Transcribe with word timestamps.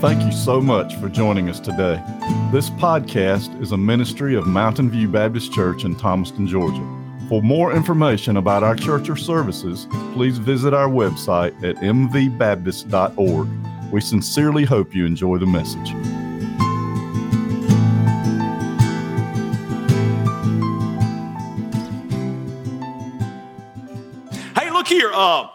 Thank 0.00 0.22
you 0.22 0.32
so 0.32 0.62
much 0.62 0.96
for 0.96 1.10
joining 1.10 1.50
us 1.50 1.60
today. 1.60 2.02
This 2.50 2.70
podcast 2.70 3.60
is 3.60 3.72
a 3.72 3.76
ministry 3.76 4.34
of 4.34 4.46
Mountain 4.46 4.88
View 4.88 5.08
Baptist 5.08 5.52
Church 5.52 5.84
in 5.84 5.94
Thomaston, 5.94 6.46
Georgia. 6.46 6.80
For 7.28 7.42
more 7.42 7.74
information 7.74 8.38
about 8.38 8.62
our 8.62 8.74
church 8.74 9.10
or 9.10 9.16
services, 9.16 9.86
please 10.14 10.38
visit 10.38 10.72
our 10.72 10.88
website 10.88 11.52
at 11.62 11.76
mvbaptist.org. 11.76 13.48
We 13.92 14.00
sincerely 14.00 14.64
hope 14.64 14.94
you 14.94 15.04
enjoy 15.04 15.36
the 15.36 15.44
message. 15.44 15.90
Hey, 24.58 24.70
look 24.70 24.88
here. 24.88 25.10
Uh, 25.12 25.48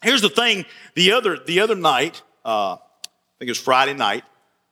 here's 0.00 0.22
the 0.22 0.30
thing. 0.30 0.64
The 0.94 1.10
other 1.10 1.40
the 1.44 1.58
other 1.58 1.74
night, 1.74 2.22
uh, 2.44 2.76
think 3.40 3.48
it 3.48 3.52
was 3.52 3.58
Friday 3.58 3.94
night. 3.94 4.22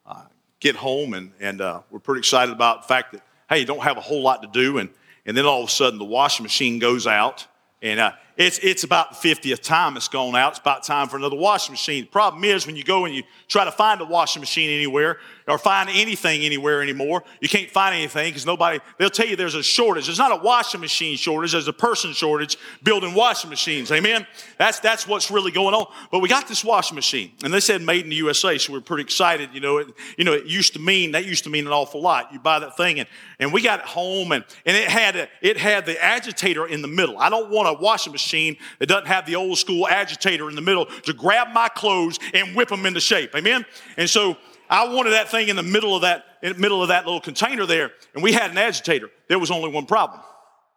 Uh, 0.07 0.25
get 0.61 0.77
home 0.77 1.15
and 1.15 1.33
and 1.41 1.63
uh, 1.63 1.81
we're 1.91 1.99
pretty 1.99 2.19
excited 2.19 2.53
about 2.53 2.83
the 2.83 2.89
fact 2.89 3.13
that 3.13 3.23
hey, 3.49 3.61
you 3.61 3.65
don't 3.65 3.83
have 3.83 3.97
a 3.97 4.01
whole 4.03 4.23
lot 4.23 4.43
to 4.43 4.49
do, 4.49 4.77
and 4.77 4.91
and 5.25 5.35
then 5.35 5.47
all 5.47 5.63
of 5.63 5.69
a 5.69 5.73
sudden 5.73 5.99
the 5.99 6.05
washing 6.05 6.43
machine 6.43 6.79
goes 6.79 7.07
out, 7.07 7.47
and 7.81 7.99
uh, 7.99 8.13
it's 8.37 8.59
it's 8.59 8.85
about 8.85 9.23
the 9.23 9.29
50th 9.29 9.63
time 9.63 9.97
it's 9.97 10.09
gone 10.09 10.37
out. 10.37 10.51
It's 10.51 10.59
about 10.59 10.83
time 10.83 11.09
for 11.09 11.17
another 11.17 11.37
washing 11.37 11.73
machine. 11.73 12.05
The 12.05 12.11
problem 12.11 12.45
is 12.45 12.67
when 12.67 12.77
you 12.77 12.85
go 12.85 13.07
and 13.07 13.15
you 13.15 13.23
try 13.49 13.65
to 13.65 13.73
find 13.73 14.03
a 14.03 14.05
washing 14.05 14.41
machine 14.41 14.69
anywhere 14.69 15.19
or 15.49 15.59
find 15.59 15.89
anything 15.91 16.43
anywhere 16.43 16.83
anymore, 16.83 17.25
you 17.41 17.49
can't 17.49 17.71
find 17.71 17.95
anything 17.95 18.31
because 18.31 18.47
nobody. 18.47 18.79
They'll 18.99 19.11
tell 19.11 19.27
you 19.27 19.35
there's 19.35 19.55
a 19.55 19.63
shortage. 19.63 20.07
There's 20.07 20.19
not 20.19 20.33
a 20.33 20.43
washing 20.43 20.81
machine 20.81 21.17
shortage. 21.17 21.53
There's 21.53 21.69
a 21.69 21.73
person 21.73 22.13
shortage 22.13 22.59
building 22.83 23.15
washing 23.15 23.51
machines. 23.51 23.91
Amen. 23.91 24.27
That's 24.59 24.81
that's 24.81 25.07
what's 25.07 25.31
really 25.31 25.51
going 25.51 25.75
on. 25.75 25.87
But 26.11 26.21
we 26.21 26.29
got 26.29 26.47
this 26.49 26.63
washing 26.63 26.95
machine, 26.95 27.33
and 27.43 27.53
they 27.53 27.61
said 27.61 27.83
made 27.83 28.05
in 28.05 28.11
the 28.11 28.17
USA, 28.17 28.59
so 28.59 28.73
we're 28.73 28.81
pretty 28.81 29.03
excited. 29.03 29.51
You 29.53 29.61
know, 29.61 29.79
it, 29.79 29.89
you 30.17 30.25
know, 30.25 30.33
it 30.33 30.47
used 30.47 30.75
to 30.75 30.79
mean 30.79 31.13
that 31.13 31.25
used 31.25 31.45
to 31.45 31.51
mean 31.51 31.67
an 31.67 31.73
awful 31.73 32.03
lot. 32.03 32.33
You 32.33 32.39
buy 32.39 32.59
that 32.59 32.77
thing, 32.77 33.01
and 33.01 33.09
and 33.41 33.53
we 33.53 33.63
got 33.63 33.81
it 33.81 33.87
home, 33.87 34.33
and 34.33 34.45
and 34.67 34.77
it 34.77 34.89
had 34.89 35.17
a, 35.17 35.29
it 35.41 35.57
had 35.57 35.87
the 35.87 36.03
agitator 36.03 36.67
in 36.67 36.83
the 36.83 36.89
middle. 36.89 37.19
I 37.19 37.31
don't 37.31 37.51
want 37.51 37.69
a 37.69 37.83
washing 37.83 38.13
machine 38.13 38.57
that 38.79 38.87
doesn't 38.87 39.07
have 39.07 39.27
the 39.27 39.37
old 39.37 39.59
school 39.59 39.89
agitator 39.89 40.49
in 40.49 40.57
the 40.57 40.63
middle 40.63 40.87
to 40.87 41.13
grab 41.13 41.53
my 41.53 41.69
clothes 41.69 42.19
and 42.35 42.55
whip 42.55 42.69
them 42.69 42.85
into 42.87 43.01
shape. 43.01 43.35
Amen. 43.35 43.65
And 43.97 44.09
so 44.09 44.37
I 44.71 44.93
wanted 44.93 45.11
that 45.11 45.31
thing 45.31 45.49
in 45.49 45.57
the 45.57 45.63
middle 45.63 45.95
of 45.95 46.03
that 46.03 46.25
in 46.43 46.53
the 46.53 46.59
middle 46.59 46.83
of 46.83 46.89
that 46.89 47.05
little 47.05 47.21
container 47.21 47.67
there, 47.67 47.91
and 48.15 48.23
we 48.23 48.33
had 48.33 48.51
an 48.51 48.59
agitator. 48.59 49.11
There 49.29 49.39
was 49.39 49.51
only 49.51 49.71
one 49.71 49.87
problem. 49.87 50.21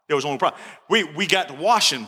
There 0.07 0.15
was 0.15 0.25
only 0.25 0.33
one 0.33 0.39
problem. 0.39 0.61
We 0.89 1.03
we 1.03 1.27
got 1.27 1.47
to 1.49 1.53
washing, 1.53 2.07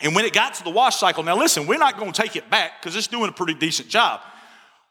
and 0.00 0.14
when 0.14 0.24
it 0.24 0.32
got 0.32 0.54
to 0.54 0.64
the 0.64 0.70
wash 0.70 0.96
cycle, 0.96 1.22
now 1.22 1.36
listen, 1.36 1.66
we're 1.66 1.78
not 1.78 1.98
going 1.98 2.12
to 2.12 2.22
take 2.22 2.36
it 2.36 2.50
back 2.50 2.80
because 2.80 2.96
it's 2.96 3.06
doing 3.06 3.28
a 3.28 3.32
pretty 3.32 3.54
decent 3.54 3.88
job. 3.88 4.20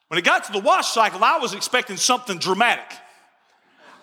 When 0.07 0.17
it 0.17 0.25
got 0.25 0.43
to 0.45 0.51
the 0.51 0.59
wash 0.59 0.87
cycle, 0.89 1.23
I 1.23 1.37
was 1.37 1.53
expecting 1.53 1.95
something 1.97 2.37
dramatic. 2.37 2.97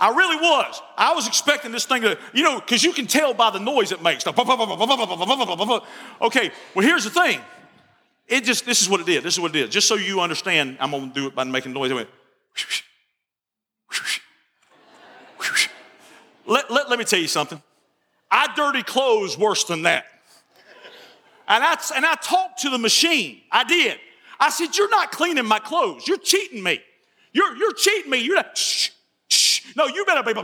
I 0.01 0.11
really 0.11 0.37
was. 0.37 0.81
I 0.97 1.13
was 1.13 1.27
expecting 1.27 1.73
this 1.73 1.85
thing 1.85 2.03
to, 2.03 2.17
you 2.33 2.45
know, 2.45 2.61
because 2.61 2.85
you 2.85 2.93
can 2.93 3.07
tell 3.07 3.35
by 3.35 3.51
the 3.51 3.59
noise 3.59 3.91
it 3.91 4.01
makes. 4.01 4.25
Okay, 4.27 4.37
well, 6.75 6.87
here's 6.87 7.05
the 7.05 7.11
thing. 7.11 7.41
It 8.29 8.45
just, 8.45 8.65
this 8.65 8.81
is 8.81 8.89
what 8.89 9.01
it 9.01 9.07
did. 9.07 9.25
This 9.25 9.35
is 9.35 9.41
what 9.41 9.51
it 9.51 9.59
did. 9.61 9.71
Just 9.71 9.89
so 9.89 9.97
you 9.97 10.21
understand, 10.21 10.77
I'm 10.81 10.91
going 10.93 11.09
to 11.09 11.15
do 11.15 11.27
it 11.27 11.35
by 11.35 11.45
making 11.45 11.73
noise. 11.73 11.91
Let, 16.47 16.71
let, 16.71 16.91
let 16.91 16.99
me 16.99 17.05
tell 17.05 17.21
you 17.21 17.29
something. 17.29 17.63
I 18.31 18.53
dirty 18.55 18.83
clothes 18.83 19.39
worse 19.39 19.65
than 19.65 19.83
that. 19.83 20.07
And 21.47 21.65
I, 21.65 21.79
and 21.97 22.05
I 22.05 22.15
talked 22.17 22.61
to 22.61 22.71
the 22.71 22.79
machine. 22.79 23.41
I 23.51 23.65
did. 23.65 23.99
I 24.39 24.51
said, 24.51 24.77
You're 24.77 24.91
not 24.91 25.11
cleaning 25.13 25.47
my 25.47 25.59
clothes. 25.59 26.07
You're 26.07 26.19
cheating 26.19 26.63
me. 26.63 26.81
You're, 27.33 27.57
you're 27.57 27.73
cheating 27.73 28.11
me. 28.11 28.19
You're 28.19 28.37
not. 28.37 28.57
Shh, 28.57 28.91
shh. 29.29 29.75
No, 29.75 29.87
you 29.87 30.05
better 30.05 30.23
be. 30.23 30.35
Hey, 30.35 30.43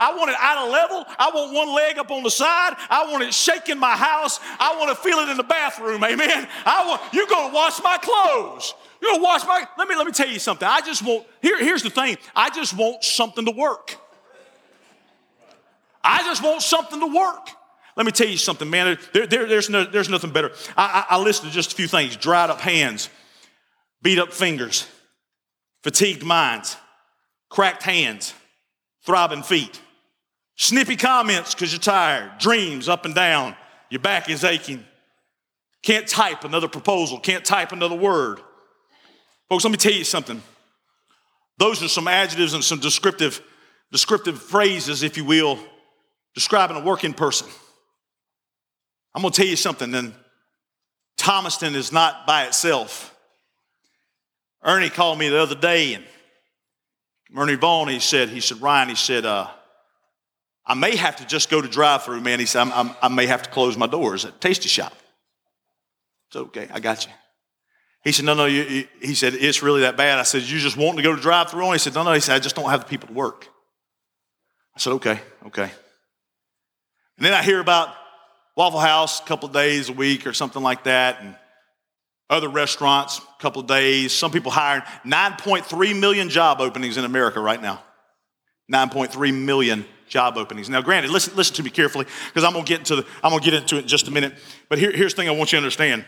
I 0.00 0.14
want 0.16 0.30
it 0.30 0.36
out 0.38 0.66
of 0.66 0.72
level. 0.72 1.04
I 1.18 1.30
want 1.32 1.54
one 1.54 1.74
leg 1.74 1.98
up 1.98 2.10
on 2.10 2.22
the 2.22 2.30
side. 2.30 2.74
I 2.90 3.10
want 3.10 3.22
it 3.24 3.32
shaking 3.34 3.78
my 3.78 3.96
house. 3.96 4.40
I 4.58 4.76
want 4.76 4.90
to 4.90 4.96
feel 4.96 5.18
it 5.18 5.28
in 5.28 5.36
the 5.36 5.42
bathroom. 5.44 6.02
Amen. 6.02 6.48
I 6.64 6.86
want 6.88 7.02
you're 7.12 7.26
going 7.26 7.50
to 7.50 7.54
wash 7.54 7.82
my 7.82 7.98
clothes. 7.98 8.74
You're 9.00 9.14
to 9.14 9.22
wash 9.22 9.44
my. 9.46 9.66
Let 9.76 9.88
me 9.88 9.96
let 9.96 10.06
me 10.06 10.12
tell 10.12 10.28
you 10.28 10.38
something. 10.38 10.66
I 10.66 10.80
just 10.80 11.04
want. 11.04 11.26
Here, 11.40 11.58
here's 11.58 11.82
the 11.82 11.90
thing. 11.90 12.16
I 12.34 12.50
just 12.50 12.76
want 12.76 13.04
something 13.04 13.44
to 13.44 13.52
work. 13.52 13.96
I 16.02 16.22
just 16.22 16.42
want 16.42 16.62
something 16.62 17.00
to 17.00 17.06
work. 17.06 17.50
Let 17.96 18.06
me 18.06 18.12
tell 18.12 18.28
you 18.28 18.38
something, 18.38 18.70
man. 18.70 18.96
There, 19.12 19.26
there, 19.26 19.46
there's, 19.46 19.68
no, 19.68 19.84
there's 19.84 20.08
nothing 20.08 20.30
better. 20.30 20.52
I, 20.76 21.04
I, 21.10 21.16
I 21.16 21.20
listed 21.20 21.50
just 21.50 21.72
a 21.72 21.76
few 21.76 21.88
things 21.88 22.16
dried 22.16 22.48
up 22.48 22.60
hands, 22.60 23.10
beat 24.02 24.20
up 24.20 24.32
fingers, 24.32 24.86
fatigued 25.82 26.24
minds, 26.24 26.76
cracked 27.50 27.82
hands, 27.82 28.34
throbbing 29.04 29.42
feet, 29.42 29.80
snippy 30.54 30.94
comments 30.94 31.54
because 31.54 31.72
you're 31.72 31.80
tired, 31.80 32.38
dreams 32.38 32.88
up 32.88 33.04
and 33.04 33.16
down, 33.16 33.56
your 33.90 34.00
back 34.00 34.30
is 34.30 34.44
aching, 34.44 34.84
can't 35.82 36.06
type 36.06 36.44
another 36.44 36.68
proposal, 36.68 37.18
can't 37.18 37.44
type 37.44 37.72
another 37.72 37.96
word. 37.96 38.40
Folks, 39.48 39.64
let 39.64 39.70
me 39.70 39.76
tell 39.76 39.92
you 39.92 40.04
something. 40.04 40.42
Those 41.58 41.82
are 41.82 41.88
some 41.88 42.06
adjectives 42.06 42.54
and 42.54 42.62
some 42.62 42.80
descriptive, 42.80 43.42
descriptive 43.90 44.40
phrases, 44.40 45.02
if 45.02 45.16
you 45.16 45.24
will, 45.24 45.58
describing 46.34 46.76
a 46.76 46.84
working 46.84 47.14
person. 47.14 47.48
I'm 49.14 49.22
going 49.22 49.32
to 49.32 49.40
tell 49.40 49.48
you 49.48 49.56
something, 49.56 49.90
then 49.90 50.14
Thomaston 51.16 51.74
is 51.74 51.92
not 51.92 52.26
by 52.26 52.44
itself. 52.44 53.14
Ernie 54.62 54.90
called 54.90 55.18
me 55.18 55.28
the 55.28 55.40
other 55.40 55.54
day, 55.54 55.94
and 55.94 56.04
Ernie 57.36 57.54
Vaughn, 57.54 57.88
he 57.88 58.00
said, 58.00 58.28
he 58.28 58.40
said, 58.40 58.60
Ryan, 58.60 58.90
he 58.90 58.94
said, 58.94 59.24
uh, 59.24 59.48
I 60.64 60.74
may 60.74 60.96
have 60.96 61.16
to 61.16 61.26
just 61.26 61.50
go 61.50 61.60
to 61.60 61.68
drive 61.68 62.04
through, 62.04 62.20
man. 62.20 62.38
He 62.38 62.46
said, 62.46 62.60
I'm, 62.60 62.72
I'm, 62.72 62.96
i 63.02 63.08
may 63.08 63.26
have 63.26 63.42
to 63.44 63.50
close 63.50 63.76
my 63.76 63.86
doors 63.86 64.24
at 64.24 64.40
Tasty 64.40 64.68
Shop. 64.68 64.92
It's 66.28 66.36
okay, 66.36 66.68
I 66.70 66.78
got 66.78 67.06
you. 67.06 67.12
He 68.08 68.12
said, 68.12 68.24
No, 68.24 68.32
no, 68.32 68.46
you, 68.46 68.88
he 69.02 69.14
said, 69.14 69.34
It's 69.34 69.62
really 69.62 69.82
that 69.82 69.98
bad. 69.98 70.18
I 70.18 70.22
said, 70.22 70.40
You 70.40 70.58
just 70.58 70.78
want 70.78 70.96
to 70.96 71.02
go 71.02 71.14
to 71.14 71.20
drive 71.20 71.50
through 71.50 71.66
on? 71.66 71.74
He 71.74 71.78
said, 71.78 71.94
No, 71.94 72.02
no. 72.04 72.14
He 72.14 72.20
said, 72.20 72.36
I 72.36 72.38
just 72.38 72.56
don't 72.56 72.70
have 72.70 72.80
the 72.80 72.86
people 72.86 73.08
to 73.08 73.12
work. 73.12 73.46
I 74.74 74.78
said, 74.78 74.94
Okay, 74.94 75.20
okay. 75.48 75.70
And 77.18 77.26
then 77.26 77.34
I 77.34 77.42
hear 77.42 77.60
about 77.60 77.94
Waffle 78.56 78.80
House 78.80 79.20
a 79.20 79.24
couple 79.24 79.50
days 79.50 79.90
a 79.90 79.92
week 79.92 80.26
or 80.26 80.32
something 80.32 80.62
like 80.62 80.84
that, 80.84 81.20
and 81.20 81.36
other 82.30 82.48
restaurants 82.48 83.18
a 83.18 83.42
couple 83.42 83.60
days. 83.60 84.14
Some 84.14 84.30
people 84.30 84.52
hiring 84.52 84.84
9.3 85.04 86.00
million 86.00 86.30
job 86.30 86.62
openings 86.62 86.96
in 86.96 87.04
America 87.04 87.40
right 87.40 87.60
now. 87.60 87.82
9.3 88.72 89.34
million 89.34 89.84
job 90.08 90.38
openings. 90.38 90.70
Now, 90.70 90.80
granted, 90.80 91.10
listen, 91.10 91.36
listen 91.36 91.56
to 91.56 91.62
me 91.62 91.68
carefully 91.68 92.06
because 92.28 92.42
I'm 92.42 92.54
gonna 92.54 92.64
get 92.64 92.78
into 92.78 92.96
the, 92.96 93.06
I'm 93.22 93.32
gonna 93.32 93.44
get 93.44 93.52
into 93.52 93.76
it 93.76 93.82
in 93.82 93.88
just 93.88 94.08
a 94.08 94.10
minute. 94.10 94.32
But 94.70 94.78
here, 94.78 94.92
here's 94.92 95.12
the 95.12 95.20
thing 95.20 95.28
I 95.28 95.32
want 95.32 95.52
you 95.52 95.58
to 95.58 95.62
understand. 95.62 96.06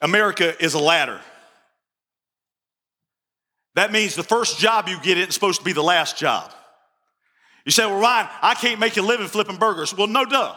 America 0.00 0.54
is 0.62 0.74
a 0.74 0.78
ladder. 0.78 1.20
That 3.74 3.92
means 3.92 4.14
the 4.14 4.22
first 4.22 4.58
job 4.58 4.88
you 4.88 4.98
get 5.00 5.18
isn't 5.18 5.32
supposed 5.32 5.60
to 5.60 5.64
be 5.64 5.72
the 5.72 5.82
last 5.82 6.16
job. 6.16 6.52
You 7.64 7.72
say, 7.72 7.86
well, 7.86 8.00
Ryan, 8.00 8.28
I 8.42 8.54
can't 8.54 8.80
make 8.80 8.96
a 8.96 9.02
living 9.02 9.28
flipping 9.28 9.56
burgers. 9.56 9.96
Well, 9.96 10.06
no 10.06 10.24
duh. 10.24 10.56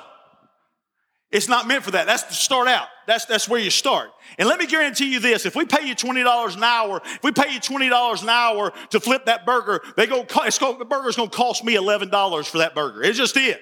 It's 1.32 1.48
not 1.48 1.68
meant 1.68 1.84
for 1.84 1.92
that. 1.92 2.08
That's 2.08 2.24
to 2.24 2.34
start 2.34 2.68
out. 2.68 2.88
That's, 3.08 3.26
that's 3.26 3.48
where 3.48 3.60
you 3.60 3.70
start. 3.70 4.10
And 4.38 4.50
let 4.50 4.60
me 4.60 4.68
guarantee 4.68 5.12
you 5.12 5.20
this. 5.20 5.46
If 5.46 5.56
we 5.56 5.66
pay 5.66 5.88
you 5.88 5.96
$20 5.96 6.58
an 6.58 6.64
hour, 6.64 7.02
if 7.04 7.24
we 7.24 7.32
pay 7.32 7.54
you 7.54 7.60
$20 7.60 8.24
an 8.24 8.30
hour 8.30 8.74
to 8.90 9.00
flip 9.00 9.26
that 9.26 9.46
burger, 9.46 9.82
they 9.96 10.08
go, 10.08 10.26
it's 10.44 10.60
going, 10.60 10.78
the 10.78 10.86
burger's 10.86 11.16
going 11.16 11.30
to 11.30 11.36
cost 11.36 11.64
me 11.64 11.76
$11 11.76 12.46
for 12.50 12.58
that 12.58 12.76
burger. 12.76 13.02
It 13.02 13.14
just 13.14 13.38
is. 13.38 13.58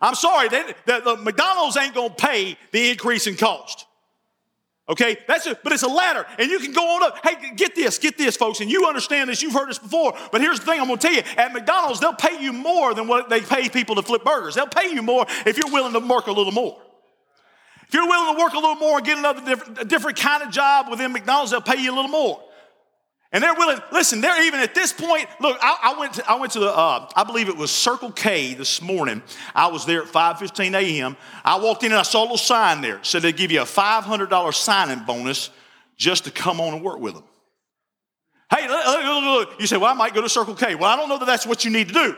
I'm 0.00 0.14
sorry, 0.14 0.48
they, 0.48 0.62
the, 0.86 1.00
the 1.00 1.16
McDonald's 1.16 1.76
ain't 1.76 1.94
going 1.94 2.10
to 2.10 2.16
pay 2.16 2.56
the 2.72 2.90
increase 2.90 3.26
in 3.26 3.36
cost. 3.36 3.86
Okay, 4.90 5.16
that's 5.28 5.46
it, 5.46 5.60
but 5.62 5.72
it's 5.72 5.84
a 5.84 5.88
ladder, 5.88 6.26
and 6.36 6.50
you 6.50 6.58
can 6.58 6.72
go 6.72 6.82
on 6.96 7.04
up. 7.04 7.24
Hey, 7.24 7.54
get 7.54 7.76
this, 7.76 7.96
get 7.96 8.18
this, 8.18 8.36
folks, 8.36 8.60
and 8.60 8.68
you 8.68 8.88
understand 8.88 9.30
this. 9.30 9.40
You've 9.40 9.52
heard 9.52 9.68
this 9.68 9.78
before, 9.78 10.14
but 10.32 10.40
here's 10.40 10.58
the 10.58 10.66
thing: 10.66 10.80
I'm 10.80 10.88
to 10.88 10.96
tell 10.96 11.12
you. 11.12 11.22
At 11.36 11.52
McDonald's, 11.52 12.00
they'll 12.00 12.12
pay 12.12 12.42
you 12.42 12.52
more 12.52 12.92
than 12.92 13.06
what 13.06 13.30
they 13.30 13.40
pay 13.40 13.68
people 13.68 13.94
to 13.94 14.02
flip 14.02 14.24
burgers. 14.24 14.56
They'll 14.56 14.66
pay 14.66 14.92
you 14.92 15.00
more 15.00 15.26
if 15.46 15.56
you're 15.56 15.72
willing 15.72 15.92
to 15.92 16.00
work 16.00 16.26
a 16.26 16.32
little 16.32 16.52
more. 16.52 16.76
If 17.86 17.94
you're 17.94 18.06
willing 18.08 18.36
to 18.36 18.42
work 18.42 18.52
a 18.54 18.58
little 18.58 18.74
more 18.74 18.98
and 18.98 19.06
get 19.06 19.18
another 19.18 19.44
different, 19.44 19.80
a 19.80 19.84
different 19.84 20.18
kind 20.18 20.42
of 20.42 20.50
job 20.50 20.88
within 20.90 21.12
McDonald's, 21.12 21.52
they'll 21.52 21.60
pay 21.60 21.80
you 21.80 21.92
a 21.92 21.94
little 21.94 22.10
more. 22.10 22.42
And 23.32 23.44
they're 23.44 23.54
willing, 23.54 23.78
listen, 23.92 24.20
they're 24.20 24.44
even 24.44 24.58
at 24.58 24.74
this 24.74 24.92
point. 24.92 25.26
Look, 25.40 25.56
I, 25.60 25.92
I 25.94 26.00
went 26.00 26.14
to, 26.14 26.28
I 26.28 26.34
went 26.34 26.52
to 26.52 26.58
the, 26.58 26.76
uh, 26.76 27.08
I 27.14 27.22
believe 27.22 27.48
it 27.48 27.56
was 27.56 27.70
Circle 27.70 28.10
K 28.10 28.54
this 28.54 28.82
morning. 28.82 29.22
I 29.54 29.68
was 29.68 29.86
there 29.86 30.02
at 30.02 30.08
5.15 30.08 30.74
a.m. 30.74 31.16
I 31.44 31.58
walked 31.60 31.84
in 31.84 31.92
and 31.92 31.98
I 31.98 32.02
saw 32.02 32.22
a 32.22 32.22
little 32.22 32.36
sign 32.36 32.80
there. 32.80 32.96
It 32.96 33.06
said 33.06 33.22
they 33.22 33.32
give 33.32 33.52
you 33.52 33.60
a 33.60 33.66
$500 33.66 34.54
signing 34.54 35.04
bonus 35.04 35.50
just 35.96 36.24
to 36.24 36.32
come 36.32 36.60
on 36.60 36.74
and 36.74 36.82
work 36.82 36.98
with 36.98 37.14
them. 37.14 37.24
Hey, 38.50 38.66
look, 38.66 38.84
look, 38.84 39.48
look. 39.50 39.60
You 39.60 39.68
say, 39.68 39.76
well, 39.76 39.92
I 39.92 39.94
might 39.94 40.12
go 40.12 40.22
to 40.22 40.28
Circle 40.28 40.56
K. 40.56 40.74
Well, 40.74 40.90
I 40.90 40.96
don't 40.96 41.08
know 41.08 41.18
that 41.18 41.26
that's 41.26 41.46
what 41.46 41.64
you 41.64 41.70
need 41.70 41.86
to 41.88 41.94
do. 41.94 42.16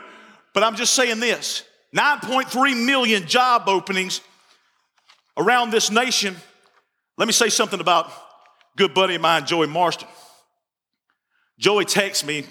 But 0.55 0.63
I'm 0.63 0.75
just 0.75 0.95
saying 0.95 1.19
this 1.19 1.63
9.3 1.95 2.85
million 2.85 3.27
job 3.27 3.63
openings 3.67 4.21
around 5.37 5.69
this 5.69 5.91
nation. 5.91 6.35
Let 7.17 7.27
me 7.27 7.33
say 7.33 7.49
something 7.49 7.79
about 7.79 8.11
good 8.75 8.95
buddy 8.95 9.13
of 9.13 9.21
mine, 9.21 9.45
Joey 9.45 9.67
Marston. 9.67 10.07
Joey 11.63 11.85
texts 11.85 12.25
me 12.25 12.45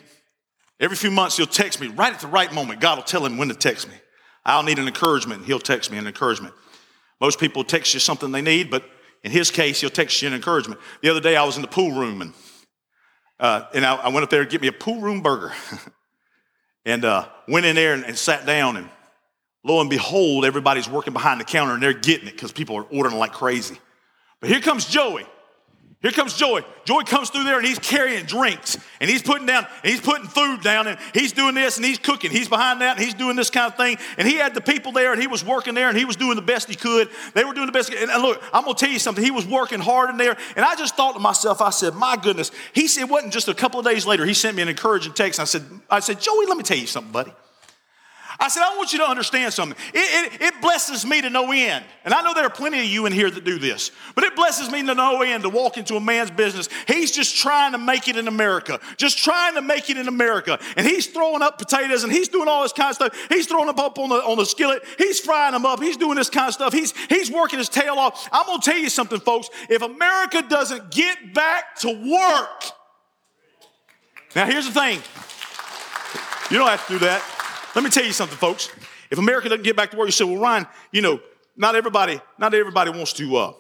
every 0.81 0.97
few 0.97 1.11
months. 1.11 1.37
He'll 1.37 1.47
text 1.47 1.83
me 1.83 1.89
right 1.89 2.15
at 2.15 2.21
the 2.21 2.29
right 2.29 2.51
moment. 2.51 2.81
God 2.81 2.97
will 2.97 3.05
tell 3.05 3.27
him 3.27 3.37
when 3.37 3.49
to 3.49 3.55
text 3.55 3.87
me. 3.87 3.95
I'll 4.43 4.63
need 4.63 4.79
an 4.79 4.87
encouragement. 4.87 5.45
He'll 5.45 5.59
text 5.59 5.91
me 5.93 5.99
an 5.99 6.07
encouragement. 6.07 6.55
Most 7.21 7.39
people 7.39 7.63
text 7.63 7.93
you 7.93 8.01
something 8.01 8.33
they 8.33 8.41
need, 8.41 8.71
but 8.71 8.89
in 9.23 9.31
his 9.31 9.51
case, 9.51 9.83
he'll 9.83 9.91
text 9.91 10.23
you 10.23 10.29
an 10.29 10.35
encouragement. 10.35 10.81
The 11.03 11.11
other 11.11 11.21
day, 11.21 11.37
I 11.37 11.45
was 11.45 11.57
in 11.57 11.63
the 11.63 11.69
pool 11.69 11.93
room 11.93 12.23
and 12.23 12.33
uh, 13.39 13.67
and 13.75 13.85
I, 13.85 13.97
I, 13.97 14.09
went 14.09 14.25
up 14.25 14.31
there 14.31 14.45
to 14.45 14.51
get 14.51 14.63
me 14.63 14.69
a 14.69 14.73
pool 14.73 15.03
room 15.03 15.21
burger, 15.21 15.53
and 16.87 17.05
uh, 17.05 17.29
went 17.49 17.67
in 17.67 17.75
there 17.77 17.93
and, 17.93 18.05
and 18.05 18.17
sat 18.17 18.47
down 18.47 18.79
and 18.79 18.89
lo 19.63 19.81
and 19.83 19.91
behold, 19.91 20.47
everybody's 20.47 20.89
working 20.89 21.13
behind 21.13 21.39
the 21.39 21.45
counter 21.45 21.75
and 21.75 21.83
they're 21.83 21.93
getting 21.93 22.29
it 22.29 22.33
because 22.33 22.53
people 22.53 22.77
are 22.77 22.85
ordering 22.85 23.19
like 23.19 23.33
crazy. 23.33 23.79
But 24.41 24.49
here 24.49 24.61
comes 24.61 24.87
Joey. 24.87 25.27
Here 26.03 26.11
comes 26.11 26.35
Joey. 26.35 26.63
Joey 26.85 27.05
comes 27.05 27.31
through 27.31 27.45
there 27.45 27.59
and 27.59 27.67
he's 27.67 27.79
carrying 27.79 28.25
drinks 28.25 28.77
and 29.01 29.09
he's 29.09 29.23
putting 29.23 29.47
down 29.47 29.65
and 29.85 29.91
he's 29.93 30.01
putting 30.01 30.27
food 30.27 30.61
down 30.61 30.89
and 30.89 30.99
he's 31.15 31.31
doing 31.31 31.55
this 31.55 31.77
and 31.77 31.87
he's 31.87 32.01
cooking. 32.01 32.33
He's 32.33 32.49
behind 32.49 32.81
that 32.81 32.97
and 32.97 33.05
he's 33.05 33.15
doing 33.15 33.37
this 33.37 33.51
kind 33.51 33.71
of 33.71 33.77
thing. 33.77 33.99
And 34.19 34.27
he 34.27 34.35
had 34.35 34.53
the 34.53 34.61
people 34.61 34.91
there 34.91 35.13
and 35.13 35.23
he 35.23 35.29
was 35.29 35.45
working 35.45 35.75
there 35.75 35.89
and 35.89 35.97
he 35.97 36.05
was 36.05 36.17
doing 36.17 36.35
the 36.35 36.43
best 36.43 36.69
he 36.69 36.75
could. 36.75 37.09
They 37.35 37.45
were 37.45 37.55
doing 37.55 37.67
the 37.67 37.73
best. 37.73 37.93
And 37.93 38.11
look, 38.21 38.43
I'm 38.53 38.65
gonna 38.65 38.75
tell 38.75 38.91
you 38.91 38.99
something. 38.99 39.23
He 39.23 39.31
was 39.31 39.47
working 39.47 39.79
hard 39.79 40.11
in 40.11 40.17
there. 40.17 40.37
And 40.57 40.65
I 40.65 40.75
just 40.75 40.97
thought 40.97 41.13
to 41.13 41.21
myself, 41.21 41.61
I 41.61 41.71
said, 41.71 41.95
my 41.95 42.17
goodness. 42.17 42.51
He 42.73 42.89
said, 42.89 43.03
it 43.03 43.09
wasn't 43.09 43.33
just 43.33 43.47
a 43.47 43.55
couple 43.55 43.79
of 43.79 43.87
days 43.87 44.05
later. 44.05 44.27
He 44.27 44.35
sent 44.35 44.57
me 44.57 44.63
an 44.63 44.69
encouraging 44.69 45.13
text. 45.13 45.39
I 45.39 45.45
said, 45.45 45.63
I 45.89 46.01
said, 46.01 46.21
Joey, 46.21 46.47
let 46.47 46.57
me 46.57 46.65
tell 46.65 46.79
you 46.79 46.89
something, 46.89 47.13
buddy. 47.13 47.33
I 48.39 48.49
said, 48.49 48.63
I 48.63 48.77
want 48.77 48.93
you 48.93 48.99
to 49.01 49.09
understand 49.09 49.53
something. 49.53 49.77
It, 49.93 50.33
it, 50.33 50.41
it, 50.41 50.63
blesses 50.63 51.05
me 51.05 51.21
to 51.21 51.31
no 51.31 51.51
end. 51.53 51.85
And 52.05 52.15
I 52.15 52.23
know 52.23 52.35
there 52.35 52.45
are 52.45 52.51
plenty 52.51 52.79
of 52.79 52.85
you 52.87 53.07
in 53.07 53.13
here 53.13 53.31
that 53.31 53.45
do 53.45 53.59
this, 53.59 53.91
but 54.15 54.25
it 54.25 54.35
blesses 54.37 54.71
me 54.71 54.85
to 54.87 54.95
no 54.95 55.23
end 55.23 55.43
to 55.43 55.49
walk 55.49 55.77
into 55.77 55.97
a 55.97 56.01
man's 56.01 56.31
business. 56.31 56.69
He's 56.87 57.11
just 57.11 57.37
trying 57.37 57.73
to 57.73 57.79
make 57.79 58.09
it 58.09 58.17
in 58.17 58.29
America, 58.29 58.81
just 58.97 59.19
trying 59.19 59.55
to 59.55 59.63
make 59.63 59.91
it 59.91 59.97
in 59.97 60.09
America. 60.09 60.59
And 60.77 60.87
he's 60.87 61.07
throwing 61.07 61.43
up 61.43 61.59
potatoes 61.59 62.05
and 62.05 62.13
he's 62.13 62.29
doing 62.29 62.49
all 62.49 62.63
this 62.63 62.73
kind 62.73 62.91
of 62.91 62.97
stuff. 62.97 63.27
He's 63.29 63.47
throwing 63.47 63.67
them 63.67 63.79
up 63.79 63.99
on 63.99 64.09
the, 64.09 64.17
on 64.17 64.39
the 64.39 64.47
skillet. 64.47 64.83
He's 64.99 65.21
frying 65.21 65.53
them 65.53 65.67
up. 65.67 65.81
He's 65.81 65.97
doing 65.97 66.17
this 66.17 66.31
kind 66.31 66.49
of 66.49 66.55
stuff. 66.55 66.73
He's, 66.73 66.95
he's 67.09 67.31
working 67.31 67.59
his 67.59 67.69
tail 67.69 67.95
off. 67.95 68.29
I'm 68.33 68.47
going 68.47 68.61
to 68.61 68.71
tell 68.71 68.79
you 68.79 68.89
something, 68.89 69.21
folks. 69.21 69.51
If 69.69 69.83
America 69.83 70.43
doesn't 70.49 70.91
get 70.91 71.35
back 71.35 71.77
to 71.81 71.89
work, 71.89 72.65
now 74.35 74.47
here's 74.47 74.67
the 74.67 74.73
thing. 74.73 75.01
You 76.51 76.59
don't 76.59 76.69
have 76.69 76.87
to 76.87 76.93
do 76.95 76.99
that. 77.01 77.42
Let 77.75 77.85
me 77.85 77.91
tell 77.91 78.05
you 78.05 78.13
something, 78.13 78.37
folks. 78.37 78.69
If 79.11 79.19
America 79.19 79.49
doesn't 79.49 79.65
get 79.65 79.77
back 79.77 79.91
to 79.93 79.97
work, 79.97 80.07
you 80.07 80.13
say, 80.13 80.25
well, 80.25 80.41
Ryan, 80.41 80.67
you 80.91 81.03
know, 81.03 81.21
not 81.57 81.75
everybody, 81.75 82.21
not 82.39 82.55
everybody 82.55 82.91
wants 82.91 83.13
to, 83.15 83.37
uh, 83.37 83.53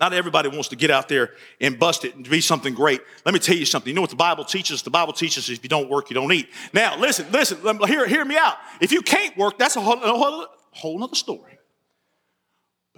not 0.00 0.12
everybody 0.12 0.48
wants 0.48 0.68
to 0.68 0.76
get 0.76 0.90
out 0.90 1.08
there 1.08 1.30
and 1.60 1.78
bust 1.78 2.04
it 2.04 2.14
and 2.14 2.28
be 2.28 2.40
something 2.40 2.74
great. 2.74 3.00
Let 3.24 3.34
me 3.34 3.40
tell 3.40 3.56
you 3.56 3.64
something. 3.64 3.88
You 3.88 3.94
know 3.94 4.00
what 4.00 4.10
the 4.10 4.16
Bible 4.16 4.44
teaches? 4.44 4.82
The 4.82 4.90
Bible 4.90 5.12
teaches 5.12 5.50
if 5.50 5.62
you 5.62 5.68
don't 5.68 5.90
work, 5.90 6.08
you 6.10 6.14
don't 6.14 6.32
eat. 6.32 6.48
Now, 6.72 6.98
listen, 6.98 7.26
listen, 7.32 7.58
hear, 7.86 8.06
hear 8.06 8.24
me 8.24 8.36
out. 8.36 8.56
If 8.80 8.92
you 8.92 9.02
can't 9.02 9.36
work, 9.36 9.58
that's 9.58 9.76
a 9.76 9.80
whole, 9.80 10.02
a 10.02 10.16
whole, 10.16 10.46
whole 10.70 11.02
other 11.02 11.16
story. 11.16 11.57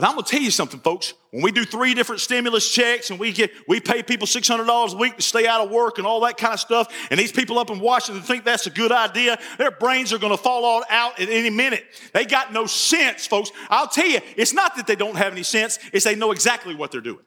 But 0.01 0.09
I'm 0.09 0.15
gonna 0.15 0.27
tell 0.27 0.41
you 0.41 0.51
something, 0.51 0.81
folks. 0.81 1.13
When 1.31 1.43
we 1.43 1.53
do 1.53 1.63
three 1.63 1.93
different 1.93 2.23
stimulus 2.23 2.67
checks 2.73 3.11
and 3.11 3.21
we 3.21 3.33
get 3.33 3.51
we 3.69 3.81
pay 3.81 4.03
people 4.03 4.27
$600 4.27 4.95
a 4.95 4.97
week 4.97 5.17
to 5.17 5.23
stay 5.23 5.47
out 5.47 5.61
of 5.61 5.71
work 5.71 5.99
and 5.99 6.07
all 6.07 6.21
that 6.21 6.39
kind 6.39 6.55
of 6.55 6.61
stuff, 6.61 6.91
and 7.11 7.21
these 7.21 7.33
people 7.33 7.59
up 7.59 7.69
in 7.69 7.81
Washington 7.81 8.23
think 8.23 8.47
that's 8.47 8.67
a 8.67 8.71
good 8.71 8.93
idea, 8.93 9.39
their 9.59 9.71
brains 9.71 10.15
are 10.15 10.19
gonna 10.19 10.39
fall 10.39 10.65
all 10.65 10.83
out 10.89 11.21
at 11.21 11.29
any 11.29 11.51
minute. 11.51 11.85
They 12.15 12.25
got 12.25 12.51
no 12.51 12.65
sense, 12.65 13.27
folks. 13.27 13.53
I'll 13.69 13.89
tell 13.89 14.07
you, 14.07 14.21
it's 14.39 14.55
not 14.55 14.75
that 14.77 14.87
they 14.87 14.97
don't 14.97 15.17
have 15.17 15.35
any 15.35 15.43
sense, 15.43 15.79
it's 15.93 16.07
they 16.07 16.15
know 16.15 16.33
exactly 16.33 16.75
what 16.75 16.91
they're 16.91 17.03
doing. 17.03 17.27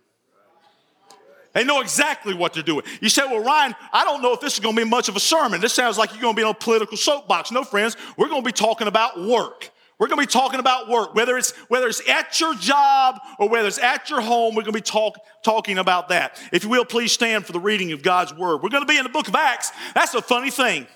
They 1.53 1.63
know 1.63 1.81
exactly 1.81 2.33
what 2.33 2.53
they're 2.53 2.63
doing. 2.63 2.83
You 2.99 3.09
say, 3.09 3.21
well, 3.27 3.43
Ryan, 3.43 3.75
I 3.91 4.03
don't 4.03 4.23
know 4.23 4.33
if 4.33 4.39
this 4.39 4.55
is 4.55 4.59
going 4.59 4.75
to 4.75 4.83
be 4.83 4.89
much 4.89 5.07
of 5.07 5.15
a 5.15 5.19
sermon. 5.19 5.61
This 5.61 5.73
sounds 5.73 5.99
like 5.99 6.11
you're 6.11 6.21
going 6.21 6.33
to 6.33 6.39
be 6.39 6.43
on 6.43 6.49
a 6.49 6.55
political 6.55 6.97
soapbox. 6.97 7.51
No, 7.51 7.63
friends, 7.63 7.95
we're 8.17 8.29
going 8.29 8.41
to 8.41 8.45
be 8.45 8.51
talking 8.51 8.87
about 8.87 9.21
work. 9.21 9.69
We're 9.99 10.07
going 10.07 10.19
to 10.19 10.27
be 10.27 10.31
talking 10.31 10.59
about 10.59 10.89
work, 10.89 11.13
whether 11.13 11.37
it's 11.37 11.51
whether 11.69 11.87
it's 11.87 12.07
at 12.09 12.39
your 12.39 12.55
job 12.55 13.19
or 13.39 13.47
whether 13.47 13.67
it's 13.67 13.77
at 13.77 14.09
your 14.09 14.21
home. 14.21 14.55
We're 14.55 14.63
going 14.63 14.73
to 14.73 14.79
be 14.79 14.81
talk, 14.81 15.15
talking 15.43 15.77
about 15.77 16.09
that. 16.09 16.41
If 16.51 16.63
you 16.63 16.69
will, 16.69 16.85
please 16.85 17.11
stand 17.11 17.45
for 17.45 17.53
the 17.53 17.59
reading 17.59 17.91
of 17.91 18.01
God's 18.01 18.33
word. 18.33 18.63
We're 18.63 18.69
going 18.69 18.83
to 18.83 18.91
be 18.91 18.97
in 18.97 19.03
the 19.03 19.09
book 19.09 19.27
of 19.27 19.35
Acts. 19.35 19.71
That's 19.93 20.13
a 20.13 20.21
funny 20.21 20.49
thing. 20.49 20.87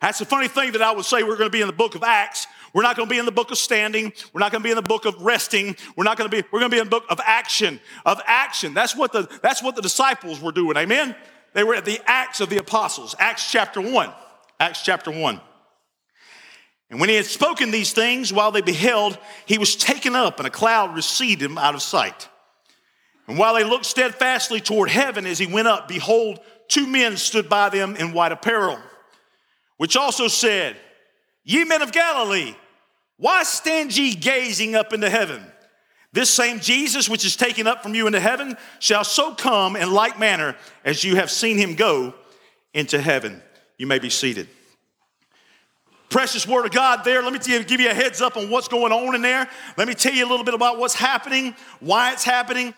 That's 0.00 0.20
a 0.20 0.24
funny 0.24 0.48
thing 0.48 0.72
that 0.72 0.82
I 0.82 0.92
would 0.92 1.04
say 1.04 1.22
we're 1.22 1.36
going 1.36 1.50
to 1.50 1.56
be 1.56 1.60
in 1.60 1.66
the 1.66 1.72
book 1.72 1.94
of 1.94 2.02
Acts. 2.02 2.46
We're 2.72 2.82
not 2.82 2.96
going 2.96 3.08
to 3.08 3.12
be 3.12 3.18
in 3.18 3.26
the 3.26 3.32
book 3.32 3.50
of 3.50 3.58
standing. 3.58 4.12
We're 4.32 4.40
not 4.40 4.52
going 4.52 4.62
to 4.62 4.66
be 4.66 4.70
in 4.70 4.76
the 4.76 4.82
book 4.82 5.04
of 5.04 5.20
resting. 5.22 5.76
We're 5.96 6.04
not 6.04 6.16
going 6.16 6.30
to 6.30 6.36
be. 6.36 6.46
We're 6.52 6.60
going 6.60 6.70
to 6.70 6.74
be 6.74 6.80
in 6.80 6.86
the 6.86 6.90
book 6.90 7.04
of 7.10 7.20
action. 7.24 7.80
Of 8.06 8.20
action. 8.26 8.74
That's 8.74 8.96
what 8.96 9.12
the 9.12 9.28
that's 9.42 9.62
what 9.62 9.76
the 9.76 9.82
disciples 9.82 10.40
were 10.40 10.52
doing. 10.52 10.76
Amen. 10.76 11.14
They 11.54 11.64
were 11.64 11.74
at 11.74 11.84
the 11.84 12.00
Acts 12.06 12.40
of 12.40 12.50
the 12.50 12.58
Apostles. 12.58 13.14
Acts 13.18 13.50
chapter 13.50 13.80
one. 13.80 14.10
Acts 14.60 14.82
chapter 14.82 15.10
one. 15.10 15.40
And 16.90 17.00
when 17.00 17.08
he 17.08 17.16
had 17.16 17.26
spoken 17.26 17.70
these 17.70 17.92
things 17.92 18.32
while 18.32 18.50
they 18.50 18.62
beheld, 18.62 19.18
he 19.44 19.58
was 19.58 19.76
taken 19.76 20.16
up, 20.16 20.38
and 20.38 20.46
a 20.46 20.50
cloud 20.50 20.96
received 20.96 21.42
him 21.42 21.58
out 21.58 21.74
of 21.74 21.82
sight. 21.82 22.28
And 23.26 23.36
while 23.36 23.54
they 23.54 23.64
looked 23.64 23.84
steadfastly 23.84 24.60
toward 24.60 24.88
heaven 24.88 25.26
as 25.26 25.38
he 25.38 25.46
went 25.46 25.68
up, 25.68 25.86
behold, 25.86 26.40
two 26.66 26.86
men 26.86 27.18
stood 27.18 27.48
by 27.48 27.68
them 27.68 27.94
in 27.96 28.12
white 28.12 28.32
apparel, 28.32 28.78
which 29.76 29.96
also 29.96 30.28
said, 30.28 30.76
Ye 31.44 31.64
men 31.64 31.82
of 31.82 31.92
Galilee, 31.92 32.54
why 33.18 33.42
stand 33.42 33.94
ye 33.96 34.14
gazing 34.14 34.74
up 34.74 34.94
into 34.94 35.10
heaven? 35.10 35.44
This 36.12 36.30
same 36.30 36.58
Jesus, 36.58 37.06
which 37.06 37.24
is 37.24 37.36
taken 37.36 37.66
up 37.66 37.82
from 37.82 37.94
you 37.94 38.06
into 38.06 38.20
heaven, 38.20 38.56
shall 38.78 39.04
so 39.04 39.34
come 39.34 39.76
in 39.76 39.92
like 39.92 40.18
manner 40.18 40.56
as 40.84 41.04
you 41.04 41.16
have 41.16 41.30
seen 41.30 41.58
him 41.58 41.74
go 41.74 42.14
into 42.72 42.98
heaven. 42.98 43.42
You 43.76 43.86
may 43.86 43.98
be 43.98 44.08
seated 44.08 44.48
precious 46.10 46.46
word 46.46 46.66
of 46.66 46.72
God 46.72 47.04
there. 47.04 47.22
Let 47.22 47.32
me 47.32 47.38
give 47.38 47.80
you 47.80 47.90
a 47.90 47.94
heads 47.94 48.20
up 48.20 48.36
on 48.36 48.50
what's 48.50 48.68
going 48.68 48.92
on 48.92 49.14
in 49.14 49.22
there. 49.22 49.48
Let 49.76 49.88
me 49.88 49.94
tell 49.94 50.14
you 50.14 50.26
a 50.26 50.28
little 50.28 50.44
bit 50.44 50.54
about 50.54 50.78
what's 50.78 50.94
happening, 50.94 51.54
why 51.80 52.12
it's 52.12 52.24
happening. 52.24 52.74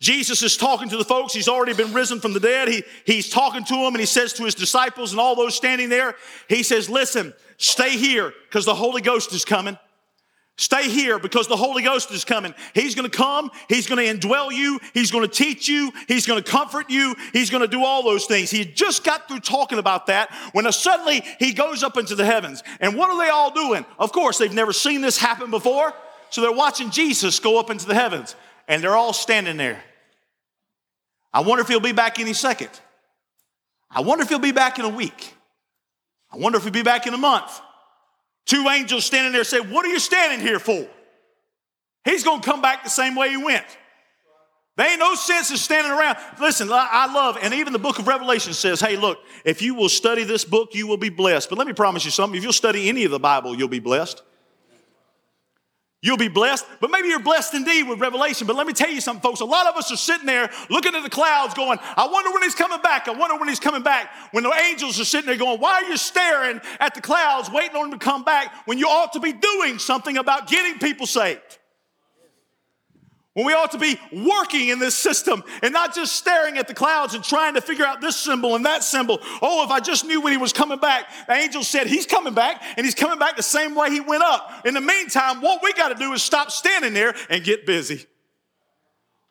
Jesus 0.00 0.42
is 0.42 0.56
talking 0.56 0.88
to 0.90 0.96
the 0.96 1.04
folks. 1.04 1.32
He's 1.32 1.48
already 1.48 1.72
been 1.72 1.92
risen 1.92 2.20
from 2.20 2.34
the 2.34 2.40
dead. 2.40 2.68
He, 2.68 2.84
he's 3.04 3.30
talking 3.30 3.64
to 3.64 3.74
them 3.74 3.94
and 3.94 3.98
he 3.98 4.06
says 4.06 4.32
to 4.34 4.44
his 4.44 4.54
disciples 4.54 5.12
and 5.12 5.20
all 5.20 5.34
those 5.34 5.54
standing 5.54 5.88
there, 5.88 6.16
he 6.48 6.62
says, 6.62 6.90
listen, 6.90 7.32
stay 7.56 7.96
here 7.96 8.32
because 8.48 8.66
the 8.66 8.74
Holy 8.74 9.00
Ghost 9.00 9.32
is 9.32 9.44
coming. 9.44 9.78
Stay 10.58 10.88
here 10.88 11.18
because 11.18 11.48
the 11.48 11.56
Holy 11.56 11.82
Ghost 11.82 12.10
is 12.12 12.24
coming. 12.24 12.54
He's 12.72 12.94
going 12.94 13.08
to 13.08 13.14
come. 13.14 13.50
He's 13.68 13.86
going 13.86 14.04
to 14.04 14.28
indwell 14.28 14.50
you. 14.50 14.80
He's 14.94 15.10
going 15.10 15.28
to 15.28 15.30
teach 15.30 15.68
you. 15.68 15.92
He's 16.08 16.26
going 16.26 16.42
to 16.42 16.50
comfort 16.50 16.88
you. 16.88 17.14
He's 17.34 17.50
going 17.50 17.60
to 17.60 17.68
do 17.68 17.84
all 17.84 18.02
those 18.02 18.24
things. 18.24 18.50
He 18.50 18.64
just 18.64 19.04
got 19.04 19.28
through 19.28 19.40
talking 19.40 19.78
about 19.78 20.06
that 20.06 20.32
when 20.52 20.70
suddenly 20.72 21.22
he 21.38 21.52
goes 21.52 21.82
up 21.82 21.98
into 21.98 22.14
the 22.14 22.24
heavens. 22.24 22.62
And 22.80 22.96
what 22.96 23.10
are 23.10 23.22
they 23.22 23.28
all 23.28 23.50
doing? 23.50 23.84
Of 23.98 24.12
course, 24.12 24.38
they've 24.38 24.52
never 24.52 24.72
seen 24.72 25.02
this 25.02 25.18
happen 25.18 25.50
before. 25.50 25.92
So 26.30 26.40
they're 26.40 26.52
watching 26.52 26.90
Jesus 26.90 27.38
go 27.38 27.60
up 27.60 27.70
into 27.70 27.86
the 27.86 27.94
heavens 27.94 28.34
and 28.66 28.82
they're 28.82 28.96
all 28.96 29.12
standing 29.12 29.58
there. 29.58 29.82
I 31.34 31.40
wonder 31.40 31.60
if 31.60 31.68
he'll 31.68 31.80
be 31.80 31.92
back 31.92 32.18
any 32.18 32.32
second. 32.32 32.70
I 33.90 34.00
wonder 34.00 34.22
if 34.22 34.30
he'll 34.30 34.38
be 34.38 34.52
back 34.52 34.78
in 34.78 34.86
a 34.86 34.90
week. 34.90 35.34
I 36.32 36.38
wonder 36.38 36.56
if 36.56 36.64
he'll 36.64 36.72
be 36.72 36.82
back 36.82 37.06
in 37.06 37.12
a 37.12 37.18
month. 37.18 37.60
Two 38.46 38.68
angels 38.68 39.04
standing 39.04 39.32
there 39.32 39.44
say, 39.44 39.60
What 39.60 39.84
are 39.84 39.88
you 39.88 39.98
standing 39.98 40.40
here 40.40 40.58
for? 40.58 40.86
He's 42.04 42.22
going 42.22 42.40
to 42.40 42.48
come 42.48 42.62
back 42.62 42.84
the 42.84 42.90
same 42.90 43.16
way 43.16 43.30
he 43.30 43.36
went. 43.36 43.66
There 44.76 44.88
ain't 44.88 45.00
no 45.00 45.14
sense 45.14 45.50
in 45.50 45.56
standing 45.56 45.90
around. 45.90 46.18
Listen, 46.38 46.68
I 46.70 47.12
love, 47.12 47.38
and 47.40 47.54
even 47.54 47.72
the 47.72 47.78
book 47.78 47.98
of 47.98 48.06
Revelation 48.06 48.52
says, 48.52 48.78
hey, 48.78 48.96
look, 48.96 49.18
if 49.44 49.62
you 49.62 49.74
will 49.74 49.88
study 49.88 50.22
this 50.22 50.44
book, 50.44 50.74
you 50.74 50.86
will 50.86 50.98
be 50.98 51.08
blessed. 51.08 51.48
But 51.48 51.58
let 51.58 51.66
me 51.66 51.72
promise 51.72 52.04
you 52.04 52.10
something. 52.10 52.36
If 52.36 52.44
you'll 52.44 52.52
study 52.52 52.88
any 52.88 53.04
of 53.04 53.10
the 53.10 53.18
Bible, 53.18 53.56
you'll 53.56 53.68
be 53.68 53.80
blessed. 53.80 54.22
You'll 56.06 56.16
be 56.16 56.28
blessed, 56.28 56.64
but 56.80 56.92
maybe 56.92 57.08
you're 57.08 57.18
blessed 57.18 57.54
indeed 57.54 57.82
with 57.82 57.98
revelation. 57.98 58.46
But 58.46 58.54
let 58.54 58.64
me 58.64 58.72
tell 58.72 58.88
you 58.88 59.00
something, 59.00 59.20
folks. 59.20 59.40
A 59.40 59.44
lot 59.44 59.66
of 59.66 59.74
us 59.74 59.90
are 59.90 59.96
sitting 59.96 60.24
there 60.24 60.48
looking 60.70 60.94
at 60.94 61.02
the 61.02 61.10
clouds 61.10 61.52
going, 61.52 61.80
I 61.96 62.06
wonder 62.06 62.30
when 62.30 62.44
he's 62.44 62.54
coming 62.54 62.80
back. 62.80 63.08
I 63.08 63.10
wonder 63.10 63.36
when 63.36 63.48
he's 63.48 63.58
coming 63.58 63.82
back. 63.82 64.08
When 64.30 64.44
the 64.44 64.52
angels 64.52 65.00
are 65.00 65.04
sitting 65.04 65.26
there 65.26 65.36
going, 65.36 65.58
Why 65.58 65.82
are 65.82 65.90
you 65.90 65.96
staring 65.96 66.60
at 66.78 66.94
the 66.94 67.00
clouds 67.00 67.50
waiting 67.50 67.74
on 67.74 67.86
him 67.86 67.98
to 67.98 68.04
come 68.04 68.22
back 68.22 68.54
when 68.66 68.78
you 68.78 68.86
ought 68.86 69.14
to 69.14 69.20
be 69.20 69.32
doing 69.32 69.80
something 69.80 70.16
about 70.16 70.46
getting 70.46 70.78
people 70.78 71.08
saved? 71.08 71.58
When 73.36 73.44
we 73.44 73.52
ought 73.52 73.72
to 73.72 73.78
be 73.78 74.00
working 74.10 74.68
in 74.68 74.78
this 74.78 74.94
system 74.94 75.44
and 75.62 75.70
not 75.70 75.94
just 75.94 76.16
staring 76.16 76.56
at 76.56 76.68
the 76.68 76.72
clouds 76.72 77.12
and 77.12 77.22
trying 77.22 77.52
to 77.52 77.60
figure 77.60 77.84
out 77.84 78.00
this 78.00 78.16
symbol 78.16 78.56
and 78.56 78.64
that 78.64 78.82
symbol. 78.82 79.18
Oh, 79.42 79.62
if 79.62 79.70
I 79.70 79.78
just 79.78 80.06
knew 80.06 80.22
when 80.22 80.32
he 80.32 80.38
was 80.38 80.54
coming 80.54 80.78
back. 80.78 81.10
The 81.26 81.34
angel 81.34 81.62
said 81.62 81.86
he's 81.86 82.06
coming 82.06 82.32
back 82.32 82.62
and 82.78 82.86
he's 82.86 82.94
coming 82.94 83.18
back 83.18 83.36
the 83.36 83.42
same 83.42 83.74
way 83.74 83.90
he 83.90 84.00
went 84.00 84.22
up. 84.22 84.64
In 84.64 84.72
the 84.72 84.80
meantime, 84.80 85.42
what 85.42 85.62
we 85.62 85.74
got 85.74 85.90
to 85.90 85.96
do 85.96 86.14
is 86.14 86.22
stop 86.22 86.50
standing 86.50 86.94
there 86.94 87.14
and 87.28 87.44
get 87.44 87.66
busy. 87.66 88.06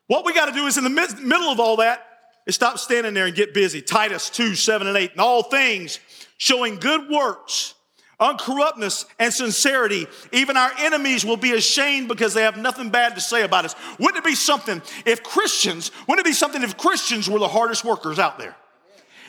What 0.06 0.24
we 0.24 0.32
got 0.32 0.46
to 0.46 0.52
do 0.52 0.66
is 0.66 0.78
in 0.78 0.84
the 0.84 0.90
mid- 0.90 1.18
middle 1.18 1.48
of 1.48 1.58
all 1.58 1.78
that 1.78 2.06
is 2.46 2.54
stop 2.54 2.78
standing 2.78 3.12
there 3.12 3.26
and 3.26 3.34
get 3.34 3.54
busy. 3.54 3.82
Titus 3.82 4.30
2, 4.30 4.54
7 4.54 4.86
and 4.86 4.96
8. 4.96 5.10
And 5.10 5.20
all 5.20 5.42
things, 5.42 5.98
showing 6.38 6.76
good 6.76 7.10
works 7.10 7.74
uncorruptness, 8.20 9.04
and 9.18 9.32
sincerity, 9.32 10.06
even 10.32 10.56
our 10.56 10.70
enemies 10.78 11.24
will 11.24 11.36
be 11.36 11.52
ashamed 11.52 12.08
because 12.08 12.32
they 12.34 12.42
have 12.42 12.56
nothing 12.56 12.90
bad 12.90 13.14
to 13.14 13.20
say 13.20 13.42
about 13.42 13.64
us. 13.64 13.74
Wouldn't 13.98 14.18
it 14.18 14.24
be 14.24 14.34
something 14.34 14.80
if 15.04 15.22
Christians, 15.22 15.90
wouldn't 16.08 16.26
it 16.26 16.28
be 16.28 16.34
something 16.34 16.62
if 16.62 16.76
Christians 16.76 17.28
were 17.28 17.38
the 17.38 17.48
hardest 17.48 17.84
workers 17.84 18.18
out 18.18 18.38
there? 18.38 18.56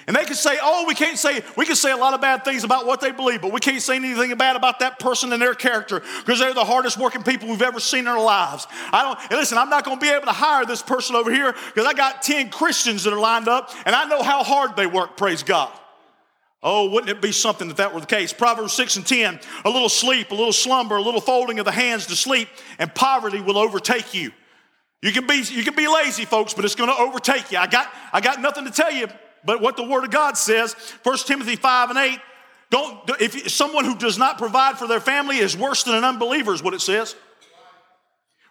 And 0.07 0.15
they 0.15 0.23
could 0.23 0.37
say, 0.37 0.57
oh, 0.61 0.85
we 0.87 0.95
can't 0.95 1.17
say, 1.17 1.43
we 1.57 1.65
can 1.65 1.75
say 1.75 1.91
a 1.91 1.97
lot 1.97 2.13
of 2.13 2.21
bad 2.21 2.45
things 2.45 2.63
about 2.63 2.85
what 2.85 3.01
they 3.01 3.11
believe, 3.11 3.41
but 3.41 3.51
we 3.51 3.59
can't 3.59 3.81
say 3.81 3.97
anything 3.97 4.33
bad 4.37 4.55
about 4.55 4.79
that 4.79 4.99
person 4.99 5.33
and 5.33 5.41
their 5.41 5.53
character 5.53 6.01
because 6.19 6.39
they're 6.39 6.53
the 6.53 6.63
hardest 6.63 6.97
working 6.97 7.23
people 7.23 7.49
we've 7.49 7.61
ever 7.61 7.81
seen 7.81 8.01
in 8.01 8.07
our 8.07 8.23
lives. 8.23 8.67
I 8.93 9.03
don't, 9.03 9.31
listen, 9.37 9.57
I'm 9.57 9.69
not 9.69 9.83
going 9.83 9.97
to 9.97 10.01
be 10.01 10.09
able 10.09 10.27
to 10.27 10.31
hire 10.31 10.65
this 10.65 10.81
person 10.81 11.17
over 11.17 11.29
here 11.29 11.51
because 11.51 11.85
I 11.85 11.91
got 11.91 12.21
10 12.21 12.51
Christians 12.51 13.03
that 13.03 13.11
are 13.11 13.19
lined 13.19 13.49
up 13.49 13.69
and 13.85 13.93
I 13.93 14.05
know 14.05 14.23
how 14.23 14.45
hard 14.45 14.77
they 14.77 14.87
work, 14.87 15.17
praise 15.17 15.43
God. 15.43 15.77
Oh, 16.63 16.89
wouldn't 16.89 17.09
it 17.09 17.21
be 17.21 17.31
something 17.31 17.69
if 17.69 17.77
that 17.77 17.93
were 17.93 17.99
the 17.99 18.07
case? 18.07 18.33
Proverbs 18.33 18.73
6 18.73 18.97
and 18.97 19.05
10 19.05 19.39
a 19.63 19.69
little 19.69 19.89
sleep, 19.89 20.31
a 20.31 20.35
little 20.35 20.53
slumber, 20.53 20.97
a 20.97 21.01
little 21.01 21.21
folding 21.21 21.59
of 21.59 21.65
the 21.65 21.71
hands 21.71 22.07
to 22.07 22.15
sleep, 22.15 22.47
and 22.79 22.93
poverty 22.93 23.39
will 23.39 23.57
overtake 23.57 24.13
you. 24.13 24.31
You 25.01 25.11
can 25.11 25.27
be, 25.27 25.43
you 25.49 25.63
can 25.63 25.75
be 25.75 25.87
lazy, 25.87 26.25
folks, 26.25 26.53
but 26.53 26.65
it's 26.65 26.73
going 26.73 26.89
to 26.89 26.97
overtake 26.97 27.51
you. 27.51 27.59
I 27.59 27.67
got, 27.67 27.87
I 28.11 28.21
got 28.21 28.41
nothing 28.41 28.65
to 28.65 28.71
tell 28.71 28.91
you 28.91 29.07
but 29.45 29.61
what 29.61 29.77
the 29.77 29.83
Word 29.83 30.03
of 30.03 30.11
God 30.11 30.37
says. 30.37 30.73
1 31.03 31.17
Timothy 31.19 31.55
5 31.55 31.91
and 31.91 31.99
8. 31.99 32.19
Don't, 32.69 33.09
if 33.21 33.49
someone 33.49 33.85
who 33.85 33.95
does 33.95 34.17
not 34.17 34.37
provide 34.37 34.77
for 34.77 34.87
their 34.87 34.99
family 34.99 35.37
is 35.37 35.55
worse 35.55 35.83
than 35.83 35.95
an 35.95 36.03
unbeliever, 36.03 36.53
is 36.53 36.61
what 36.61 36.73
it 36.73 36.81
says. 36.81 37.15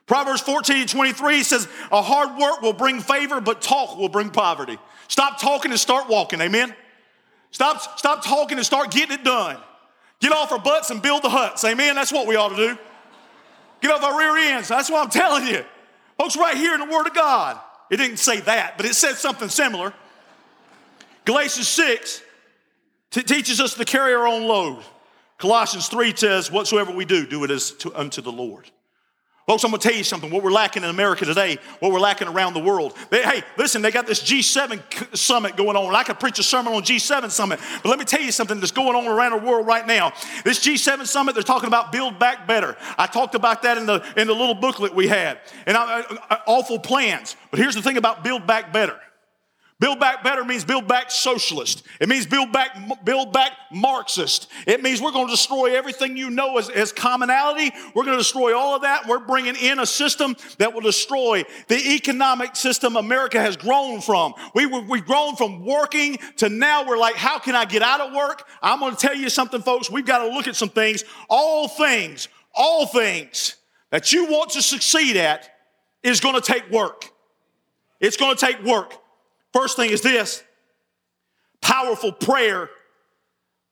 Proverbs 0.06 0.40
14 0.40 0.76
and 0.76 0.88
23 0.88 1.42
says, 1.42 1.68
A 1.90 2.00
hard 2.00 2.38
work 2.38 2.62
will 2.62 2.72
bring 2.72 3.00
favor, 3.00 3.40
but 3.40 3.60
talk 3.60 3.98
will 3.98 4.08
bring 4.08 4.30
poverty. 4.30 4.78
Stop 5.08 5.40
talking 5.40 5.72
and 5.72 5.80
start 5.80 6.08
walking. 6.08 6.40
Amen. 6.40 6.74
Stop, 7.56 7.98
stop 7.98 8.22
talking 8.22 8.58
and 8.58 8.66
start 8.66 8.90
getting 8.90 9.18
it 9.18 9.24
done. 9.24 9.56
Get 10.20 10.30
off 10.30 10.52
our 10.52 10.58
butts 10.58 10.90
and 10.90 11.00
build 11.00 11.22
the 11.22 11.30
huts. 11.30 11.64
Amen. 11.64 11.94
That's 11.94 12.12
what 12.12 12.26
we 12.26 12.36
ought 12.36 12.50
to 12.50 12.56
do. 12.56 12.78
Get 13.80 13.92
off 13.92 14.02
our 14.02 14.18
rear 14.18 14.36
ends. 14.36 14.68
That's 14.68 14.90
what 14.90 15.02
I'm 15.02 15.08
telling 15.22 15.46
you. 15.46 15.64
Folks, 16.18 16.36
right 16.36 16.54
here 16.54 16.74
in 16.74 16.80
the 16.80 16.94
Word 16.94 17.06
of 17.06 17.14
God. 17.14 17.58
It 17.90 17.96
didn't 17.96 18.18
say 18.18 18.40
that, 18.40 18.76
but 18.76 18.84
it 18.84 18.92
said 18.92 19.14
something 19.14 19.48
similar. 19.48 19.94
Galatians 21.24 21.66
6 21.66 22.20
t- 23.10 23.22
teaches 23.22 23.58
us 23.58 23.72
to 23.72 23.86
carry 23.86 24.12
our 24.12 24.26
own 24.26 24.42
load. 24.42 24.84
Colossians 25.38 25.88
3 25.88 26.14
says, 26.14 26.52
Whatsoever 26.52 26.92
we 26.92 27.06
do, 27.06 27.26
do 27.26 27.42
it 27.42 27.50
as 27.50 27.70
to, 27.70 27.98
unto 27.98 28.20
the 28.20 28.32
Lord. 28.32 28.70
Folks, 29.46 29.62
I'm 29.62 29.70
gonna 29.70 29.80
tell 29.80 29.94
you 29.94 30.02
something. 30.02 30.28
What 30.28 30.42
we're 30.42 30.50
lacking 30.50 30.82
in 30.82 30.90
America 30.90 31.24
today, 31.24 31.58
what 31.78 31.92
we're 31.92 32.00
lacking 32.00 32.26
around 32.26 32.54
the 32.54 32.60
world. 32.60 32.94
They, 33.10 33.22
hey, 33.22 33.44
listen, 33.56 33.80
they 33.80 33.92
got 33.92 34.04
this 34.04 34.20
G7 34.20 35.16
summit 35.16 35.56
going 35.56 35.76
on. 35.76 35.94
I 35.94 36.02
could 36.02 36.18
preach 36.18 36.40
a 36.40 36.42
sermon 36.42 36.72
on 36.72 36.82
G7 36.82 37.30
summit, 37.30 37.60
but 37.80 37.88
let 37.88 38.00
me 38.00 38.04
tell 38.04 38.20
you 38.20 38.32
something 38.32 38.58
that's 38.58 38.72
going 38.72 38.96
on 38.96 39.06
around 39.06 39.40
the 39.40 39.48
world 39.48 39.64
right 39.64 39.86
now. 39.86 40.12
This 40.44 40.58
G7 40.58 41.06
summit, 41.06 41.34
they're 41.34 41.44
talking 41.44 41.68
about 41.68 41.92
build 41.92 42.18
back 42.18 42.48
better. 42.48 42.76
I 42.98 43.06
talked 43.06 43.36
about 43.36 43.62
that 43.62 43.78
in 43.78 43.86
the 43.86 44.04
in 44.16 44.26
the 44.26 44.34
little 44.34 44.56
booklet 44.56 44.92
we 44.96 45.06
had, 45.06 45.38
and 45.64 45.76
I, 45.76 46.00
I, 46.00 46.18
I, 46.28 46.38
awful 46.46 46.80
plans. 46.80 47.36
But 47.52 47.60
here's 47.60 47.76
the 47.76 47.82
thing 47.82 47.98
about 47.98 48.24
build 48.24 48.48
back 48.48 48.72
better. 48.72 48.98
Build 49.78 50.00
back 50.00 50.24
better 50.24 50.42
means 50.42 50.64
build 50.64 50.88
back 50.88 51.10
socialist. 51.10 51.82
It 52.00 52.08
means 52.08 52.24
build 52.24 52.50
back, 52.50 53.04
build 53.04 53.34
back 53.34 53.52
Marxist. 53.70 54.48
It 54.66 54.82
means 54.82 55.02
we're 55.02 55.12
going 55.12 55.26
to 55.26 55.30
destroy 55.30 55.76
everything 55.76 56.16
you 56.16 56.30
know 56.30 56.56
as, 56.56 56.70
as 56.70 56.92
commonality. 56.92 57.70
We're 57.94 58.04
going 58.04 58.16
to 58.16 58.22
destroy 58.22 58.56
all 58.56 58.74
of 58.74 58.82
that. 58.82 59.06
We're 59.06 59.18
bringing 59.18 59.54
in 59.54 59.78
a 59.78 59.84
system 59.84 60.34
that 60.56 60.72
will 60.72 60.80
destroy 60.80 61.44
the 61.68 61.76
economic 61.94 62.56
system 62.56 62.96
America 62.96 63.38
has 63.38 63.58
grown 63.58 64.00
from. 64.00 64.32
We, 64.54 64.64
we've 64.64 65.04
grown 65.04 65.36
from 65.36 65.66
working 65.66 66.16
to 66.36 66.48
now 66.48 66.88
we're 66.88 66.96
like, 66.96 67.16
how 67.16 67.38
can 67.38 67.54
I 67.54 67.66
get 67.66 67.82
out 67.82 68.00
of 68.00 68.14
work? 68.14 68.48
I'm 68.62 68.80
going 68.80 68.96
to 68.96 68.98
tell 68.98 69.14
you 69.14 69.28
something, 69.28 69.60
folks. 69.60 69.90
We've 69.90 70.06
got 70.06 70.24
to 70.24 70.30
look 70.30 70.48
at 70.48 70.56
some 70.56 70.70
things. 70.70 71.04
All 71.28 71.68
things, 71.68 72.28
all 72.54 72.86
things 72.86 73.56
that 73.90 74.10
you 74.10 74.24
want 74.24 74.52
to 74.52 74.62
succeed 74.62 75.18
at 75.18 75.50
is 76.02 76.20
going 76.20 76.34
to 76.34 76.40
take 76.40 76.70
work. 76.70 77.10
It's 78.00 78.16
going 78.16 78.34
to 78.34 78.40
take 78.46 78.62
work. 78.62 78.94
First 79.56 79.76
thing 79.76 79.90
is 79.90 80.02
this 80.02 80.42
powerful 81.62 82.12
prayer. 82.12 82.68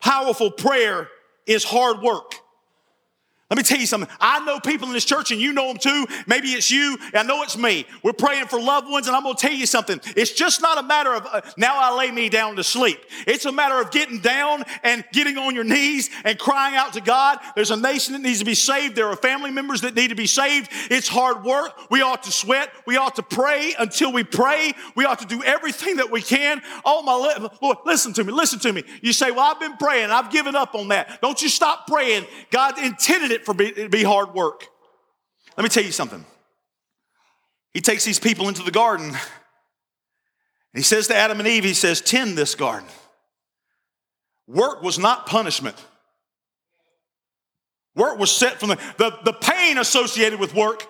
Powerful 0.01 0.51
prayer 0.51 1.09
is 1.47 1.63
hard 1.63 2.01
work. 2.01 2.37
Let 3.55 3.59
me 3.59 3.63
tell 3.63 3.79
you 3.79 3.87
something. 3.87 4.11
I 4.19 4.45
know 4.45 4.59
people 4.59 4.89
in 4.89 4.95
this 4.95 5.05
church, 5.05 5.31
and 5.31 5.41
you 5.41 5.53
know 5.53 5.69
them 5.69 5.77
too. 5.77 6.09
Maybe 6.27 6.49
it's 6.49 6.73
you. 6.73 6.99
I 7.15 7.23
know 7.23 7.45
it's 7.45 7.57
me. 7.57 7.87
We're 8.03 8.13
praying 8.13 8.47
for 8.47 8.61
loved 8.61 8.91
ones, 8.91 9.07
and 9.07 9.15
I'm 9.15 9.23
going 9.23 9.37
to 9.37 9.41
tell 9.41 9.53
you 9.53 9.65
something. 9.65 10.01
It's 10.17 10.33
just 10.33 10.61
not 10.61 10.77
a 10.77 10.83
matter 10.83 11.15
of 11.15 11.25
uh, 11.25 11.41
now 11.57 11.77
I 11.77 11.97
lay 11.97 12.11
me 12.11 12.29
down 12.29 12.57
to 12.57 12.65
sleep. 12.65 12.99
It's 13.29 13.45
a 13.45 13.53
matter 13.53 13.81
of 13.81 13.93
getting 13.93 14.19
down 14.19 14.65
and 14.83 15.05
getting 15.13 15.39
on 15.39 15.55
your 15.55 15.63
knees 15.63 16.11
and 16.25 16.37
crying 16.37 16.75
out 16.75 16.95
to 16.95 17.01
God. 17.01 17.39
There's 17.55 17.71
a 17.71 17.77
nation 17.77 18.15
that 18.15 18.23
needs 18.23 18.41
to 18.41 18.45
be 18.45 18.57
saved. 18.57 18.97
There 18.97 19.07
are 19.07 19.15
family 19.15 19.53
members 19.53 19.83
that 19.83 19.95
need 19.95 20.09
to 20.09 20.17
be 20.17 20.27
saved. 20.27 20.73
It's 20.91 21.07
hard 21.07 21.45
work. 21.45 21.79
We 21.93 22.03
ought 22.03 22.25
to 22.25 22.33
sweat. 22.33 22.73
We 22.89 22.97
ought 22.97 23.15
to 23.15 23.23
pray 23.23 23.77
until 23.79 24.13
we 24.13 24.25
pray. 24.25 24.75
We 24.97 25.05
ought 25.05 25.21
to 25.21 25.27
do 25.27 25.45
everything 25.45 25.99
that 25.99 26.11
we 26.11 26.23
can. 26.23 26.61
Oh 26.85 27.03
my 27.03 27.15
Lord, 27.63 27.79
listen 27.87 28.13
to 28.15 28.25
me. 28.25 28.33
Listen 28.33 28.59
to 28.59 28.73
me. 28.73 28.83
You 29.01 29.13
say, 29.13 29.31
"Well, 29.31 29.45
I've 29.45 29.61
been 29.61 29.77
praying. 29.77 30.11
I've 30.11 30.33
given 30.33 30.57
up 30.57 30.75
on 30.75 30.89
that." 30.89 31.21
Don't 31.23 31.41
you 31.41 31.49
stop 31.49 31.87
praying. 31.87 32.27
God 32.51 32.81
intended 32.81 33.31
it 33.31 33.44
for 33.45 33.55
be, 33.55 33.67
it 33.67 33.91
be 33.91 34.03
hard 34.03 34.35
work. 34.35 34.67
Let 35.57 35.63
me 35.63 35.69
tell 35.69 35.85
you 35.85 35.93
something. 35.93 36.25
He 37.73 37.81
takes 37.81 38.05
these 38.05 38.19
people 38.19 38.49
into 38.49 38.63
the 38.63 38.71
garden. 38.71 39.09
And 39.09 39.17
he 40.73 40.83
says 40.83 41.09
to 41.09 41.17
Adam 41.17 41.39
and 41.39 41.49
Eve, 41.49 41.65
he 41.65 41.75
says, 41.75 42.01
tend 42.01 42.37
this 42.37 42.55
garden. 42.55 42.89
Work 44.47 44.83
was 44.83 44.99
not 44.99 45.27
punishment. 45.27 45.77
Work 47.95 48.19
was 48.19 48.31
set 48.31 48.59
from 48.59 48.71
the, 48.71 48.79
the, 48.99 49.19
the 49.25 49.33
pain 49.33 49.79
associated 49.79 50.41
with 50.41 50.55
work 50.55 50.87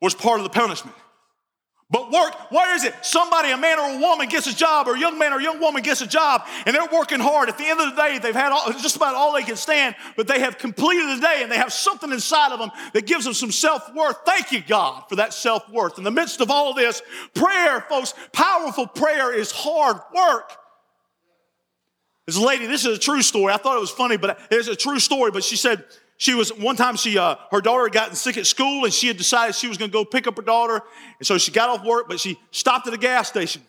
was 0.00 0.14
part 0.14 0.40
of 0.40 0.44
the 0.44 0.50
punishment. 0.50 0.96
But 1.92 2.10
work, 2.10 2.50
where 2.50 2.74
is 2.74 2.84
it? 2.84 2.94
Somebody, 3.02 3.50
a 3.50 3.56
man 3.58 3.78
or 3.78 3.98
a 3.98 4.00
woman 4.00 4.26
gets 4.26 4.46
a 4.46 4.56
job, 4.56 4.88
or 4.88 4.96
a 4.96 4.98
young 4.98 5.18
man 5.18 5.34
or 5.34 5.40
a 5.40 5.42
young 5.42 5.60
woman 5.60 5.82
gets 5.82 6.00
a 6.00 6.06
job, 6.06 6.46
and 6.64 6.74
they're 6.74 6.88
working 6.90 7.20
hard. 7.20 7.50
At 7.50 7.58
the 7.58 7.66
end 7.66 7.80
of 7.80 7.94
the 7.94 8.02
day, 8.02 8.18
they've 8.18 8.34
had 8.34 8.50
all, 8.50 8.72
just 8.72 8.96
about 8.96 9.14
all 9.14 9.34
they 9.34 9.42
can 9.42 9.56
stand, 9.56 9.94
but 10.16 10.26
they 10.26 10.40
have 10.40 10.56
completed 10.56 11.18
the 11.18 11.20
day 11.20 11.40
and 11.42 11.52
they 11.52 11.58
have 11.58 11.70
something 11.70 12.10
inside 12.10 12.50
of 12.50 12.58
them 12.58 12.70
that 12.94 13.06
gives 13.06 13.26
them 13.26 13.34
some 13.34 13.52
self 13.52 13.94
worth. 13.94 14.16
Thank 14.24 14.52
you, 14.52 14.62
God, 14.66 15.04
for 15.10 15.16
that 15.16 15.34
self 15.34 15.68
worth. 15.68 15.98
In 15.98 16.04
the 16.04 16.10
midst 16.10 16.40
of 16.40 16.50
all 16.50 16.72
this, 16.72 17.02
prayer, 17.34 17.82
folks, 17.82 18.14
powerful 18.32 18.86
prayer 18.86 19.30
is 19.34 19.52
hard 19.52 19.98
work. 20.14 20.50
This 22.26 22.38
lady, 22.38 22.66
this 22.66 22.86
is 22.86 22.96
a 22.96 23.00
true 23.00 23.20
story. 23.20 23.52
I 23.52 23.58
thought 23.58 23.76
it 23.76 23.80
was 23.80 23.90
funny, 23.90 24.16
but 24.16 24.40
it's 24.50 24.68
a 24.68 24.76
true 24.76 24.98
story. 24.98 25.30
But 25.30 25.44
she 25.44 25.56
said, 25.56 25.84
she 26.22 26.34
was 26.34 26.56
one 26.56 26.76
time 26.76 26.94
she 26.94 27.18
uh, 27.18 27.34
her 27.50 27.60
daughter 27.60 27.82
had 27.82 27.92
gotten 27.92 28.14
sick 28.14 28.36
at 28.36 28.46
school 28.46 28.84
and 28.84 28.94
she 28.94 29.08
had 29.08 29.16
decided 29.16 29.56
she 29.56 29.66
was 29.66 29.76
going 29.76 29.90
to 29.90 29.92
go 29.92 30.04
pick 30.04 30.28
up 30.28 30.36
her 30.36 30.42
daughter. 30.42 30.80
And 31.18 31.26
so 31.26 31.36
she 31.36 31.50
got 31.50 31.68
off 31.68 31.84
work 31.84 32.08
but 32.08 32.20
she 32.20 32.38
stopped 32.52 32.86
at 32.86 32.94
a 32.94 32.96
gas 32.96 33.26
station. 33.26 33.62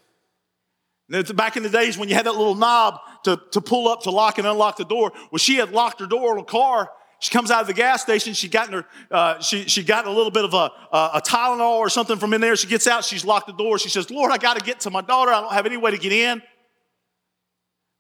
And 1.12 1.36
back 1.36 1.58
in 1.58 1.64
the 1.64 1.70
days 1.70 1.98
when 1.98 2.10
you 2.10 2.16
had 2.16 2.28
that 2.28 2.36
little 2.36 2.54
knob 2.54 3.00
to, 3.24 3.42
to 3.54 3.60
pull 3.60 3.88
up 3.88 4.04
to 4.04 4.12
lock 4.12 4.38
and 4.38 4.46
unlock 4.46 4.78
the 4.78 4.86
door. 4.86 5.14
Well 5.32 5.40
she 5.40 5.56
had 5.56 5.72
locked 5.72 6.00
her 6.00 6.06
door 6.06 6.34
on 6.34 6.38
a 6.38 6.44
car. 6.44 6.92
She 7.18 7.32
comes 7.32 7.50
out 7.50 7.62
of 7.62 7.68
the 7.68 7.74
gas 7.74 8.04
station. 8.04 8.36
She 8.36 8.50
got 8.50 8.68
in 8.68 8.74
her 8.74 8.86
uh, 9.10 9.40
she, 9.40 9.68
she 9.68 9.84
got 9.84 10.06
a 10.06 10.12
little 10.12 10.30
bit 10.30 10.46
of 10.46 10.54
a, 10.54 10.70
a, 10.96 11.10
a 11.16 11.22
tylenol 11.26 11.78
or 11.78 11.90
something 11.90 12.20
from 12.20 12.36
in 12.36 12.42
there. 12.42 12.56
She 12.56 12.68
gets 12.68 12.86
out. 12.86 13.04
She's 13.04 13.26
locked 13.26 13.48
the 13.48 13.54
door. 13.54 13.80
She 13.80 13.90
says 13.90 14.12
lord 14.12 14.32
i 14.32 14.38
got 14.38 14.60
to 14.60 14.64
get 14.64 14.82
to 14.82 14.92
my 14.92 15.02
daughter. 15.02 15.32
I 15.34 15.42
don't 15.42 15.54
have 15.54 15.66
any 15.66 15.78
way 15.78 15.90
to 15.90 15.98
get 15.98 16.12
in 16.12 16.44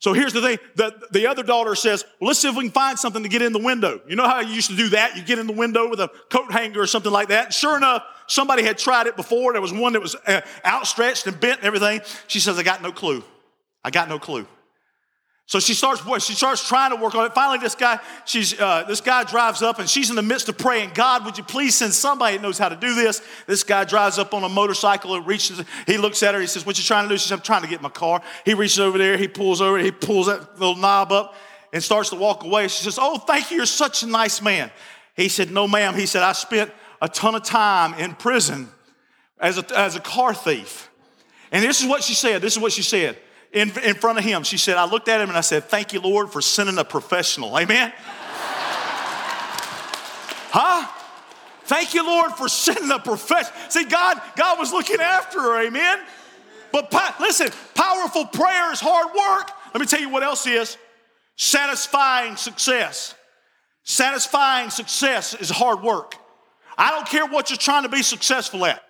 so 0.04 0.12
here's 0.12 0.34
the 0.34 0.42
thing 0.42 0.58
the, 0.76 0.94
the 1.12 1.28
other 1.28 1.44
daughter 1.44 1.76
says, 1.76 2.04
Well, 2.20 2.28
let's 2.28 2.40
see 2.40 2.50
if 2.50 2.58
we 2.58 2.66
can 2.66 2.74
find 2.74 3.00
something 3.00 3.24
to 3.24 3.30
get 3.30 3.42
in 3.42 3.54
the 3.54 3.60
window. 3.60 4.02
You 4.06 4.18
know 4.18 4.28
how 4.28 4.42
you 4.42 4.54
used 4.54 4.70
to 4.70 4.76
do 4.76 4.90
that? 4.90 5.16
You 5.16 5.24
get 5.24 5.40
in 5.40 5.48
the 5.48 5.54
window 5.54 5.90
with 5.90 6.02
a 6.02 6.10
coat 6.30 6.52
hanger 6.52 6.82
or 6.82 6.88
something 6.88 7.12
like 7.12 7.30
that. 7.30 7.46
And 7.46 7.54
sure 7.54 7.78
enough, 7.78 8.04
somebody 8.28 8.64
had 8.64 8.78
tried 8.78 9.08
it 9.08 9.16
before. 9.16 9.54
There 9.54 9.62
was 9.62 9.72
one 9.72 9.94
that 9.94 10.02
was 10.02 10.18
uh, 10.28 10.42
outstretched 10.66 11.26
and 11.28 11.40
bent 11.40 11.60
and 11.60 11.68
everything. 11.68 12.02
She 12.28 12.42
says, 12.42 12.60
I 12.60 12.64
got 12.64 12.82
no 12.82 12.92
clue. 12.92 13.24
I 13.82 13.92
got 13.92 14.10
no 14.10 14.20
clue. 14.20 14.46
So 15.46 15.60
she 15.60 15.74
starts, 15.74 16.02
she 16.24 16.34
starts 16.34 16.68
trying 16.68 16.92
to 16.92 16.96
work 16.96 17.16
on 17.16 17.26
it. 17.26 17.34
Finally, 17.34 17.60
this 17.60 17.76
guy, 17.76 18.00
she's, 18.26 18.58
uh, 18.60 18.86
this 18.88 19.02
guy 19.02 19.24
drives 19.26 19.62
up 19.62 19.78
and 19.78 19.90
she's 19.90 20.10
in 20.10 20.16
the 20.16 20.22
midst 20.22 20.48
of 20.48 20.58
praying, 20.58 20.92
God, 20.94 21.26
would 21.26 21.38
you 21.38 21.44
please 21.44 21.76
send 21.76 21.94
somebody 21.94 22.38
that 22.38 22.42
knows 22.42 22.58
how 22.58 22.70
to 22.70 22.78
do 22.78 22.96
this? 22.96 23.22
This 23.46 23.64
guy 23.64 23.84
drives 23.84 24.18
up 24.18 24.34
on 24.34 24.44
a 24.44 24.50
motorcycle 24.50 25.16
and 25.16 25.28
reaches, 25.28 25.62
he 25.86 25.98
looks 25.98 26.24
at 26.24 26.34
her, 26.34 26.40
he 26.40 26.48
says, 26.48 26.66
what 26.66 26.78
you 26.78 26.84
trying 26.84 27.04
to 27.04 27.10
do? 27.10 27.18
She 27.18 27.28
says, 27.28 27.34
I'm 27.34 27.42
trying 27.42 27.62
to 27.64 27.68
get 27.68 27.82
my 27.82 27.90
car. 27.90 28.22
He 28.46 28.54
reaches 28.54 28.80
over 28.80 28.98
there, 28.98 29.18
he 29.18 29.28
pulls 29.28 29.60
over, 29.60 29.78
he 29.78 29.92
pulls 29.92 30.28
that 30.28 30.60
little 30.60 30.78
knob 30.78 31.12
up 31.12 31.36
and 31.74 31.84
starts 31.84 32.10
to 32.12 32.16
walk 32.16 32.46
away. 32.46 32.70
She 32.70 32.84
says, 32.84 32.98
oh, 33.00 33.18
thank 33.18 33.52
you, 33.52 33.58
you're 33.58 33.66
such 33.66 34.02
a 34.04 34.08
nice 34.08 34.42
man. 34.42 34.72
He 35.16 35.28
said, 35.28 35.52
no 35.52 35.68
ma'am. 35.68 35.94
He 35.94 36.06
said, 36.06 36.24
I 36.24 36.32
spent 36.32 36.72
a 37.02 37.10
ton 37.10 37.36
of 37.36 37.44
time 37.44 37.94
in 37.96 38.16
prison 38.16 38.70
as 39.40 39.58
a, 39.58 39.78
as 39.78 39.98
a 39.98 40.00
car 40.00 40.34
thief. 40.34 40.90
And 41.52 41.64
this 41.64 41.82
is 41.82 41.88
what 41.88 42.02
she 42.02 42.14
said, 42.14 42.42
this 42.42 42.54
is 42.54 42.60
what 42.60 42.72
she 42.72 42.82
said 42.82 43.18
in, 43.54 43.72
in 43.80 43.96
front 43.96 44.18
of 44.18 44.26
him. 44.26 44.44
She 44.44 44.58
said, 44.58 44.78
I 44.78 44.86
looked 44.86 45.08
at 45.08 45.22
him 45.22 45.30
and 45.30 45.38
I 45.38 45.42
said, 45.42 45.66
Thank 45.66 45.94
you, 45.94 46.02
Lord, 46.02 46.32
for 46.32 46.42
sending 46.42 46.78
a 46.78 46.84
professional. 46.84 47.58
Amen? 47.58 47.94
huh? 50.52 50.88
Thank 51.66 51.94
you, 51.94 52.06
Lord, 52.06 52.34
for 52.34 52.50
sending 52.50 52.92
a 52.92 53.00
professional. 53.00 53.58
See, 53.70 53.86
God, 53.86 54.22
God 54.36 54.60
was 54.60 54.74
looking 54.74 55.00
after 55.00 55.40
her, 55.40 55.66
amen? 55.66 56.00
But 56.72 56.92
listen, 57.20 57.50
powerful 57.74 58.26
prayer 58.26 58.72
is 58.74 58.82
hard 58.82 59.08
work. 59.08 59.52
Let 59.74 59.80
me 59.80 59.86
tell 59.86 60.02
you 60.02 60.10
what 60.10 60.24
else 60.24 60.46
is. 60.46 60.78
Satisfying 61.38 62.36
success. 62.36 63.16
Satisfying 63.84 64.72
success 64.72 65.36
is 65.36 65.50
hard 65.50 65.82
work. 65.82 66.16
I 66.78 66.90
don't 66.90 67.08
care 67.08 67.26
what 67.28 67.50
you're 67.50 67.58
trying 67.58 67.84
to 67.84 67.90
be 67.90 68.02
successful 68.02 68.66
at. 68.66 68.83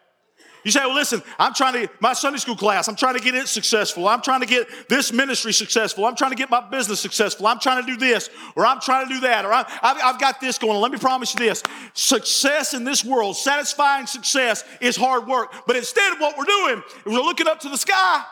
You 0.64 0.72
say, 0.72 0.80
well, 0.80 0.96
listen, 0.96 1.22
I'm 1.38 1.54
trying 1.54 1.74
to, 1.74 1.94
my 2.00 2.14
Sunday 2.14 2.40
school 2.40 2.56
class, 2.56 2.88
I'm 2.88 2.96
trying 2.96 3.16
to 3.16 3.20
get 3.20 3.36
it 3.36 3.48
successful. 3.48 4.08
I'm 4.08 4.22
trying 4.22 4.40
to 4.40 4.46
get 4.46 4.68
this 4.88 5.12
ministry 5.12 5.52
successful. 5.52 6.06
I'm 6.06 6.16
trying 6.16 6.32
to 6.32 6.38
get 6.38 6.50
my 6.50 6.62
business 6.62 7.02
successful. 7.02 7.48
I'm 7.48 7.60
trying 7.60 7.86
to 7.86 7.92
do 7.92 7.98
this, 7.98 8.30
or 8.56 8.66
I'm 8.66 8.80
trying 8.80 9.08
to 9.08 9.14
do 9.14 9.20
that, 9.22 9.44
or 9.46 9.52
i 9.52 9.66
have 9.82 10.20
got 10.20 10.40
this 10.40 10.58
going 10.58 10.76
on. 10.76 10.82
Let 10.82 10.92
me 10.92 10.98
promise 10.98 11.34
you 11.34 11.40
this 11.40 11.64
success 11.94 12.74
in 12.74 12.84
this 12.86 13.04
world, 13.04 13.36
satisfying 13.36 14.08
success, 14.08 14.64
is 14.80 14.96
hard 14.96 15.28
work. 15.28 15.54
But 15.68 15.76
instead, 15.76 16.14
of 16.14 16.20
what 16.20 16.38
we're 16.38 16.46
doing 16.46 16.84
we're 17.06 17.14
looking 17.14 17.48
up 17.48 17.60
to 17.62 17.70
the 17.70 17.78
sky. 17.78 18.24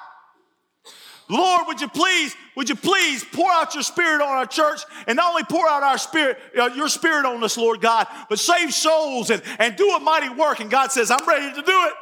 Lord, 1.30 1.68
would 1.68 1.80
you 1.80 1.88
please, 1.88 2.36
would 2.58 2.68
you 2.68 2.76
please 2.76 3.24
pour 3.24 3.50
out 3.50 3.74
your 3.74 3.84
spirit 3.84 4.22
on 4.22 4.30
our 4.30 4.46
church 4.46 4.82
and 5.08 5.16
not 5.16 5.30
only 5.30 5.44
pour 5.44 5.68
out 5.68 5.82
our 5.82 5.98
spirit, 5.98 6.38
uh, 6.60 6.70
your 6.76 6.90
spirit 6.90 7.26
on 7.26 7.42
us, 7.42 7.58
Lord 7.58 7.80
God, 7.80 8.08
but 8.30 8.38
save 8.38 8.74
souls 8.74 9.30
and, 9.30 9.42
and 9.58 9.78
do 9.78 9.90
a 9.92 10.00
mighty 10.00 10.28
work. 10.28 10.60
And 10.60 10.70
God 10.70 10.92
says, 10.92 11.10
I'm 11.10 11.26
ready 11.26 11.54
to 11.56 11.62
do 11.62 11.86
it. 11.88 11.94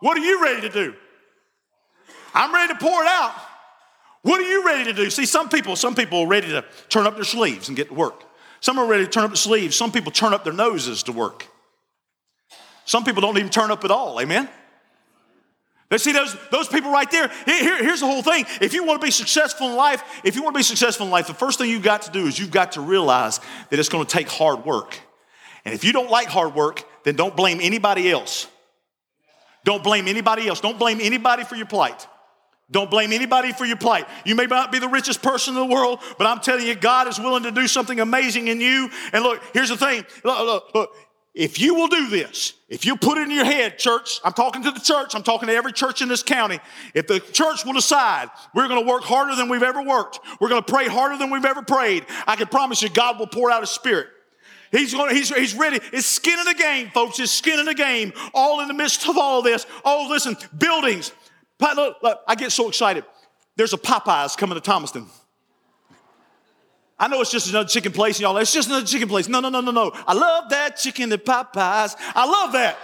What 0.00 0.18
are 0.18 0.20
you 0.20 0.42
ready 0.42 0.62
to 0.62 0.68
do? 0.68 0.94
I'm 2.34 2.52
ready 2.52 2.72
to 2.72 2.78
pour 2.78 3.02
it 3.02 3.08
out. 3.08 3.34
What 4.22 4.40
are 4.40 4.48
you 4.48 4.64
ready 4.66 4.84
to 4.84 4.92
do? 4.92 5.08
See, 5.10 5.26
some 5.26 5.48
people, 5.48 5.76
some 5.76 5.94
people 5.94 6.20
are 6.20 6.26
ready 6.26 6.48
to 6.48 6.64
turn 6.88 7.06
up 7.06 7.14
their 7.14 7.24
sleeves 7.24 7.68
and 7.68 7.76
get 7.76 7.88
to 7.88 7.94
work. 7.94 8.24
Some 8.60 8.78
are 8.78 8.86
ready 8.86 9.04
to 9.04 9.10
turn 9.10 9.24
up 9.24 9.30
their 9.30 9.36
sleeves. 9.36 9.76
Some 9.76 9.92
people 9.92 10.12
turn 10.12 10.34
up 10.34 10.44
their 10.44 10.52
noses 10.52 11.02
to 11.04 11.12
work. 11.12 11.46
Some 12.84 13.04
people 13.04 13.22
don't 13.22 13.38
even 13.38 13.50
turn 13.50 13.70
up 13.70 13.84
at 13.84 13.90
all. 13.90 14.20
Amen. 14.20 14.48
They 15.88 15.98
See 15.98 16.12
those, 16.12 16.36
those 16.50 16.68
people 16.68 16.92
right 16.92 17.10
there? 17.10 17.28
Here, 17.46 17.82
here's 17.82 18.00
the 18.00 18.06
whole 18.06 18.22
thing. 18.22 18.44
If 18.60 18.74
you 18.74 18.84
want 18.84 19.00
to 19.00 19.04
be 19.04 19.10
successful 19.10 19.70
in 19.70 19.76
life, 19.76 20.20
if 20.22 20.36
you 20.36 20.42
want 20.42 20.54
to 20.54 20.58
be 20.58 20.62
successful 20.62 21.06
in 21.06 21.10
life, 21.10 21.26
the 21.26 21.34
first 21.34 21.58
thing 21.58 21.68
you've 21.68 21.82
got 21.82 22.02
to 22.02 22.12
do 22.12 22.26
is 22.26 22.38
you've 22.38 22.52
got 22.52 22.72
to 22.72 22.80
realize 22.80 23.40
that 23.70 23.78
it's 23.78 23.88
going 23.88 24.06
to 24.06 24.10
take 24.10 24.28
hard 24.28 24.64
work. 24.64 25.00
And 25.64 25.74
if 25.74 25.82
you 25.82 25.92
don't 25.92 26.08
like 26.08 26.28
hard 26.28 26.54
work, 26.54 26.84
then 27.02 27.16
don't 27.16 27.34
blame 27.34 27.58
anybody 27.60 28.08
else. 28.08 28.46
Don't 29.64 29.84
blame 29.84 30.08
anybody 30.08 30.48
else. 30.48 30.60
Don't 30.60 30.78
blame 30.78 30.98
anybody 31.00 31.44
for 31.44 31.56
your 31.56 31.66
plight. 31.66 32.06
Don't 32.70 32.90
blame 32.90 33.12
anybody 33.12 33.52
for 33.52 33.64
your 33.64 33.76
plight. 33.76 34.06
You 34.24 34.36
may 34.36 34.46
not 34.46 34.70
be 34.70 34.78
the 34.78 34.88
richest 34.88 35.22
person 35.22 35.56
in 35.56 35.60
the 35.60 35.74
world, 35.74 36.00
but 36.18 36.26
I'm 36.26 36.40
telling 36.40 36.66
you, 36.66 36.76
God 36.76 37.08
is 37.08 37.18
willing 37.18 37.42
to 37.42 37.50
do 37.50 37.66
something 37.66 37.98
amazing 37.98 38.48
in 38.48 38.60
you. 38.60 38.88
And 39.12 39.24
look, 39.24 39.42
here's 39.52 39.70
the 39.70 39.76
thing. 39.76 40.04
Look, 40.24 40.38
look, 40.38 40.74
look. 40.74 40.90
If 41.32 41.60
you 41.60 41.74
will 41.76 41.86
do 41.86 42.08
this, 42.08 42.54
if 42.68 42.84
you 42.84 42.96
put 42.96 43.16
it 43.16 43.22
in 43.22 43.30
your 43.30 43.44
head, 43.44 43.78
church, 43.78 44.18
I'm 44.24 44.32
talking 44.32 44.64
to 44.64 44.72
the 44.72 44.80
church, 44.80 45.14
I'm 45.14 45.22
talking 45.22 45.48
to 45.48 45.54
every 45.54 45.72
church 45.72 46.02
in 46.02 46.08
this 46.08 46.24
county. 46.24 46.58
If 46.92 47.06
the 47.06 47.20
church 47.20 47.64
will 47.64 47.72
decide 47.72 48.30
we're 48.52 48.66
going 48.66 48.84
to 48.84 48.88
work 48.88 49.04
harder 49.04 49.36
than 49.36 49.48
we've 49.48 49.62
ever 49.62 49.80
worked, 49.80 50.18
we're 50.40 50.48
going 50.48 50.62
to 50.62 50.72
pray 50.72 50.88
harder 50.88 51.16
than 51.16 51.30
we've 51.30 51.44
ever 51.44 51.62
prayed, 51.62 52.04
I 52.26 52.34
can 52.34 52.48
promise 52.48 52.82
you 52.82 52.88
God 52.88 53.20
will 53.20 53.28
pour 53.28 53.50
out 53.50 53.60
His 53.60 53.70
Spirit. 53.70 54.08
He's, 54.70 54.94
going, 54.94 55.14
he's, 55.14 55.34
he's 55.34 55.54
ready. 55.54 55.80
It's 55.92 56.06
skin 56.06 56.38
in 56.38 56.44
the 56.44 56.54
game, 56.54 56.90
folks. 56.90 57.18
It's 57.18 57.32
skin 57.32 57.58
in 57.58 57.66
the 57.66 57.74
game. 57.74 58.12
All 58.32 58.60
in 58.60 58.68
the 58.68 58.74
midst 58.74 59.08
of 59.08 59.18
all 59.18 59.42
this. 59.42 59.66
Oh, 59.84 60.06
listen, 60.08 60.36
buildings. 60.56 61.12
Look, 61.60 61.96
look, 62.02 62.20
I 62.26 62.34
get 62.36 62.52
so 62.52 62.68
excited. 62.68 63.04
There's 63.56 63.72
a 63.72 63.78
Popeyes 63.78 64.36
coming 64.36 64.54
to 64.54 64.60
Thomaston. 64.60 65.06
I 66.98 67.08
know 67.08 67.20
it's 67.20 67.30
just 67.30 67.48
another 67.48 67.68
chicken 67.68 67.92
place, 67.92 68.20
y'all. 68.20 68.36
It's 68.36 68.52
just 68.52 68.68
another 68.68 68.86
chicken 68.86 69.08
place. 69.08 69.26
No, 69.26 69.40
no, 69.40 69.48
no, 69.48 69.60
no, 69.60 69.70
no. 69.70 69.90
I 70.06 70.12
love 70.12 70.50
that 70.50 70.76
chicken 70.76 71.10
at 71.12 71.24
Popeyes. 71.24 71.96
I 72.14 72.26
love 72.26 72.52
that. 72.52 72.78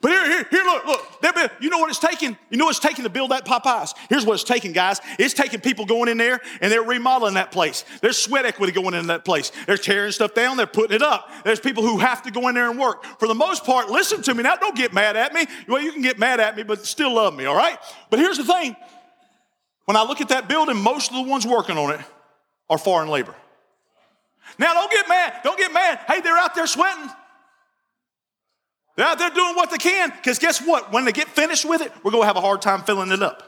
But 0.00 0.12
here, 0.12 0.26
here, 0.26 0.46
here, 0.50 0.64
look, 0.64 0.86
look. 0.86 1.52
You 1.60 1.68
know 1.68 1.78
what 1.78 1.90
it's 1.90 1.98
taking? 1.98 2.36
You 2.48 2.56
know 2.56 2.64
what 2.64 2.70
it's 2.70 2.78
taking 2.78 3.04
to 3.04 3.10
build 3.10 3.32
that 3.32 3.44
Popeyes? 3.44 3.94
Here's 4.08 4.24
what 4.24 4.34
it's 4.34 4.44
taking, 4.44 4.72
guys. 4.72 4.98
It's 5.18 5.34
taking 5.34 5.60
people 5.60 5.84
going 5.84 6.08
in 6.08 6.16
there 6.16 6.40
and 6.62 6.72
they're 6.72 6.82
remodeling 6.82 7.34
that 7.34 7.52
place. 7.52 7.84
There's 8.00 8.16
sweat 8.16 8.46
equity 8.46 8.72
going 8.72 8.94
in 8.94 9.08
that 9.08 9.26
place. 9.26 9.52
They're 9.66 9.76
tearing 9.76 10.12
stuff 10.12 10.32
down, 10.32 10.56
they're 10.56 10.66
putting 10.66 10.96
it 10.96 11.02
up. 11.02 11.30
There's 11.44 11.60
people 11.60 11.82
who 11.82 11.98
have 11.98 12.22
to 12.22 12.30
go 12.30 12.48
in 12.48 12.54
there 12.54 12.70
and 12.70 12.78
work. 12.78 13.04
For 13.18 13.28
the 13.28 13.34
most 13.34 13.64
part, 13.64 13.90
listen 13.90 14.22
to 14.22 14.34
me 14.34 14.42
now. 14.42 14.56
Don't 14.56 14.76
get 14.76 14.94
mad 14.94 15.16
at 15.16 15.34
me. 15.34 15.46
Well, 15.68 15.82
you 15.82 15.92
can 15.92 16.02
get 16.02 16.18
mad 16.18 16.40
at 16.40 16.56
me, 16.56 16.62
but 16.62 16.86
still 16.86 17.14
love 17.14 17.34
me, 17.34 17.44
all 17.44 17.56
right? 17.56 17.78
But 18.08 18.20
here's 18.20 18.38
the 18.38 18.44
thing 18.44 18.74
when 19.84 19.96
I 19.96 20.02
look 20.02 20.20
at 20.20 20.30
that 20.30 20.48
building, 20.48 20.76
most 20.76 21.10
of 21.10 21.16
the 21.16 21.30
ones 21.30 21.46
working 21.46 21.76
on 21.76 21.92
it 21.92 22.00
are 22.70 22.78
foreign 22.78 23.08
labor. 23.08 23.34
Now, 24.58 24.72
don't 24.72 24.90
get 24.90 25.08
mad. 25.08 25.40
Don't 25.44 25.58
get 25.58 25.72
mad. 25.72 26.00
Hey, 26.08 26.20
they're 26.20 26.36
out 26.36 26.54
there 26.54 26.66
sweating. 26.66 27.10
They're 29.00 29.30
doing 29.30 29.54
what 29.54 29.70
they 29.70 29.78
can 29.78 30.10
because 30.10 30.38
guess 30.38 30.60
what? 30.60 30.92
When 30.92 31.06
they 31.06 31.12
get 31.12 31.28
finished 31.28 31.64
with 31.64 31.80
it, 31.80 31.90
we're 32.04 32.10
going 32.10 32.22
to 32.22 32.26
have 32.26 32.36
a 32.36 32.40
hard 32.40 32.60
time 32.60 32.82
filling 32.82 33.10
it 33.12 33.22
up. 33.22 33.42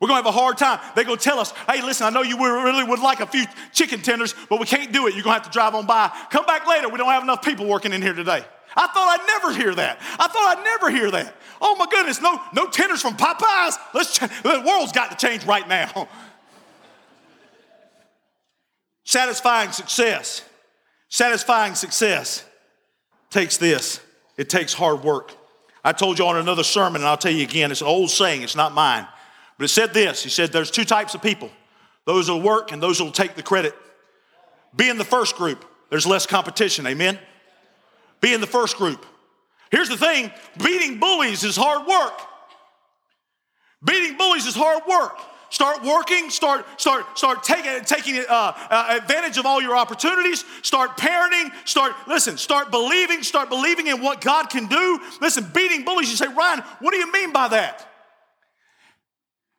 We're 0.00 0.08
going 0.08 0.22
to 0.22 0.28
have 0.28 0.34
a 0.34 0.38
hard 0.38 0.56
time. 0.56 0.78
They're 0.94 1.04
going 1.04 1.18
to 1.18 1.22
tell 1.22 1.40
us, 1.40 1.52
hey, 1.68 1.82
listen, 1.82 2.06
I 2.06 2.10
know 2.10 2.22
you 2.22 2.38
really 2.38 2.84
would 2.84 3.00
like 3.00 3.20
a 3.20 3.26
few 3.26 3.44
chicken 3.72 4.00
tenders, 4.00 4.34
but 4.48 4.60
we 4.60 4.66
can't 4.66 4.92
do 4.92 5.06
it. 5.08 5.14
You're 5.14 5.24
going 5.24 5.34
to 5.36 5.42
have 5.42 5.50
to 5.50 5.50
drive 5.50 5.74
on 5.74 5.84
by. 5.84 6.10
Come 6.30 6.46
back 6.46 6.66
later. 6.66 6.88
We 6.88 6.96
don't 6.96 7.10
have 7.10 7.22
enough 7.22 7.42
people 7.42 7.66
working 7.66 7.92
in 7.92 8.00
here 8.00 8.14
today. 8.14 8.44
I 8.76 8.86
thought 8.86 9.18
I'd 9.20 9.26
never 9.26 9.52
hear 9.52 9.74
that. 9.74 9.98
I 10.18 10.28
thought 10.28 10.56
I'd 10.56 10.64
never 10.64 10.90
hear 10.90 11.10
that. 11.10 11.34
Oh 11.60 11.74
my 11.74 11.86
goodness, 11.90 12.22
no, 12.22 12.40
no 12.54 12.68
tenders 12.68 13.02
from 13.02 13.16
Popeyes. 13.16 13.74
Let's 13.92 14.16
ch- 14.16 14.20
the 14.20 14.62
world's 14.64 14.92
got 14.92 15.10
to 15.10 15.26
change 15.26 15.44
right 15.44 15.68
now. 15.68 16.08
Satisfying 19.04 19.72
success. 19.72 20.44
Satisfying 21.08 21.74
success 21.74 22.44
takes 23.30 23.56
this. 23.56 24.00
It 24.36 24.48
takes 24.48 24.72
hard 24.72 25.02
work. 25.02 25.34
I 25.84 25.92
told 25.92 26.18
you 26.18 26.26
on 26.26 26.36
another 26.36 26.62
sermon, 26.62 27.00
and 27.00 27.08
I'll 27.08 27.16
tell 27.16 27.32
you 27.32 27.44
again, 27.44 27.70
it's 27.70 27.80
an 27.80 27.86
old 27.86 28.10
saying, 28.10 28.42
it's 28.42 28.56
not 28.56 28.72
mine. 28.72 29.06
But 29.56 29.64
it 29.64 29.68
said 29.68 29.94
this. 29.94 30.22
He 30.22 30.30
said 30.30 30.52
there's 30.52 30.70
two 30.70 30.84
types 30.84 31.14
of 31.14 31.22
people. 31.22 31.50
Those 32.04 32.28
who'll 32.28 32.40
work 32.40 32.72
and 32.72 32.82
those 32.82 32.98
who'll 32.98 33.12
take 33.12 33.34
the 33.34 33.42
credit. 33.42 33.74
Be 34.74 34.88
in 34.88 34.98
the 34.98 35.04
first 35.04 35.36
group. 35.36 35.64
There's 35.90 36.06
less 36.06 36.26
competition. 36.26 36.86
Amen. 36.86 37.18
Be 38.20 38.32
in 38.32 38.40
the 38.40 38.46
first 38.46 38.76
group. 38.76 39.04
Here's 39.70 39.88
the 39.88 39.96
thing 39.96 40.30
beating 40.58 40.98
bullies 40.98 41.44
is 41.44 41.56
hard 41.56 41.86
work. 41.86 42.20
Beating 43.84 44.16
bullies 44.16 44.46
is 44.46 44.54
hard 44.54 44.82
work. 44.86 45.18
Start 45.50 45.82
working, 45.82 46.30
start, 46.30 46.64
start, 46.80 47.18
start 47.18 47.42
taking, 47.42 47.84
taking 47.84 48.16
uh, 48.16 48.24
uh, 48.28 48.98
advantage 49.00 49.36
of 49.36 49.46
all 49.46 49.60
your 49.60 49.76
opportunities. 49.76 50.44
Start 50.62 50.96
parenting, 50.96 51.50
start, 51.66 51.92
listen, 52.06 52.36
start 52.36 52.70
believing, 52.70 53.24
start 53.24 53.48
believing 53.48 53.88
in 53.88 54.00
what 54.00 54.20
God 54.20 54.48
can 54.48 54.66
do. 54.66 55.00
Listen, 55.20 55.44
beating 55.52 55.84
bullies, 55.84 56.08
you 56.08 56.16
say, 56.16 56.28
Ryan, 56.28 56.60
what 56.78 56.92
do 56.92 56.98
you 56.98 57.10
mean 57.10 57.32
by 57.32 57.48
that? 57.48 57.86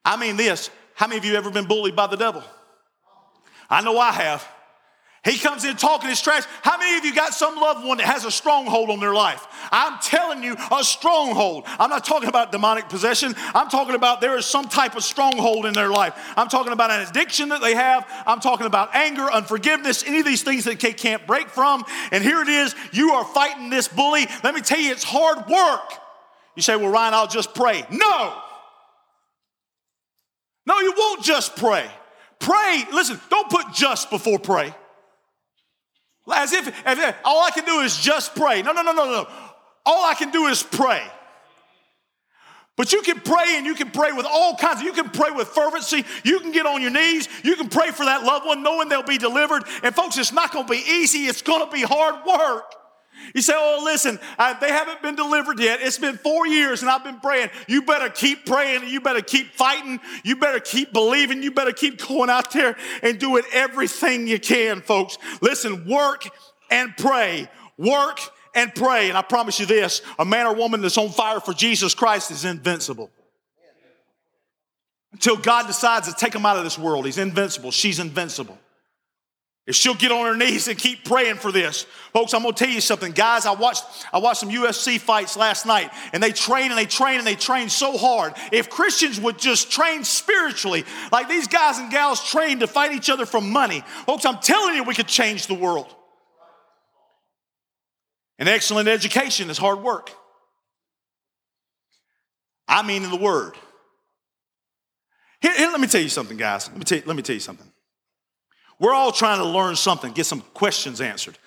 I 0.06 0.16
mean 0.16 0.38
this. 0.38 0.70
How 0.96 1.08
many 1.08 1.18
of 1.18 1.26
you 1.26 1.36
ever 1.36 1.52
been 1.52 1.66
bullied 1.66 1.96
by 1.96 2.08
the 2.08 2.18
devil? 2.18 2.44
I 3.70 3.82
know 3.82 4.00
I 4.00 4.12
have. 4.12 4.48
He 5.24 5.38
comes 5.38 5.66
in 5.66 5.78
talking 5.78 6.10
his 6.10 6.20
trash. 6.20 6.46
How 6.64 6.80
many 6.80 6.98
of 6.98 7.06
you 7.06 7.14
got 7.14 7.36
some 7.36 7.56
loved 7.56 7.86
one 7.86 8.00
that 8.00 8.08
has 8.08 8.26
a 8.26 8.32
stronghold 8.32 8.90
on 8.90 9.00
their 9.00 9.14
life? 9.14 9.46
I'm 9.72 10.00
telling 10.00 10.42
you, 10.42 10.56
a 10.72 10.84
stronghold. 10.84 11.66
I'm 11.68 11.92
not 11.92 12.04
talking 12.06 12.28
about 12.28 12.52
demonic 12.52 12.90
possession. 12.90 13.36
I'm 13.54 13.70
talking 13.70 13.94
about 13.94 14.20
there 14.20 14.36
is 14.36 14.48
some 14.48 14.68
type 14.68 14.96
of 14.96 15.04
stronghold 15.04 15.68
in 15.68 15.74
their 15.74 15.92
life. 15.92 16.16
I'm 16.36 16.48
talking 16.48 16.74
about 16.74 16.90
an 16.90 17.08
addiction 17.08 17.50
that 17.50 17.62
they 17.62 17.76
have. 17.76 18.08
I'm 18.26 18.40
talking 18.40 18.66
about 18.66 18.96
anger, 18.96 19.32
unforgiveness, 19.32 20.04
any 20.08 20.22
of 20.22 20.26
these 20.26 20.42
things 20.42 20.64
that 20.64 20.80
they 20.80 20.94
can't 20.94 21.28
break 21.28 21.50
from. 21.50 21.84
And 22.12 22.24
here 22.24 22.42
it 22.42 22.50
is, 22.50 22.74
you 22.92 23.12
are 23.12 23.24
fighting 23.24 23.70
this 23.70 23.88
bully. 23.88 24.26
Let 24.44 24.56
me 24.56 24.62
tell 24.62 24.80
you, 24.80 24.92
it's 24.92 25.04
hard 25.04 25.48
work. 25.48 26.00
You 26.56 26.64
say, 26.64 26.76
well, 26.76 26.90
Ryan, 26.90 27.14
I'll 27.14 27.28
just 27.28 27.54
pray. 27.54 27.86
No. 27.92 28.42
No, 30.66 30.80
you 30.80 30.96
won't 30.98 31.24
just 31.24 31.56
pray. 31.58 31.88
Pray, 32.40 32.86
listen, 32.92 33.20
don't 33.30 33.52
put 33.52 33.72
just 33.72 34.10
before 34.10 34.40
pray. 34.40 34.74
As 36.32 36.54
if, 36.54 36.68
if 36.68 37.16
all 37.24 37.44
I 37.44 37.52
can 37.52 37.66
do 37.66 37.80
is 37.80 37.98
just 37.98 38.36
pray. 38.36 38.62
No, 38.62 38.72
no, 38.72 38.82
no, 38.82 38.94
no, 38.94 39.06
no. 39.06 39.28
All 39.86 40.06
I 40.06 40.14
can 40.14 40.32
do 40.32 40.48
is 40.48 40.62
pray. 40.62 41.04
But 42.78 42.94
you 42.94 43.02
can 43.02 43.20
pray 43.20 43.58
and 43.58 43.66
you 43.66 43.76
can 43.76 43.92
pray 43.92 44.12
with 44.12 44.26
all 44.26 44.56
kinds 44.56 44.80
of, 44.80 44.86
you 44.86 44.94
can 44.94 45.10
pray 45.10 45.32
with 45.32 45.48
fervency. 45.50 46.06
You 46.24 46.40
can 46.40 46.52
get 46.52 46.66
on 46.66 46.82
your 46.82 46.92
knees. 46.92 47.28
You 47.44 47.56
can 47.56 47.70
pray 47.70 47.92
for 47.92 48.06
that 48.06 48.24
loved 48.24 48.46
one 48.46 48.64
knowing 48.64 48.90
they'll 48.90 49.04
be 49.04 49.18
delivered. 49.18 49.64
And 49.84 49.94
folks, 49.94 50.18
it's 50.18 50.32
not 50.32 50.52
going 50.52 50.66
to 50.66 50.72
be 50.72 50.84
easy. 50.90 51.26
It's 51.26 51.42
going 51.42 51.66
to 51.66 51.72
be 51.72 51.82
hard 51.82 52.26
work. 52.26 52.74
You 53.34 53.42
say, 53.42 53.54
oh, 53.56 53.82
listen, 53.84 54.20
uh, 54.38 54.60
they 54.60 54.70
haven't 54.70 55.02
been 55.02 55.16
delivered 55.16 55.60
yet. 55.60 55.80
It's 55.82 55.98
been 55.98 56.18
four 56.18 56.48
years 56.48 56.82
and 56.82 56.90
I've 56.90 57.04
been 57.04 57.20
praying. 57.20 57.50
You 57.68 57.84
better 57.84 58.10
keep 58.10 58.46
praying. 58.46 58.88
You 58.88 59.02
better 59.02 59.22
keep 59.22 59.54
fighting. 59.54 60.00
You 60.24 60.36
better 60.36 60.60
keep 60.60 60.94
believing. 60.94 61.44
You 61.44 61.52
better 61.52 61.72
keep 61.72 62.06
going 62.06 62.30
out 62.30 62.52
there 62.52 62.76
and 63.04 63.20
doing 63.20 63.44
everything 63.54 64.28
you 64.28 64.40
can, 64.40 64.82
folks. 64.82 65.18
Listen, 65.42 65.88
work 65.88 66.28
and 66.70 66.96
pray. 66.98 67.50
Work 67.78 68.20
and 68.54 68.74
pray. 68.74 69.10
And 69.10 69.18
I 69.18 69.22
promise 69.22 69.60
you 69.60 69.66
this 69.66 70.02
a 70.20 70.26
man 70.26 70.48
or 70.48 70.56
woman 70.56 70.82
that's 70.82 70.98
on 70.98 71.10
fire 71.10 71.40
for 71.40 71.54
Jesus 71.54 71.94
Christ 71.94 72.32
is 72.32 72.46
invincible. 72.46 73.10
Until 75.14 75.36
God 75.36 75.68
decides 75.68 76.08
to 76.08 76.14
take 76.14 76.32
them 76.34 76.46
out 76.46 76.58
of 76.58 76.64
this 76.64 76.80
world, 76.80 77.06
he's 77.06 77.18
invincible. 77.18 77.72
She's 77.72 78.00
invincible. 78.00 78.58
If 79.72 79.78
she'll 79.78 79.94
get 79.94 80.12
on 80.12 80.26
her 80.26 80.36
knees 80.36 80.68
and 80.68 80.78
keep 80.78 81.06
praying 81.06 81.38
for 81.38 81.50
this. 81.50 81.84
Folks, 82.12 82.34
I'm 82.34 82.42
gonna 82.42 82.52
tell 82.52 82.68
you 82.68 82.82
something. 82.82 83.14
Guys, 83.14 83.46
I 83.46 83.54
watched 83.54 83.86
I 84.12 84.18
watched 84.18 84.42
some 84.42 84.50
UFC 84.50 85.00
fights 85.00 85.38
last 85.38 85.66
night, 85.66 85.92
and 86.12 86.22
they 86.22 86.34
train 86.34 86.72
and 86.72 86.78
they 86.78 86.86
train 86.86 87.20
and 87.20 87.26
they 87.26 87.36
train 87.36 87.70
so 87.70 87.98
hard. 87.98 88.34
If 88.52 88.70
Christians 88.70 89.18
would 89.22 89.40
just 89.40 89.72
train 89.72 90.04
spiritually, 90.04 90.84
like 91.14 91.30
these 91.30 91.48
guys 91.48 91.78
and 91.78 91.90
gals 91.90 92.22
train 92.22 92.60
to 92.60 92.68
fight 92.68 92.92
each 92.92 93.10
other 93.10 93.26
for 93.26 93.40
money, 93.40 93.82
folks, 94.06 94.26
I'm 94.26 94.40
telling 94.40 94.76
you, 94.76 94.84
we 94.84 94.94
could 94.94 95.08
change 95.08 95.48
the 95.48 95.54
world. 95.54 95.88
An 98.40 98.50
excellent 98.50 98.90
education 98.90 99.50
is 99.50 99.58
hard 99.58 99.80
work. 99.80 100.12
I 102.68 102.86
mean, 102.86 103.06
in 103.06 103.10
the 103.10 103.16
word. 103.16 103.54
Here, 105.40 105.56
here, 105.56 105.72
let 105.72 105.80
me 105.80 105.88
tell 105.88 106.02
you 106.02 106.10
something, 106.10 106.36
guys. 106.36 106.68
Let 106.68 106.78
me 106.78 106.84
tell 106.84 106.98
you, 106.98 107.04
let 107.06 107.16
me 107.16 107.24
tell 107.24 107.36
you 107.36 107.40
something. 107.40 107.71
We're 108.82 108.96
all 108.96 109.12
trying 109.12 109.38
to 109.38 109.46
learn 109.46 109.76
something, 109.76 110.12
get 110.12 110.26
some 110.26 110.42
questions 110.56 111.00
answered. 111.02 111.38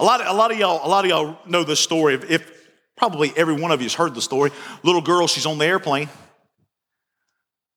A 0.00 0.04
lot 0.04 0.20
of, 0.20 0.26
a 0.26 0.32
lot 0.32 0.50
of 0.50 0.58
y'all, 0.58 0.84
a 0.84 0.90
lot 0.90 1.04
of 1.04 1.08
y'all 1.08 1.38
know 1.46 1.62
this 1.62 1.78
story. 1.78 2.14
If, 2.14 2.28
if 2.28 2.58
probably 2.96 3.32
every 3.36 3.54
one 3.54 3.70
of 3.70 3.80
you 3.80 3.84
has 3.84 3.94
heard 3.94 4.12
the 4.12 4.20
story. 4.20 4.50
Little 4.82 5.00
girl, 5.00 5.28
she's 5.28 5.46
on 5.46 5.58
the 5.58 5.64
airplane. 5.64 6.08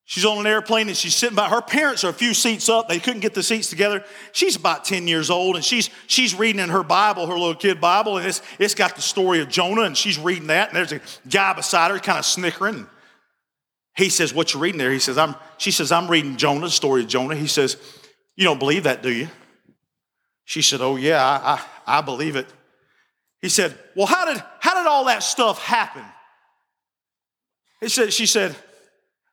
She's 0.06 0.26
on 0.26 0.40
an 0.40 0.48
airplane 0.48 0.88
and 0.88 0.98
she's 0.98 1.16
sitting 1.16 1.36
by 1.36 1.48
her 1.48 1.62
parents 1.62 2.04
are 2.04 2.10
a 2.10 2.14
few 2.14 2.34
seats 2.34 2.70
up. 2.70 2.90
They 2.90 3.00
couldn't 3.00 3.22
get 3.22 3.36
the 3.36 3.44
seats 3.44 3.70
together. 3.70 4.04
She's 4.32 4.56
about 4.56 4.84
10 4.84 5.08
years 5.08 5.30
old 5.30 5.56
and 5.56 5.64
she's 5.64 5.92
she's 6.08 6.34
reading 6.34 6.60
in 6.60 6.70
her 6.70 6.84
Bible, 6.84 7.28
her 7.28 7.38
little 7.38 7.56
kid 7.56 7.80
Bible, 7.80 8.18
and 8.18 8.28
it's 8.28 8.42
it's 8.60 8.76
got 8.76 8.96
the 8.96 9.02
story 9.02 9.42
of 9.42 9.48
Jonah, 9.48 9.84
and 9.84 9.96
she's 9.96 10.18
reading 10.18 10.48
that, 10.48 10.70
and 10.70 10.76
there's 10.76 10.92
a 10.92 11.00
guy 11.30 11.54
beside 11.54 11.92
her 11.92 12.00
kind 12.00 12.18
of 12.18 12.26
snickering. 12.26 12.88
He 13.96 14.10
says, 14.10 14.34
What 14.34 14.54
you 14.54 14.60
reading 14.60 14.80
there? 14.80 14.92
He 14.92 15.00
says, 15.00 15.18
I'm 15.18 15.36
she 15.58 15.72
says, 15.72 15.94
I'm 15.94 16.10
reading 16.10 16.36
Jonah, 16.36 16.62
the 16.62 16.72
story 16.72 17.04
of 17.04 17.08
Jonah. 17.08 17.36
He 17.36 17.48
says, 17.48 17.78
you 18.36 18.46
don't 18.46 18.60
believe 18.60 18.84
that, 18.84 19.02
do 19.04 19.12
you? 19.12 19.28
She 20.46 20.62
said, 20.62 20.82
Oh, 20.82 20.96
yeah, 20.96 21.24
I, 21.24 21.54
I, 21.54 22.00
I 22.00 22.02
believe 22.02 22.36
it. 22.36 22.48
He 23.42 23.50
said, 23.50 23.78
Well, 23.96 24.08
how 24.08 24.26
did, 24.26 24.44
how 24.60 24.76
did 24.76 24.88
all 24.88 25.06
that 25.06 25.24
stuff 25.24 25.64
happen? 25.64 26.04
He 27.80 27.90
said, 27.90 28.14
she 28.14 28.26
said, 28.26 28.56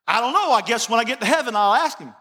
I 0.07 0.21
don't 0.21 0.33
know. 0.33 0.51
I 0.51 0.61
guess 0.61 0.89
when 0.89 0.99
I 0.99 1.03
get 1.03 1.19
to 1.19 1.25
heaven, 1.25 1.55
I'll 1.55 1.75
ask 1.75 1.99
him. 1.99 2.13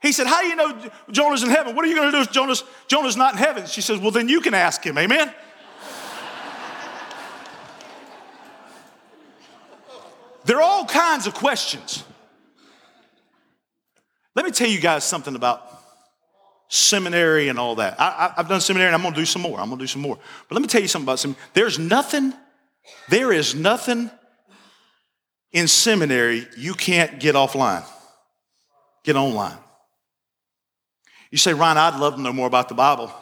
He 0.00 0.12
said, 0.12 0.26
How 0.26 0.42
do 0.42 0.48
you 0.48 0.56
know 0.56 0.90
Jonah's 1.10 1.42
in 1.42 1.50
heaven? 1.50 1.74
What 1.74 1.84
are 1.84 1.88
you 1.88 1.96
going 1.96 2.10
to 2.10 2.18
do 2.18 2.22
if 2.22 2.30
Jonah's, 2.30 2.62
Jonah's 2.88 3.16
not 3.16 3.34
in 3.34 3.38
heaven? 3.38 3.66
She 3.66 3.80
says, 3.80 3.98
Well, 3.98 4.10
then 4.10 4.28
you 4.28 4.40
can 4.40 4.54
ask 4.54 4.84
him. 4.84 4.98
Amen? 4.98 5.32
there 10.44 10.56
are 10.58 10.62
all 10.62 10.84
kinds 10.84 11.26
of 11.26 11.34
questions. 11.34 12.04
Let 14.34 14.44
me 14.44 14.50
tell 14.50 14.68
you 14.68 14.80
guys 14.80 15.04
something 15.04 15.34
about 15.34 15.71
seminary 16.72 17.48
and 17.48 17.58
all 17.58 17.74
that. 17.74 18.00
I, 18.00 18.32
have 18.34 18.48
done 18.48 18.62
seminary 18.62 18.88
and 18.88 18.94
I'm 18.94 19.02
going 19.02 19.12
to 19.12 19.20
do 19.20 19.26
some 19.26 19.42
more. 19.42 19.60
I'm 19.60 19.66
going 19.66 19.78
to 19.78 19.82
do 19.82 19.86
some 19.86 20.00
more. 20.00 20.18
But 20.48 20.54
let 20.54 20.62
me 20.62 20.68
tell 20.68 20.80
you 20.80 20.88
something 20.88 21.04
about 21.04 21.18
seminary. 21.18 21.44
There's 21.52 21.78
nothing, 21.78 22.32
there 23.10 23.30
is 23.30 23.54
nothing 23.54 24.10
in 25.52 25.68
seminary 25.68 26.46
you 26.56 26.72
can't 26.72 27.20
get 27.20 27.34
offline, 27.34 27.84
get 29.04 29.16
online. 29.16 29.58
You 31.30 31.36
say, 31.36 31.52
Ryan, 31.52 31.76
I'd 31.76 32.00
love 32.00 32.14
to 32.14 32.22
know 32.22 32.32
more 32.32 32.46
about 32.46 32.70
the 32.70 32.74
Bible. 32.74 33.12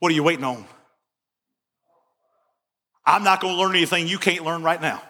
What 0.00 0.10
are 0.10 0.14
you 0.14 0.24
waiting 0.24 0.44
on? 0.44 0.64
I'm 3.04 3.22
not 3.22 3.40
going 3.40 3.54
to 3.54 3.60
learn 3.60 3.76
anything 3.76 4.08
you 4.08 4.18
can't 4.18 4.44
learn 4.44 4.64
right 4.64 4.82
now. 4.82 5.00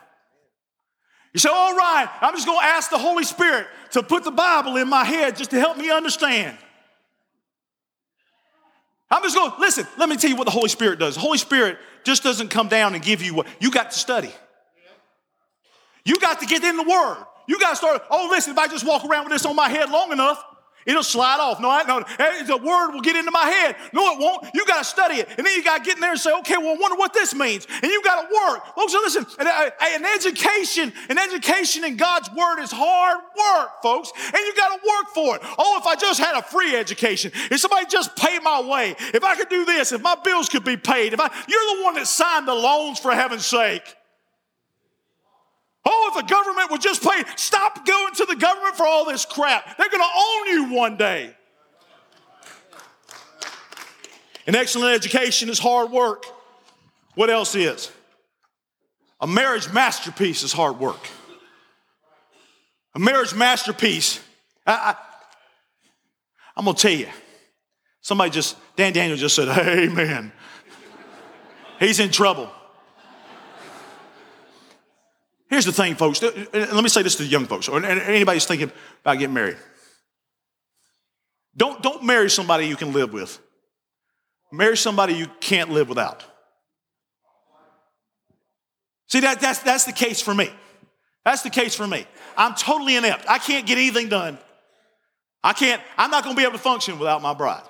You 1.32 1.40
say, 1.40 1.48
all 1.50 1.74
right, 1.74 2.08
I'm 2.20 2.34
just 2.34 2.46
going 2.46 2.60
to 2.60 2.64
ask 2.64 2.90
the 2.90 2.98
Holy 2.98 3.24
Spirit 3.24 3.68
to 3.92 4.02
put 4.02 4.22
the 4.22 4.30
Bible 4.30 4.76
in 4.76 4.86
my 4.86 5.04
head 5.04 5.36
just 5.36 5.50
to 5.52 5.58
help 5.58 5.78
me 5.78 5.90
understand. 5.90 6.58
I'm 9.10 9.22
just 9.22 9.36
going, 9.36 9.52
listen, 9.60 9.86
let 9.98 10.08
me 10.08 10.16
tell 10.16 10.30
you 10.30 10.36
what 10.36 10.44
the 10.44 10.50
Holy 10.50 10.68
Spirit 10.68 10.98
does. 10.98 11.14
The 11.14 11.20
Holy 11.20 11.38
Spirit 11.38 11.78
just 12.04 12.22
doesn't 12.22 12.48
come 12.48 12.68
down 12.68 12.94
and 12.94 13.02
give 13.02 13.22
you 13.22 13.34
what 13.34 13.46
you 13.60 13.70
got 13.70 13.92
to 13.92 13.98
study. 13.98 14.32
You 16.04 16.18
got 16.18 16.40
to 16.40 16.46
get 16.46 16.62
in 16.64 16.76
the 16.76 16.82
Word. 16.82 17.24
You 17.48 17.58
got 17.60 17.70
to 17.70 17.76
start, 17.76 18.02
oh, 18.10 18.28
listen, 18.30 18.52
if 18.52 18.58
I 18.58 18.66
just 18.66 18.84
walk 18.84 19.04
around 19.04 19.24
with 19.24 19.32
this 19.32 19.46
on 19.46 19.54
my 19.54 19.68
head 19.68 19.90
long 19.90 20.12
enough, 20.12 20.42
It'll 20.86 21.02
slide 21.02 21.40
off. 21.40 21.60
No, 21.60 21.68
I, 21.68 21.82
no, 21.82 22.00
the 22.46 22.56
word 22.56 22.92
will 22.92 23.00
get 23.00 23.16
into 23.16 23.32
my 23.32 23.44
head. 23.44 23.76
No, 23.92 24.12
it 24.12 24.20
won't. 24.20 24.46
You 24.54 24.64
got 24.66 24.78
to 24.78 24.84
study 24.84 25.16
it. 25.16 25.28
And 25.36 25.44
then 25.44 25.54
you 25.54 25.64
got 25.64 25.78
to 25.78 25.84
get 25.84 25.96
in 25.96 26.00
there 26.00 26.12
and 26.12 26.20
say, 26.20 26.32
okay, 26.38 26.56
well, 26.56 26.74
I 26.74 26.78
wonder 26.78 26.96
what 26.96 27.12
this 27.12 27.34
means. 27.34 27.66
And 27.82 27.90
you 27.90 28.00
got 28.02 28.22
to 28.22 28.34
work. 28.34 28.74
Folks, 28.76 28.92
listen, 28.92 29.26
an, 29.40 29.48
uh, 29.48 29.70
an 29.82 30.04
education, 30.04 30.92
an 31.08 31.18
education 31.18 31.82
in 31.84 31.96
God's 31.96 32.30
word 32.30 32.62
is 32.62 32.70
hard 32.72 33.18
work, 33.18 33.82
folks. 33.82 34.12
And 34.26 34.36
you 34.36 34.54
got 34.54 34.76
to 34.76 34.86
work 34.86 35.08
for 35.12 35.36
it. 35.36 35.42
Oh, 35.58 35.76
if 35.78 35.86
I 35.86 35.96
just 35.96 36.20
had 36.20 36.38
a 36.38 36.42
free 36.42 36.76
education, 36.76 37.32
if 37.50 37.58
somebody 37.58 37.86
just 37.86 38.14
paid 38.14 38.42
my 38.42 38.60
way, 38.60 38.94
if 39.12 39.24
I 39.24 39.34
could 39.34 39.48
do 39.48 39.64
this, 39.64 39.90
if 39.90 40.02
my 40.02 40.16
bills 40.22 40.48
could 40.48 40.64
be 40.64 40.76
paid, 40.76 41.12
if 41.12 41.20
I, 41.20 41.28
you're 41.48 41.76
the 41.76 41.84
one 41.84 41.94
that 41.94 42.06
signed 42.06 42.46
the 42.46 42.54
loans 42.54 43.00
for 43.00 43.10
heaven's 43.10 43.46
sake. 43.46 43.96
Oh, 45.88 46.10
if 46.12 46.26
the 46.26 46.28
government 46.28 46.72
would 46.72 46.80
just 46.80 47.00
pay, 47.00 47.22
stop 47.36 47.86
going 47.86 48.14
to 48.14 48.24
the 48.24 48.34
government 48.34 48.76
for 48.76 48.84
all 48.84 49.04
this 49.04 49.24
crap. 49.24 49.78
They're 49.78 49.88
going 49.88 50.02
to 50.02 50.18
own 50.18 50.46
you 50.48 50.74
one 50.76 50.96
day. 50.96 51.32
An 54.48 54.56
excellent 54.56 54.94
education 54.94 55.48
is 55.48 55.60
hard 55.60 55.92
work. 55.92 56.24
What 57.14 57.30
else 57.30 57.54
is? 57.54 57.90
A 59.20 59.28
marriage 59.28 59.72
masterpiece 59.72 60.42
is 60.42 60.52
hard 60.52 60.80
work. 60.80 61.08
A 62.94 62.98
marriage 62.98 63.34
masterpiece. 63.34 64.20
I, 64.66 64.96
am 66.56 66.64
going 66.64 66.76
to 66.76 66.82
tell 66.82 66.98
you. 66.98 67.08
Somebody 68.00 68.30
just, 68.30 68.56
Dan 68.74 68.92
Daniel 68.92 69.16
just 69.16 69.36
said, 69.36 69.48
Amen. 69.48 70.32
He's 71.78 72.00
in 72.00 72.10
trouble. 72.10 72.50
Here's 75.56 75.64
the 75.64 75.72
thing, 75.72 75.94
folks. 75.94 76.22
Uh, 76.22 76.30
let 76.52 76.84
me 76.84 76.90
say 76.90 77.00
this 77.00 77.14
to 77.14 77.22
the 77.22 77.30
young 77.30 77.46
folks, 77.46 77.66
or 77.66 77.82
anybody 77.82 78.36
who's 78.36 78.44
thinking 78.44 78.70
about 79.00 79.18
getting 79.18 79.32
married. 79.32 79.56
Don't, 81.56 81.82
don't 81.82 82.04
marry 82.04 82.28
somebody 82.28 82.66
you 82.66 82.76
can 82.76 82.92
live 82.92 83.10
with. 83.14 83.38
Marry 84.52 84.76
somebody 84.76 85.14
you 85.14 85.28
can't 85.40 85.70
live 85.70 85.88
without. 85.88 86.22
See, 89.06 89.20
that, 89.20 89.40
that's, 89.40 89.60
that's 89.60 89.84
the 89.84 89.94
case 89.94 90.20
for 90.20 90.34
me. 90.34 90.50
That's 91.24 91.40
the 91.40 91.48
case 91.48 91.74
for 91.74 91.86
me. 91.86 92.06
I'm 92.36 92.54
totally 92.54 92.94
inept. 92.94 93.24
I 93.26 93.38
can't 93.38 93.66
get 93.66 93.78
anything 93.78 94.10
done. 94.10 94.36
I 95.42 95.54
can't, 95.54 95.80
I'm 95.96 96.10
not 96.10 96.22
going 96.22 96.36
to 96.36 96.38
be 96.38 96.44
able 96.44 96.58
to 96.58 96.62
function 96.62 96.98
without 96.98 97.22
my 97.22 97.32
bride. 97.32 97.64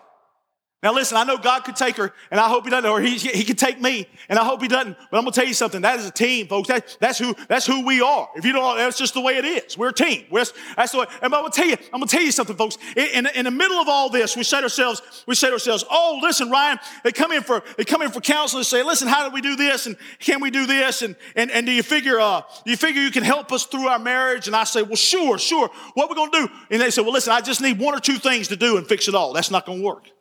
Now, 0.87 0.93
listen, 0.93 1.17
I 1.17 1.25
know 1.25 1.37
God 1.37 1.65
could 1.65 1.75
take 1.75 1.97
her, 1.97 2.13
and 2.31 2.39
I 2.39 2.49
hope 2.49 2.63
He 2.63 2.71
doesn't, 2.71 2.89
or 2.89 3.01
He, 3.01 3.19
he 3.19 3.43
could 3.43 3.59
take 3.59 3.81
me, 3.81 4.07
and 4.29 4.39
I 4.39 4.45
hope 4.45 4.63
He 4.63 4.69
doesn't. 4.69 4.97
But 5.11 5.19
I'm 5.19 5.25
gonna 5.25 5.33
tell 5.33 5.45
you 5.45 5.53
something. 5.53 5.81
That 5.81 5.99
is 5.99 6.07
a 6.07 6.13
team, 6.13 6.47
folks. 6.47 6.69
That, 6.69 6.97
that's 7.01 7.19
who 7.19 7.35
that's 7.49 7.67
who 7.67 7.85
we 7.85 8.01
are. 8.01 8.29
If 8.37 8.45
you 8.45 8.53
don't, 8.53 8.77
that's 8.77 8.97
just 8.97 9.13
the 9.15 9.21
way 9.21 9.37
it 9.37 9.45
is. 9.45 9.77
We're 9.77 9.89
a 9.89 9.93
team. 9.93 10.27
We're, 10.31 10.45
that's 10.77 10.93
the 10.93 10.99
way. 10.99 11.07
And 11.23 11.35
I'm 11.35 11.43
gonna 11.43 11.51
tell 11.51 11.67
you, 11.67 11.77
I'm 11.93 11.99
gonna 11.99 12.07
tell 12.07 12.23
you 12.23 12.31
something, 12.31 12.55
folks. 12.55 12.79
In, 12.97 13.27
in, 13.27 13.27
in, 13.35 13.45
the 13.47 13.51
middle 13.51 13.79
of 13.79 13.89
all 13.89 14.11
this, 14.11 14.37
we 14.37 14.45
said 14.45 14.63
ourselves, 14.63 15.25
we 15.27 15.35
said 15.35 15.53
ourselves, 15.53 15.85
oh, 15.91 16.21
listen, 16.23 16.53
Ryan, 16.53 16.79
they 17.03 17.11
come 17.11 17.33
in 17.33 17.43
for 17.43 17.65
they 17.77 17.85
come 17.85 18.03
in 18.03 18.13
for 18.13 18.21
counseling 18.21 18.61
and 18.61 18.67
say, 18.67 18.85
listen, 18.85 19.09
how 19.09 19.29
do 19.29 19.35
we 19.35 19.41
do 19.41 19.57
this, 19.57 19.87
and 19.87 19.97
can 20.21 20.41
we 20.41 20.53
do 20.53 20.67
this, 20.67 21.03
and 21.03 21.17
and, 21.35 21.51
and 21.51 21.67
do 21.67 21.73
you 21.73 21.83
figure 21.83 22.21
uh 22.21 22.43
do 22.65 22.71
you 22.71 22.77
figure 22.77 23.03
you 23.03 23.11
can 23.11 23.25
help 23.25 23.51
us 23.51 23.67
through 23.67 23.89
our 23.89 23.99
marriage? 23.99 24.47
And 24.47 24.55
I 24.55 24.63
say, 24.63 24.83
well, 24.83 24.95
sure, 24.95 25.37
sure. 25.37 25.69
What 25.95 26.09
we 26.09 26.15
gonna 26.15 26.31
do? 26.31 26.49
And 26.71 26.81
they 26.81 26.91
say, 26.91 27.03
well, 27.03 27.13
listen, 27.13 27.33
I 27.33 27.41
just 27.41 27.61
need 27.61 27.81
one 27.81 27.93
or 27.93 28.01
two 28.01 28.19
things 28.19 28.47
to 28.49 28.57
do 28.57 28.77
and 28.77 28.87
fix 28.87 29.09
it 29.09 29.17
all. 29.17 29.33
That's 29.33 29.51
not 29.51 29.67
gonna 29.67 29.83
work. 29.83 30.13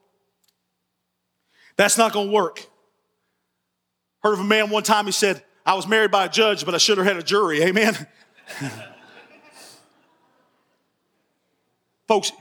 That's 1.77 1.97
not 1.97 2.13
going 2.13 2.27
to 2.27 2.33
work. 2.33 2.65
Heard 4.21 4.33
of 4.33 4.39
a 4.39 4.43
man 4.43 4.69
one 4.69 4.83
time, 4.83 5.05
he 5.05 5.11
said, 5.11 5.43
I 5.65 5.73
was 5.73 5.87
married 5.87 6.11
by 6.11 6.25
a 6.25 6.29
judge, 6.29 6.65
but 6.65 6.75
I 6.75 6.77
should 6.77 6.97
have 6.97 7.07
had 7.07 7.17
a 7.17 7.23
jury. 7.23 7.61
Amen. 7.63 7.95
Folks, 12.07 12.31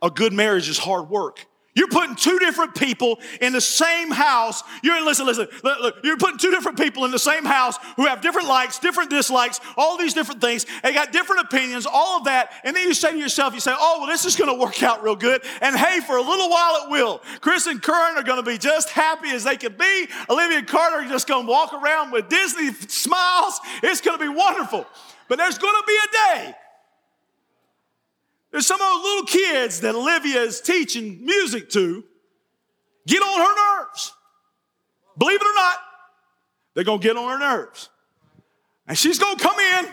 a 0.00 0.10
good 0.10 0.32
marriage 0.32 0.68
is 0.68 0.78
hard 0.78 1.10
work. 1.10 1.46
You're 1.80 1.88
putting 1.88 2.14
two 2.14 2.38
different 2.38 2.74
people 2.74 3.20
in 3.40 3.54
the 3.54 3.60
same 3.62 4.10
house. 4.10 4.62
You're 4.82 5.02
listen, 5.02 5.24
listen. 5.24 5.48
Look, 5.64 5.80
look, 5.80 5.96
you're 6.04 6.18
putting 6.18 6.36
two 6.36 6.50
different 6.50 6.78
people 6.78 7.06
in 7.06 7.10
the 7.10 7.18
same 7.18 7.46
house 7.46 7.78
who 7.96 8.04
have 8.04 8.20
different 8.20 8.48
likes, 8.48 8.78
different 8.78 9.08
dislikes, 9.08 9.62
all 9.78 9.96
these 9.96 10.12
different 10.12 10.42
things. 10.42 10.66
They 10.82 10.92
got 10.92 11.10
different 11.10 11.40
opinions, 11.40 11.86
all 11.90 12.18
of 12.18 12.24
that. 12.24 12.52
And 12.64 12.76
then 12.76 12.86
you 12.86 12.92
say 12.92 13.12
to 13.12 13.18
yourself, 13.18 13.54
you 13.54 13.60
say, 13.60 13.72
"Oh, 13.74 14.00
well, 14.00 14.08
this 14.08 14.26
is 14.26 14.36
going 14.36 14.54
to 14.54 14.62
work 14.62 14.82
out 14.82 15.02
real 15.02 15.16
good." 15.16 15.42
And 15.62 15.74
hey, 15.74 16.00
for 16.00 16.18
a 16.18 16.22
little 16.22 16.50
while 16.50 16.84
it 16.84 16.90
will. 16.90 17.22
Chris 17.40 17.66
and 17.66 17.82
Kern 17.82 18.18
are 18.18 18.24
going 18.24 18.44
to 18.44 18.50
be 18.50 18.58
just 18.58 18.90
happy 18.90 19.30
as 19.30 19.44
they 19.44 19.56
can 19.56 19.72
be. 19.72 20.06
Olivia 20.28 20.58
and 20.58 20.68
Carter 20.68 20.96
are 20.96 21.08
just 21.08 21.26
going 21.26 21.46
to 21.46 21.50
walk 21.50 21.72
around 21.72 22.10
with 22.10 22.28
Disney 22.28 22.74
smiles. 22.74 23.58
It's 23.82 24.02
going 24.02 24.18
to 24.18 24.22
be 24.22 24.28
wonderful. 24.28 24.86
But 25.28 25.38
there's 25.38 25.56
going 25.56 25.80
to 25.80 25.84
be 25.86 25.96
a 25.96 26.36
day 26.36 26.54
there's 28.50 28.66
some 28.66 28.80
of 28.80 28.86
those 28.86 29.02
little 29.02 29.26
kids 29.26 29.80
that 29.80 29.94
Olivia 29.94 30.42
is 30.42 30.60
teaching 30.60 31.24
music 31.24 31.70
to 31.70 32.04
get 33.06 33.22
on 33.22 33.40
her 33.40 33.80
nerves. 33.80 34.12
Believe 35.18 35.40
it 35.40 35.46
or 35.46 35.54
not, 35.54 35.76
they're 36.74 36.84
going 36.84 37.00
to 37.00 37.06
get 37.06 37.16
on 37.16 37.30
her 37.30 37.38
nerves. 37.38 37.88
And 38.86 38.96
she's 38.98 39.18
going 39.18 39.36
to 39.36 39.42
come 39.42 39.58
in. 39.58 39.88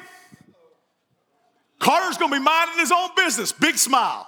Carter's 1.79 2.17
going 2.17 2.31
to 2.31 2.37
be 2.39 2.43
minding 2.43 2.79
his 2.79 2.91
own 2.91 3.09
business. 3.15 3.51
Big 3.51 3.77
smile. 3.77 4.27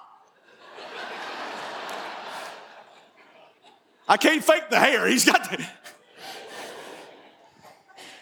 I 4.10 4.18
can't 4.18 4.44
fake 4.44 4.72
the 4.72 4.80
hair. 4.80 5.08
He's 5.08 5.24
got 5.24 5.52
the 5.52 5.64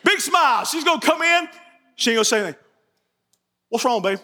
big 0.04 0.20
smile. 0.20 0.65
She's 0.65 0.84
gonna 0.84 1.00
come 1.00 1.22
in. 1.22 1.48
She 1.96 2.12
ain't 2.12 2.17
gonna 2.17 2.26
say 2.26 2.39
anything. 2.39 2.60
What's 3.70 3.86
wrong, 3.86 4.02
babe? 4.02 4.20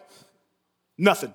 Nothing. 0.98 1.34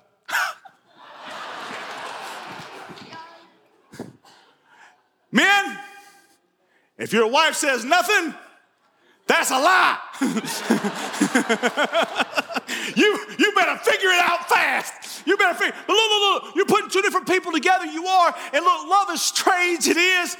Men, 5.31 5.79
if 6.99 7.13
your 7.13 7.27
wife 7.27 7.55
says 7.55 7.83
nothing, 7.85 8.35
that's 9.25 9.51
a 9.51 9.59
lie. 9.59 9.97
you, 12.95 13.19
you 13.37 13.51
better 13.55 13.77
figure 13.77 14.09
it 14.09 14.19
out 14.19 14.49
fast. 14.49 15.25
You 15.25 15.37
better 15.37 15.53
figure. 15.53 15.75
But 15.87 15.93
look, 15.93 16.09
look, 16.09 16.43
look. 16.43 16.55
You're 16.55 16.65
putting 16.65 16.89
two 16.89 17.01
different 17.01 17.27
people 17.27 17.51
together. 17.51 17.85
You 17.85 18.05
are. 18.05 18.35
And 18.53 18.65
look, 18.65 18.87
love 18.87 19.09
is 19.11 19.21
strange. 19.21 19.87
It 19.87 19.97
is. 19.97 20.35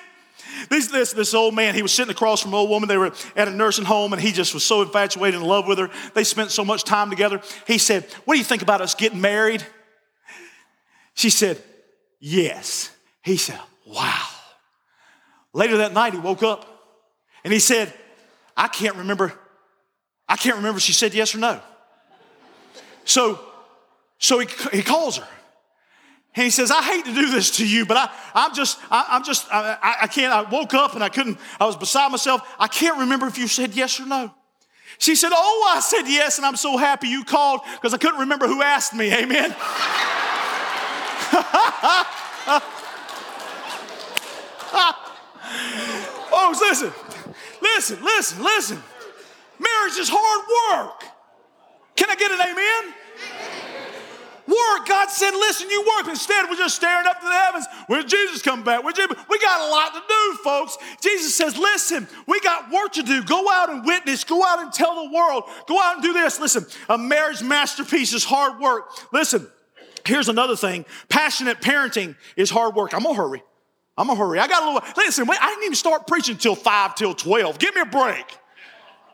This, 0.70 0.88
this, 0.88 1.14
this 1.14 1.34
old 1.34 1.54
man, 1.54 1.76
he 1.76 1.82
was 1.82 1.92
sitting 1.92 2.12
across 2.12 2.42
from 2.42 2.52
an 2.52 2.56
old 2.56 2.70
woman. 2.70 2.90
They 2.90 2.98
were 2.98 3.14
at 3.36 3.48
a 3.48 3.52
nursing 3.52 3.86
home, 3.86 4.14
and 4.14 4.22
he 4.22 4.32
just 4.32 4.54
was 4.54 4.64
so 4.64 4.82
infatuated 4.82 5.40
in 5.40 5.46
love 5.46 5.68
with 5.68 5.78
her. 5.78 5.90
They 6.14 6.24
spent 6.24 6.52
so 6.52 6.66
much 6.66 6.84
time 6.84 7.10
together. 7.10 7.42
He 7.68 7.78
said, 7.78 8.06
What 8.26 8.34
do 8.34 8.40
you 8.40 8.44
think 8.44 8.64
about 8.64 8.82
us 8.82 8.96
getting 8.96 9.22
married? 9.22 9.64
She 11.14 11.30
said, 11.30 11.62
Yes. 12.20 12.90
He 13.22 13.38
said, 13.38 13.60
Wow. 13.86 14.29
Later 15.54 15.78
that 15.78 15.94
night, 15.94 16.14
he 16.14 16.20
woke 16.20 16.44
up 16.44 16.66
and 17.44 17.52
he 17.52 17.60
said, 17.60 17.94
I 18.56 18.68
can't 18.68 18.98
remember. 18.98 19.34
I 20.28 20.36
can't 20.36 20.58
remember 20.58 20.80
she 20.80 20.94
said 20.94 21.14
yes 21.14 21.34
or 21.34 21.40
no. 21.40 21.60
So, 23.06 23.40
so 24.20 24.40
he, 24.40 24.48
he 24.72 24.84
calls 24.84 25.18
her. 25.18 25.28
And 26.36 26.44
he 26.44 26.52
says, 26.52 26.70
I 26.70 26.84
hate 26.84 27.06
to 27.06 27.14
do 27.14 27.32
this 27.32 27.58
to 27.58 27.68
you, 27.68 27.86
but 27.86 27.98
I, 27.98 28.10
I'm 28.36 28.54
just, 28.54 28.78
I, 28.92 29.16
am 29.16 29.24
just, 29.24 29.48
I, 29.52 29.98
I 30.04 30.08
can't, 30.08 30.32
I 30.32 30.48
woke 30.50 30.76
up 30.76 30.94
and 30.94 31.04
I 31.04 31.10
couldn't, 31.10 31.40
I 31.60 31.66
was 31.66 31.76
beside 31.76 32.12
myself. 32.12 32.42
I 32.60 32.68
can't 32.68 33.00
remember 33.00 33.26
if 33.26 33.38
you 33.38 33.48
said 33.48 33.74
yes 33.74 34.00
or 34.00 34.06
no. 34.06 34.34
She 35.00 35.16
said, 35.16 35.32
Oh, 35.34 35.72
I 35.76 35.80
said 35.80 36.04
yes, 36.08 36.38
and 36.38 36.46
I'm 36.46 36.56
so 36.56 36.78
happy 36.78 37.08
you 37.08 37.24
called 37.24 37.62
because 37.74 37.94
I 37.94 37.98
couldn't 37.98 38.20
remember 38.20 38.48
who 38.48 38.62
asked 38.62 38.94
me. 38.94 39.14
Amen. 39.14 39.56
oh, 46.56 46.68
listen, 46.70 46.92
listen, 47.62 48.04
listen, 48.04 48.44
listen. 48.44 48.84
Marriage 49.60 49.98
is 49.98 50.10
hard 50.12 50.88
work. 50.88 51.04
Can 51.96 52.10
I 52.10 52.16
get 52.16 52.32
an 52.32 52.40
amen? 52.40 52.94
Work. 54.48 54.88
God 54.88 55.10
said, 55.12 55.32
listen, 55.32 55.70
you 55.70 55.86
work. 55.98 56.08
Instead, 56.08 56.50
we're 56.50 56.56
just 56.56 56.76
staring 56.76 57.06
up 57.06 57.20
to 57.20 57.26
the 57.26 57.32
heavens. 57.32 57.68
When 57.86 58.08
Jesus 58.08 58.42
come 58.42 58.64
back? 58.64 58.84
We 58.84 58.94
got 58.94 59.68
a 59.68 59.70
lot 59.70 59.94
to 59.94 60.02
do, 60.08 60.38
folks. 60.44 60.78
Jesus 61.02 61.36
says, 61.36 61.56
listen, 61.56 62.08
we 62.26 62.40
got 62.40 62.72
work 62.72 62.94
to 62.94 63.04
do. 63.04 63.22
Go 63.24 63.48
out 63.52 63.70
and 63.70 63.86
witness. 63.86 64.24
Go 64.24 64.44
out 64.44 64.60
and 64.60 64.74
tell 64.74 65.04
the 65.04 65.14
world. 65.14 65.44
Go 65.68 65.80
out 65.80 65.96
and 65.96 66.04
do 66.04 66.14
this. 66.14 66.40
Listen, 66.40 66.66
a 66.88 66.98
marriage 66.98 67.44
masterpiece 67.44 68.14
is 68.14 68.24
hard 68.24 68.60
work. 68.60 68.90
Listen, 69.14 69.48
here's 70.04 70.30
another 70.30 70.56
thing. 70.56 70.86
Passionate 71.10 71.62
parenting 71.62 72.16
is 72.36 72.50
hard 72.50 72.74
work. 72.74 72.96
I'm 72.96 73.04
gonna 73.04 73.14
hurry. 73.14 73.44
I'm 74.00 74.08
gonna 74.08 74.18
hurry. 74.18 74.40
I 74.40 74.48
got 74.48 74.64
a 74.64 74.66
little. 74.66 74.90
Listen, 74.96 75.28
wait, 75.28 75.38
I 75.42 75.50
didn't 75.50 75.66
even 75.66 75.76
start 75.76 76.08
preaching 76.08 76.38
till 76.38 76.56
five, 76.56 76.96
till 76.96 77.14
twelve. 77.14 77.60
Give 77.60 77.76
me 77.76 77.82
a 77.82 77.86
break. 77.86 78.26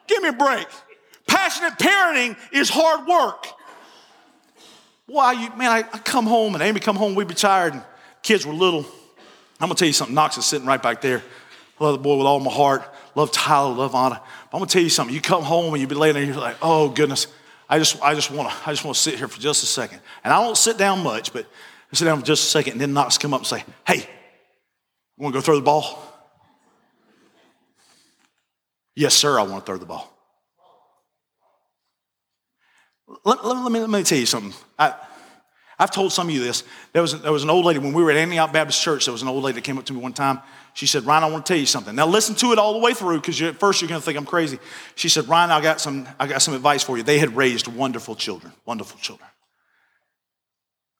Give 0.06 0.21
me 0.21 0.30
a 0.30 0.34
break. 0.34 0.67
Passionate 1.26 1.74
parenting 1.80 2.38
is 2.54 2.69
hard 2.69 3.08
work. 3.08 3.48
Why 5.08 5.32
you 5.34 5.50
man? 5.58 5.71
I, 5.71 5.78
I 5.80 5.98
come 5.98 6.28
home 6.28 6.54
and 6.54 6.62
Amy 6.62 6.80
come 6.80 6.95
home. 6.95 7.15
We'd 7.15 7.28
be 7.28 7.34
tired 7.34 7.74
and 7.74 7.84
kids 8.21 8.45
were 8.45 8.54
little. 8.54 8.86
I'm 9.60 9.67
gonna 9.67 9.74
tell 9.74 9.88
you 9.88 9.93
something. 9.93 10.13
Knox 10.13 10.38
is 10.38 10.45
sitting 10.45 10.67
right 10.67 10.82
back 10.82 11.02
there. 11.02 11.24
I 11.80 11.84
love 11.84 11.93
the 11.93 12.00
boy 12.00 12.17
with 12.17 12.28
all 12.28 12.39
my 12.39 12.52
heart. 12.52 12.84
Love 13.15 13.32
Tyler. 13.32 13.74
Love 13.74 13.95
Anna. 13.95 14.21
But 14.52 14.58
I'm 14.58 14.60
gonna 14.60 14.67
tell 14.67 14.84
you 14.84 14.89
something. 14.89 15.15
You 15.15 15.21
come 15.21 15.41
home 15.41 15.74
and 15.74 15.82
you 15.82 15.88
be 15.88 15.95
laying 15.95 16.13
there. 16.13 16.24
You're 16.24 16.36
like, 16.36 16.58
oh 16.62 16.89
goodness. 16.89 17.26
I 17.67 17.80
just, 17.80 18.00
I 18.04 18.13
just 18.13 18.30
wanna, 18.30 18.54
I 18.67 18.71
just 18.71 18.86
wanna 18.86 18.93
sit 18.93 19.15
here 19.15 19.28
for 19.28 19.41
just 19.41 19.63
a 19.63 19.65
second. 19.65 20.00
And 20.24 20.32
I 20.32 20.43
don't 20.43 20.56
sit 20.56 20.78
down 20.78 21.02
much, 21.02 21.34
but 21.34 21.48
I 21.91 21.95
sit 21.95 22.06
down 22.06 22.19
for 22.19 22.26
just 22.26 22.43
a 22.43 22.50
second. 22.52 22.74
And 22.74 22.82
then 22.82 22.93
Knox 22.93 23.17
come 23.17 23.34
up 23.34 23.39
and 23.39 23.48
say, 23.48 23.63
hey, 23.88 24.08
want 25.17 25.34
to 25.34 25.38
go 25.39 25.41
throw 25.41 25.56
the 25.56 25.62
ball? 25.62 26.01
Yes, 28.95 29.13
sir, 29.13 29.39
I 29.39 29.43
want 29.43 29.65
to 29.65 29.71
throw 29.71 29.78
the 29.78 29.86
ball. 29.86 30.12
Let, 33.23 33.45
let, 33.45 33.58
let 33.58 33.71
me, 33.71 33.80
let 33.80 33.89
me 33.89 34.04
tell 34.04 34.17
you 34.17 34.25
something. 34.25 34.54
I, 34.80 34.95
I've 35.78 35.91
told 35.91 36.13
some 36.13 36.30
of 36.30 36.34
you 36.34 36.41
this. 36.41 36.63
There 36.93 37.01
was, 37.01 37.21
there 37.21 37.32
was 37.32 37.43
an 37.43 37.49
old 37.49 37.65
lady, 37.65 37.80
when 37.80 37.93
we 37.93 38.01
were 38.01 38.12
at 38.12 38.17
Antioch 38.17 38.54
Baptist 38.54 38.82
Church, 38.82 39.06
there 39.06 39.12
was 39.12 39.21
an 39.21 39.28
old 39.28 39.43
lady 39.43 39.56
that 39.56 39.63
came 39.63 39.78
up 39.78 39.86
to 39.86 39.93
me 39.93 39.99
one 39.99 40.13
time. 40.13 40.39
She 40.73 40.88
said, 40.88 41.04
Ryan, 41.04 41.23
I 41.23 41.30
want 41.30 41.45
to 41.45 41.54
tell 41.54 41.60
you 41.60 41.65
something. 41.65 41.95
Now 41.95 42.08
listen 42.08 42.36
to 42.36 42.54
it 42.54 42.60
all 42.60 42.73
the 42.73 42.80
way 42.80 42.93
through 42.93 43.19
because 43.19 43.41
at 43.41 43.60
first 43.60 43.82
you're 43.82 43.89
going 43.89 43.99
to 43.99 44.06
think 44.06 44.17
I'm 44.17 44.25
crazy. 44.25 44.60
She 44.95 45.10
said, 45.10 45.28
Ryan, 45.28 45.51
I 45.51 45.62
got, 45.62 45.82
some, 45.82 46.08
I 46.19 46.28
got 46.28 46.41
some 46.41 46.54
advice 46.54 46.84
for 46.84 46.97
you. 46.97 47.04
They 47.04 47.19
had 47.19 47.36
raised 47.36 47.67
wonderful 47.67 48.15
children, 48.15 48.54
wonderful 48.65 48.99
children. 48.99 49.30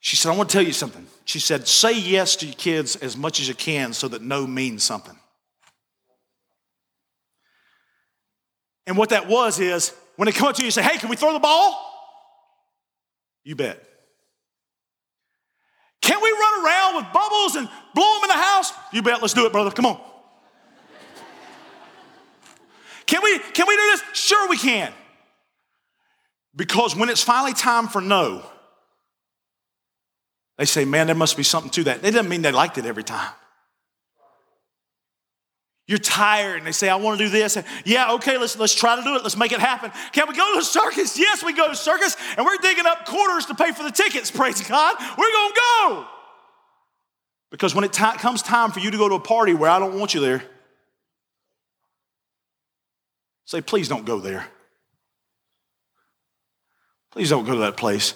She 0.06 0.16
said, 0.16 0.32
I 0.32 0.36
want 0.36 0.52
to 0.52 0.54
tell 0.54 0.64
you 0.64 0.72
something. 0.72 1.04
She 1.26 1.40
said, 1.40 1.68
say 1.68 2.00
yes 2.00 2.36
to 2.36 2.46
your 2.46 2.54
kids 2.54 2.96
as 2.96 3.18
much 3.18 3.40
as 3.40 3.48
you 3.48 3.56
can 3.56 3.92
so 3.92 4.08
that 4.10 4.22
no 4.22 4.46
means 4.46 4.84
something. 4.84 5.18
And 8.86 8.98
what 8.98 9.10
that 9.10 9.28
was 9.28 9.60
is 9.60 9.96
when 10.16 10.28
they 10.28 10.32
come 10.32 10.48
up 10.48 10.56
to 10.58 10.62
you 10.62 10.68
and 10.68 10.74
say, 10.76 10.84
hey, 10.84 11.00
can 11.00 11.10
we 11.10 11.16
throw 11.16 11.34
the 11.34 11.40
ball? 11.40 11.92
You 13.44 13.56
bet. 13.56 13.82
Can 16.02 16.22
we 16.22 16.30
run 16.30 16.64
around 16.64 16.96
with 16.98 17.12
bubbles 17.12 17.56
and 17.56 17.68
blow 17.96 18.14
them 18.14 18.26
in 18.26 18.28
the 18.28 18.44
house? 18.44 18.74
You 18.94 19.02
bet. 19.02 19.22
Let's 19.22 19.34
do 19.34 19.48
it, 19.48 19.52
brother. 19.52 19.72
Come 19.72 19.88
on. 19.88 20.00
Can 23.08 23.22
we, 23.24 23.40
can 23.40 23.66
we 23.68 23.76
do 23.76 23.82
this? 23.92 24.04
Sure, 24.14 24.50
we 24.50 24.58
can. 24.58 24.94
Because 26.56 26.96
when 26.96 27.10
it's 27.10 27.24
finally 27.24 27.54
time 27.54 27.88
for 27.88 28.02
no, 28.02 28.44
they 30.58 30.66
say, 30.66 30.86
man, 30.86 31.08
there 31.08 31.16
must 31.16 31.36
be 31.36 31.44
something 31.44 31.72
to 31.72 31.84
that. 31.86 31.98
It 31.98 32.12
doesn't 32.12 32.30
mean 32.30 32.42
they 32.42 32.52
liked 32.52 32.78
it 32.78 32.86
every 32.86 33.04
time. 33.04 33.32
You're 35.88 36.00
tired, 36.00 36.58
and 36.58 36.66
they 36.66 36.72
say, 36.72 36.90
I 36.90 36.96
want 36.96 37.20
to 37.20 37.26
do 37.26 37.30
this. 37.30 37.58
And, 37.58 37.66
yeah, 37.86 38.14
okay, 38.14 38.40
let's, 38.40 38.58
let's 38.58 38.74
try 38.74 38.96
to 38.96 39.04
do 39.04 39.16
it. 39.18 39.22
Let's 39.22 39.38
make 39.38 39.52
it 39.52 39.60
happen. 39.60 39.92
Can 40.14 40.28
we 40.28 40.36
go 40.36 40.54
to 40.54 40.60
the 40.60 40.66
circus? 40.66 41.20
Yes, 41.20 41.44
we 41.44 41.54
go 41.54 41.66
to 41.66 41.72
the 41.72 41.78
circus, 41.78 42.18
and 42.38 42.46
we're 42.46 42.58
digging 42.58 42.88
up 42.88 43.06
quarters 43.06 43.46
to 43.48 43.56
pay 43.56 43.72
for 43.72 43.84
the 43.84 43.92
tickets, 43.92 44.32
praise 44.32 44.68
God. 44.68 44.96
We're 45.00 45.32
going 45.32 45.54
to 45.54 45.60
go. 45.60 46.08
Because 47.52 47.76
when 47.76 47.84
it 47.84 47.94
t- 47.94 48.04
comes 48.18 48.42
time 48.42 48.72
for 48.72 48.80
you 48.80 48.90
to 48.90 48.98
go 48.98 49.08
to 49.08 49.16
a 49.16 49.20
party 49.20 49.54
where 49.54 49.70
I 49.70 49.78
don't 49.78 50.00
want 50.00 50.16
you 50.16 50.22
there, 50.22 50.44
say, 53.46 53.62
please 53.62 53.88
don't 53.88 54.06
go 54.06 54.20
there. 54.20 54.48
Please 57.12 57.30
don't 57.30 57.46
go 57.46 57.54
to 57.54 57.60
that 57.60 57.78
place. 57.78 58.16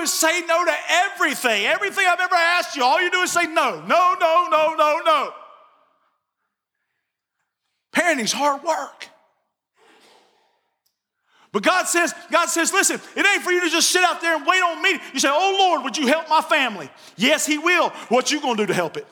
Is 0.00 0.12
say 0.12 0.42
no 0.42 0.64
to 0.64 0.74
everything. 0.88 1.66
Everything 1.66 2.06
I've 2.06 2.20
ever 2.20 2.34
asked 2.34 2.76
you, 2.76 2.84
all 2.84 3.00
you 3.00 3.10
do 3.10 3.20
is 3.22 3.32
say 3.32 3.46
no, 3.46 3.80
no, 3.86 4.16
no, 4.20 4.48
no, 4.50 4.74
no, 4.74 5.00
no. 5.04 5.32
Parenting's 7.92 8.32
hard 8.32 8.62
work. 8.62 9.08
But 11.52 11.62
God 11.62 11.86
says, 11.88 12.14
God 12.30 12.46
says, 12.46 12.72
listen, 12.72 13.00
it 13.16 13.26
ain't 13.26 13.42
for 13.42 13.50
you 13.50 13.62
to 13.62 13.70
just 13.70 13.90
sit 13.90 14.04
out 14.04 14.20
there 14.20 14.36
and 14.36 14.46
wait 14.46 14.62
on 14.62 14.82
me. 14.82 14.98
You 15.14 15.20
say, 15.20 15.30
oh 15.30 15.56
Lord, 15.58 15.82
would 15.84 15.96
you 15.96 16.06
help 16.06 16.28
my 16.28 16.42
family? 16.42 16.90
Yes, 17.16 17.46
He 17.46 17.58
will. 17.58 17.88
What 18.08 18.30
you 18.30 18.40
gonna 18.40 18.56
do 18.56 18.66
to 18.66 18.74
help 18.74 18.96
it? 18.96 19.06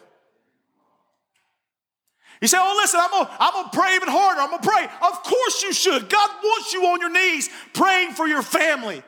You 2.43 2.49
say, 2.49 2.59
oh, 2.61 2.75
listen, 2.77 3.01
I'm 3.03 3.11
gonna, 3.11 3.31
I'm 3.41 3.53
gonna 3.55 3.71
pray 3.73 3.97
even 3.97 4.09
harder. 4.09 4.41
I'm 4.41 4.51
gonna 4.51 4.63
pray. 4.63 4.85
Of 4.85 5.23
course 5.23 5.63
you 5.63 5.73
should. 5.73 6.11
God 6.11 6.31
wants 6.45 6.73
you 6.73 6.85
on 6.85 7.01
your 7.01 7.11
knees 7.11 7.49
praying 7.73 8.13
for 8.13 8.29
your 8.29 8.43
family. 8.43 9.03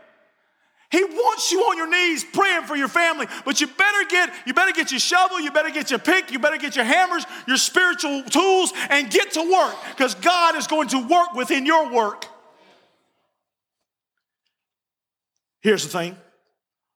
He 0.91 1.05
wants 1.05 1.53
you 1.53 1.61
on 1.61 1.77
your 1.77 1.91
knees 1.91 2.25
praying 2.25 2.63
for 2.63 2.75
your 2.75 2.89
family, 2.89 3.27
but 3.45 3.61
you 3.61 3.67
better 3.67 4.09
get 4.09 4.33
you 4.47 4.55
better 4.55 4.73
get 4.73 4.91
your 4.91 5.01
shovel, 5.01 5.39
you 5.39 5.51
better 5.51 5.71
get 5.71 5.91
your 5.91 5.99
pick, 5.99 6.31
you 6.33 6.39
better 6.39 6.57
get 6.57 6.77
your 6.77 6.85
hammers, 6.87 7.27
your 7.47 7.59
spiritual 7.59 8.23
tools 8.23 8.73
and 8.89 9.11
get 9.11 9.33
to 9.33 9.43
work 9.43 9.77
because 9.91 10.15
God 10.15 10.57
is 10.57 10.67
going 10.67 10.89
to 10.89 11.07
work 11.07 11.35
within 11.35 11.67
your 11.67 11.93
work. 11.93 12.25
Here's 15.61 15.83
the 15.83 15.91
thing. 15.91 16.17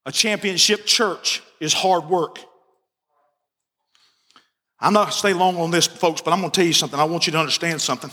A 0.07 0.13
championship 0.13 0.87
church 0.87 1.43
is 1.61 1.75
hard 1.75 2.09
work. 2.09 2.39
I'm 4.81 4.95
not 4.95 5.03
going 5.03 5.13
to 5.13 5.19
stay 5.19 5.33
long 5.35 5.57
on 5.59 5.71
this, 5.71 5.87
folks, 5.87 6.23
but 6.23 6.33
I'm 6.33 6.41
going 6.41 6.51
to 6.51 6.57
tell 6.57 6.67
you 6.67 6.73
something. 6.73 6.99
I 6.99 7.05
want 7.05 7.27
you 7.27 7.33
to 7.33 7.39
understand 7.39 7.81
something. 7.81 8.11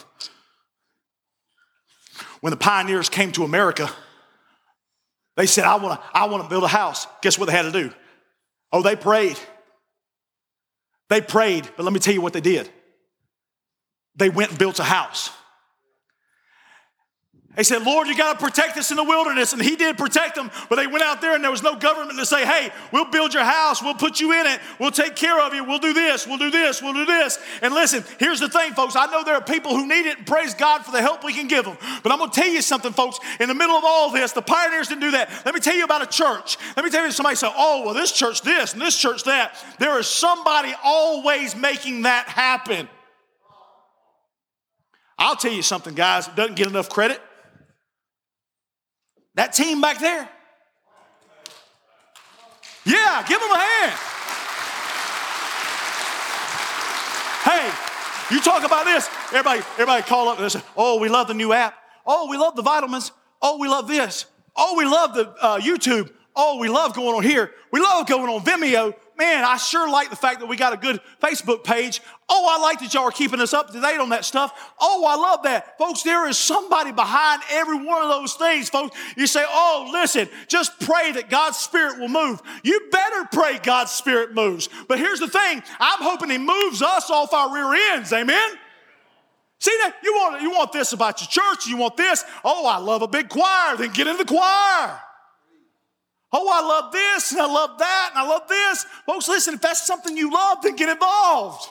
When 2.42 2.52
the 2.52 2.58
pioneers 2.58 3.10
came 3.10 3.32
to 3.34 3.44
America, 3.44 3.90
they 5.40 5.46
said, 5.46 5.64
I 5.64 5.78
want 5.78 6.02
to 6.02 6.08
I 6.14 6.26
wanna 6.26 6.50
build 6.50 6.66
a 6.66 6.68
house. 6.68 7.08
Guess 7.22 7.40
what 7.40 7.46
they 7.46 7.54
had 7.54 7.62
to 7.62 7.72
do? 7.72 7.94
Oh, 8.74 8.82
they 8.82 8.98
prayed. 8.98 9.40
They 11.08 11.22
prayed, 11.22 11.70
but 11.78 11.84
let 11.84 11.94
me 11.94 12.00
tell 12.02 12.14
you 12.14 12.20
what 12.20 12.34
they 12.34 12.42
did. 12.42 12.70
They 14.18 14.30
went 14.30 14.50
and 14.50 14.60
built 14.60 14.80
a 14.80 14.84
house. 14.84 15.30
They 17.56 17.64
said, 17.64 17.84
Lord, 17.84 18.08
you 18.08 18.16
got 18.16 18.40
to 18.40 18.46
protect 18.46 18.78
us 18.78 18.92
in 18.92 18.96
the 18.96 19.04
wilderness. 19.04 19.54
And 19.54 19.62
he 19.62 19.76
did 19.76 19.98
protect 19.98 20.36
them, 20.36 20.52
but 20.70 20.76
they 20.76 20.88
went 20.88 21.04
out 21.04 21.20
there 21.20 21.34
and 21.34 21.44
there 21.44 21.52
was 21.52 21.64
no 21.64 21.76
government 21.76 22.18
to 22.20 22.26
say, 22.26 22.46
hey, 22.46 22.72
we'll 22.94 23.10
build 23.10 23.34
your 23.34 23.44
house, 23.44 23.82
we'll 23.82 23.96
put 23.96 24.20
you 24.20 24.32
in 24.32 24.46
it, 24.46 24.62
we'll 24.80 24.92
take 24.92 25.16
care 25.16 25.42
of 25.42 25.54
you, 25.54 25.64
we'll 25.64 25.80
do 25.80 25.92
this, 25.92 26.28
we'll 26.28 26.38
do 26.38 26.52
this, 26.52 26.82
we'll 26.82 26.94
do 26.94 27.06
this. 27.06 27.40
And 27.62 27.74
listen, 27.74 28.04
here's 28.20 28.40
the 28.40 28.50
thing, 28.50 28.74
folks. 28.74 28.96
I 28.96 29.08
know 29.08 29.24
there 29.24 29.34
are 29.34 29.44
people 29.44 29.72
who 29.72 29.88
need 29.88 30.06
it 30.06 30.20
and 30.20 30.28
praise 30.28 30.54
God 30.54 30.86
for 30.86 30.92
the 30.92 31.02
help 31.02 31.24
we 31.24 31.34
can 31.34 31.48
give 31.48 31.66
them. 31.66 31.76
But 32.04 32.12
I'm 32.12 32.20
going 32.20 32.30
to 32.30 32.40
tell 32.40 32.50
you 32.50 32.62
something, 32.62 32.94
folks. 32.94 33.20
In 33.40 33.50
the 33.50 33.56
middle 33.56 33.76
of 33.76 33.84
all 33.84 34.12
this, 34.12 34.32
the 34.32 34.44
pioneers 34.44 34.88
didn't 34.88 35.02
do 35.02 35.12
that. 35.12 35.30
Let 35.44 35.56
me 35.56 35.60
tell 35.60 35.76
you 35.76 35.84
about 35.84 36.04
a 36.04 36.08
church. 36.08 36.58
Let 36.78 36.86
me 36.86 36.92
tell 36.92 37.04
you, 37.04 37.12
somebody 37.12 37.36
said, 37.36 37.52
oh, 37.58 37.84
well, 37.84 37.96
this 37.96 38.12
church 38.12 38.42
this 38.44 38.74
and 38.74 38.82
this 38.82 38.96
church 38.96 39.24
that. 39.24 39.58
There 39.80 40.00
is 40.00 40.08
somebody 40.08 40.74
always 40.84 41.56
making 41.56 42.04
that 42.04 42.28
happen. 42.28 42.88
I'll 45.18 45.36
tell 45.36 45.52
you 45.52 45.64
something, 45.64 45.96
guys, 45.96 46.28
it 46.28 46.36
doesn't 46.36 46.56
get 46.56 46.68
enough 46.68 46.88
credit. 46.88 47.20
That 49.40 49.54
team 49.54 49.80
back 49.80 50.00
there. 50.00 50.28
Yeah, 52.84 53.26
give 53.26 53.40
them 53.40 53.50
a 53.50 53.58
hand. 53.58 53.92
Hey, 57.46 58.36
you 58.36 58.42
talk 58.42 58.66
about 58.66 58.84
this. 58.84 59.08
Everybody, 59.28 59.62
everybody 59.76 60.04
call 60.04 60.28
up 60.28 60.40
and 60.42 60.52
say, 60.52 60.62
oh, 60.76 61.00
we 61.00 61.08
love 61.08 61.30
the 61.30 61.34
new 61.34 61.54
app. 61.54 61.74
Oh, 62.06 62.30
we 62.30 62.36
love 62.36 62.58
the 62.58 62.62
vitamins. 62.62 63.14
Oh, 63.42 63.58
we 63.60 63.70
love 63.70 63.88
this. 63.88 64.26
Oh, 64.58 64.76
we 64.76 64.84
love 64.84 65.14
the 65.14 65.30
uh, 65.42 65.60
YouTube. 65.62 66.12
Oh, 66.36 66.60
we 66.60 66.68
love 66.68 66.94
going 66.94 67.16
on 67.16 67.24
here. 67.24 67.54
We 67.72 67.80
love 67.80 68.08
going 68.08 68.28
on 68.28 68.42
Vimeo 68.42 68.94
man, 69.20 69.44
I 69.44 69.58
sure 69.58 69.88
like 69.88 70.10
the 70.10 70.16
fact 70.16 70.40
that 70.40 70.48
we 70.48 70.56
got 70.56 70.74
a 70.74 70.78
good 70.78 71.00
Facebook 71.22 71.64
page. 71.64 72.02
Oh, 72.30 72.48
I 72.50 72.62
like 72.62 72.80
that 72.80 72.94
y'all 72.94 73.04
are 73.04 73.12
keeping 73.12 73.42
us 73.42 73.54
up 73.54 73.72
to 73.72 73.82
date 73.82 74.00
on 74.00 74.10
that 74.10 74.24
stuff. 74.24 74.74
Oh, 74.80 75.06
I 75.06 75.16
love 75.16 75.44
that. 75.44 75.78
Folks, 75.78 76.04
there 76.04 76.28
is 76.28 76.38
somebody 76.38 76.92
behind 76.92 77.44
every 77.52 77.78
one 77.86 78.02
of 78.02 78.10
those 78.10 78.34
things, 78.36 78.70
folks. 78.70 78.98
You 79.18 79.28
say, 79.28 79.44
oh, 79.46 79.90
listen, 79.92 80.30
just 80.48 80.80
pray 80.80 81.12
that 81.12 81.30
God's 81.30 81.58
Spirit 81.58 82.00
will 82.00 82.08
move. 82.08 82.42
You 82.64 82.88
better 82.92 83.28
pray 83.32 83.60
God's 83.60 83.92
Spirit 83.92 84.34
moves. 84.34 84.70
But 84.88 85.00
here's 85.00 85.20
the 85.20 85.28
thing 85.28 85.62
I'm 85.80 86.02
hoping 86.02 86.30
He 86.30 86.38
moves 86.38 86.82
us 86.82 87.10
off 87.10 87.34
our 87.34 87.54
rear 87.54 87.94
ends. 87.94 88.14
Amen? 88.14 88.50
See 89.60 89.78
that? 89.82 89.98
You 90.02 90.14
want, 90.14 90.42
you 90.42 90.52
want 90.52 90.72
this 90.72 90.94
about 90.94 91.20
your 91.20 91.28
church, 91.28 91.68
you 91.68 91.76
want 91.76 91.98
this. 91.98 92.24
Oh, 92.46 92.66
I 92.66 92.78
love 92.78 93.02
a 93.02 93.08
big 93.08 93.28
choir, 93.28 93.76
then 93.76 93.92
get 93.92 94.08
in 94.08 94.16
the 94.16 94.24
choir. 94.24 95.02
Oh, 96.32 96.48
I 96.52 96.62
love 96.62 96.92
this 96.92 97.32
and 97.32 97.42
I 97.42 97.46
love 97.46 97.78
that 97.80 98.12
and 98.14 98.20
I 98.20 98.28
love 98.28 98.48
this. 98.48 98.86
Folks, 99.06 99.28
listen, 99.28 99.56
if 99.56 99.62
that's 99.62 99.86
something 99.86 100.16
you 100.16 100.32
love, 100.32 100.60
then 100.62 100.76
get 100.76 100.90
involved. 100.90 101.68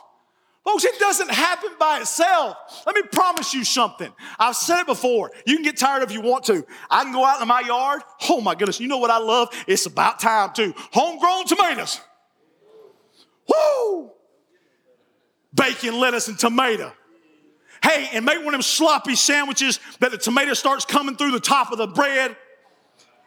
Folks, 0.65 0.85
it 0.85 0.99
doesn't 0.99 1.31
happen 1.31 1.71
by 1.79 2.01
itself. 2.01 2.57
Let 2.85 2.95
me 2.97 3.03
promise 3.03 3.55
you 3.55 3.65
something. 3.65 4.13
I've 4.39 4.57
said 4.57 4.81
it 4.81 4.87
before. 4.87 5.31
You 5.47 5.55
can 5.55 5.65
get 5.65 5.77
tired 5.77 6.03
if 6.03 6.13
you 6.13 6.21
want 6.21 6.45
to. 6.47 6.67
I 6.91 7.05
can 7.05 7.13
go 7.13 7.25
out 7.25 7.41
in 7.41 7.49
my 7.49 7.61
yard. 7.61 8.03
Oh 8.29 8.41
my 8.41 8.55
goodness, 8.55 8.81
you 8.81 8.89
know 8.89 8.99
what 8.99 9.11
I 9.11 9.19
love? 9.19 9.49
It's 9.67 9.87
about 9.87 10.19
time 10.19 10.51
too. 10.53 10.75
Homegrown 10.93 11.47
tomatoes. 11.47 12.01
Woo! 13.49 14.11
Bacon, 15.55 15.99
lettuce, 15.99 16.29
and 16.29 16.39
tomato. 16.39 16.93
Hey, 17.83 18.09
and 18.13 18.25
make 18.25 18.39
one 18.39 18.49
of 18.49 18.53
them 18.53 18.63
sloppy 18.63 19.15
sandwiches 19.15 19.79
that 20.01 20.11
the 20.11 20.19
tomato 20.19 20.53
starts 20.53 20.85
coming 20.85 21.17
through 21.17 21.31
the 21.31 21.41
top 21.41 21.73
of 21.73 21.79
the 21.79 21.87
bread 21.87 22.37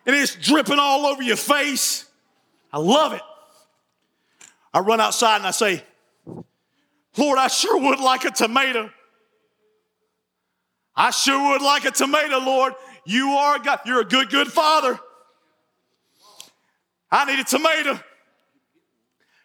and 0.05 0.15
it's 0.15 0.35
dripping 0.35 0.79
all 0.79 1.05
over 1.05 1.21
your 1.21 1.35
face. 1.37 2.05
I 2.73 2.79
love 2.79 3.13
it. 3.13 3.21
I 4.73 4.79
run 4.79 5.01
outside 5.01 5.37
and 5.37 5.47
I 5.47 5.51
say, 5.51 5.83
Lord, 7.17 7.37
I 7.37 7.47
sure 7.47 7.79
would 7.79 7.99
like 7.99 8.23
a 8.23 8.31
tomato. 8.31 8.89
I 10.95 11.11
sure 11.11 11.51
would 11.51 11.61
like 11.61 11.85
a 11.85 11.91
tomato, 11.91 12.39
Lord. 12.39 12.73
You 13.05 13.29
are 13.29 13.59
God. 13.59 13.79
You're 13.85 14.01
a 14.01 14.05
good, 14.05 14.29
good 14.29 14.47
father. 14.47 14.99
I 17.11 17.25
need 17.25 17.39
a 17.39 17.43
tomato. 17.43 17.99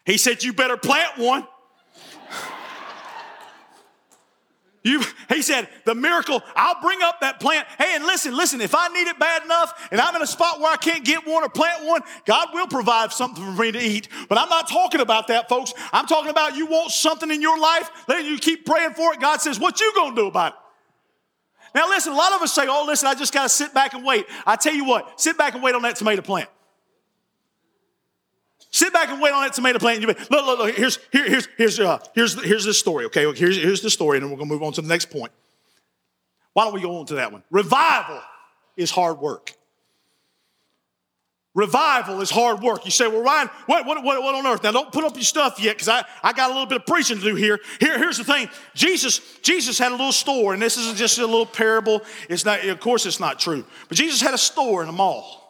He 0.05 0.17
said, 0.17 0.43
You 0.43 0.53
better 0.53 0.77
plant 0.77 1.17
one. 1.17 1.45
You, 4.87 5.03
he 5.27 5.41
said, 5.41 5.67
the 5.83 5.93
miracle, 5.93 6.41
I'll 6.55 6.81
bring 6.81 7.01
up 7.01 7.19
that 7.19 7.41
plant. 7.41 7.67
Hey, 7.77 7.93
and 7.95 8.05
listen, 8.05 8.35
listen, 8.35 8.61
if 8.61 8.73
I 8.73 8.87
need 8.87 9.07
it 9.07 9.19
bad 9.19 9.43
enough 9.43 9.89
and 9.91 9.99
I'm 9.99 10.15
in 10.15 10.21
a 10.21 10.27
spot 10.27 10.61
where 10.61 10.71
I 10.71 10.77
can't 10.77 11.03
get 11.03 11.27
one 11.27 11.43
or 11.43 11.49
plant 11.49 11.83
one, 11.83 12.01
God 12.25 12.49
will 12.53 12.67
provide 12.67 13.11
something 13.11 13.43
for 13.43 13.61
me 13.61 13.73
to 13.73 13.79
eat. 13.79 14.07
But 14.29 14.37
I'm 14.37 14.47
not 14.47 14.69
talking 14.69 15.01
about 15.01 15.27
that, 15.27 15.49
folks. 15.49 15.73
I'm 15.91 16.05
talking 16.05 16.29
about 16.29 16.55
you 16.55 16.67
want 16.67 16.91
something 16.91 17.29
in 17.29 17.41
your 17.41 17.59
life, 17.59 17.89
then 18.07 18.25
you 18.25 18.37
keep 18.37 18.65
praying 18.65 18.93
for 18.93 19.13
it. 19.13 19.19
God 19.19 19.41
says, 19.41 19.59
what 19.59 19.81
you 19.81 19.91
gonna 19.93 20.15
do 20.15 20.27
about 20.27 20.53
it? 20.53 20.59
Now 21.75 21.89
listen, 21.89 22.13
a 22.13 22.15
lot 22.15 22.31
of 22.31 22.41
us 22.41 22.53
say, 22.53 22.65
oh, 22.69 22.85
listen, 22.87 23.09
I 23.09 23.13
just 23.13 23.33
gotta 23.33 23.49
sit 23.49 23.73
back 23.73 23.93
and 23.93 24.05
wait. 24.05 24.25
I 24.45 24.55
tell 24.55 24.73
you 24.73 24.85
what, 24.85 25.19
sit 25.19 25.37
back 25.37 25.53
and 25.53 25.61
wait 25.61 25.75
on 25.75 25.81
that 25.81 25.97
tomato 25.97 26.21
plant. 26.21 26.49
Sit 28.71 28.91
back 28.93 29.09
and 29.09 29.21
wait 29.21 29.31
on 29.31 29.43
that 29.43 29.53
tomato 29.53 29.79
plant. 29.79 30.03
Look, 30.05 30.29
look, 30.29 30.59
look. 30.59 30.75
Here's, 30.75 30.99
here, 31.11 31.27
here's, 31.27 31.47
here's, 31.57 31.79
uh, 31.79 31.99
here's, 32.13 32.41
here's 32.43 32.65
this 32.65 32.77
story, 32.77 33.05
okay? 33.05 33.21
Here's, 33.33 33.57
here's 33.57 33.81
the 33.81 33.89
story, 33.89 34.17
and 34.17 34.25
then 34.25 34.31
we're 34.31 34.37
to 34.39 34.45
move 34.45 34.63
on 34.63 34.73
to 34.73 34.81
the 34.81 34.87
next 34.87 35.09
point. 35.09 35.31
Why 36.53 36.65
don't 36.65 36.73
we 36.73 36.81
go 36.81 36.97
on 36.97 37.05
to 37.07 37.15
that 37.15 37.31
one? 37.31 37.43
Revival 37.49 38.21
is 38.75 38.91
hard 38.91 39.19
work. 39.19 39.53
Revival 41.57 42.21
is 42.21 42.29
hard 42.29 42.61
work. 42.61 42.85
You 42.85 42.91
say, 42.91 43.07
well, 43.07 43.23
Ryan, 43.23 43.49
what, 43.65 43.85
what, 43.87 44.03
what, 44.03 44.21
what 44.21 44.35
on 44.35 44.45
earth? 44.45 44.63
Now, 44.63 44.71
don't 44.71 44.91
put 44.91 45.03
up 45.03 45.15
your 45.15 45.23
stuff 45.23 45.59
yet 45.59 45.75
because 45.75 45.89
I, 45.89 46.03
I 46.21 46.31
got 46.33 46.51
a 46.51 46.53
little 46.53 46.67
bit 46.67 46.81
of 46.81 46.85
preaching 46.85 47.17
to 47.17 47.23
do 47.23 47.33
here. 47.33 47.59
here. 47.79 47.97
Here's 47.97 48.19
the 48.19 48.23
thing 48.23 48.49
Jesus, 48.75 49.21
Jesus 49.41 49.79
had 49.79 49.91
a 49.91 49.95
little 49.95 50.11
store, 50.11 50.53
and 50.53 50.61
this 50.61 50.77
isn't 50.77 50.97
just 50.97 51.17
a 51.17 51.25
little 51.25 51.47
parable. 51.47 52.03
It's 52.29 52.45
not, 52.45 52.63
of 52.63 52.79
course, 52.79 53.07
it's 53.07 53.19
not 53.19 53.39
true. 53.39 53.65
But 53.87 53.97
Jesus 53.97 54.21
had 54.21 54.35
a 54.35 54.37
store 54.37 54.83
in 54.83 54.89
a 54.89 54.91
mall. 54.91 55.46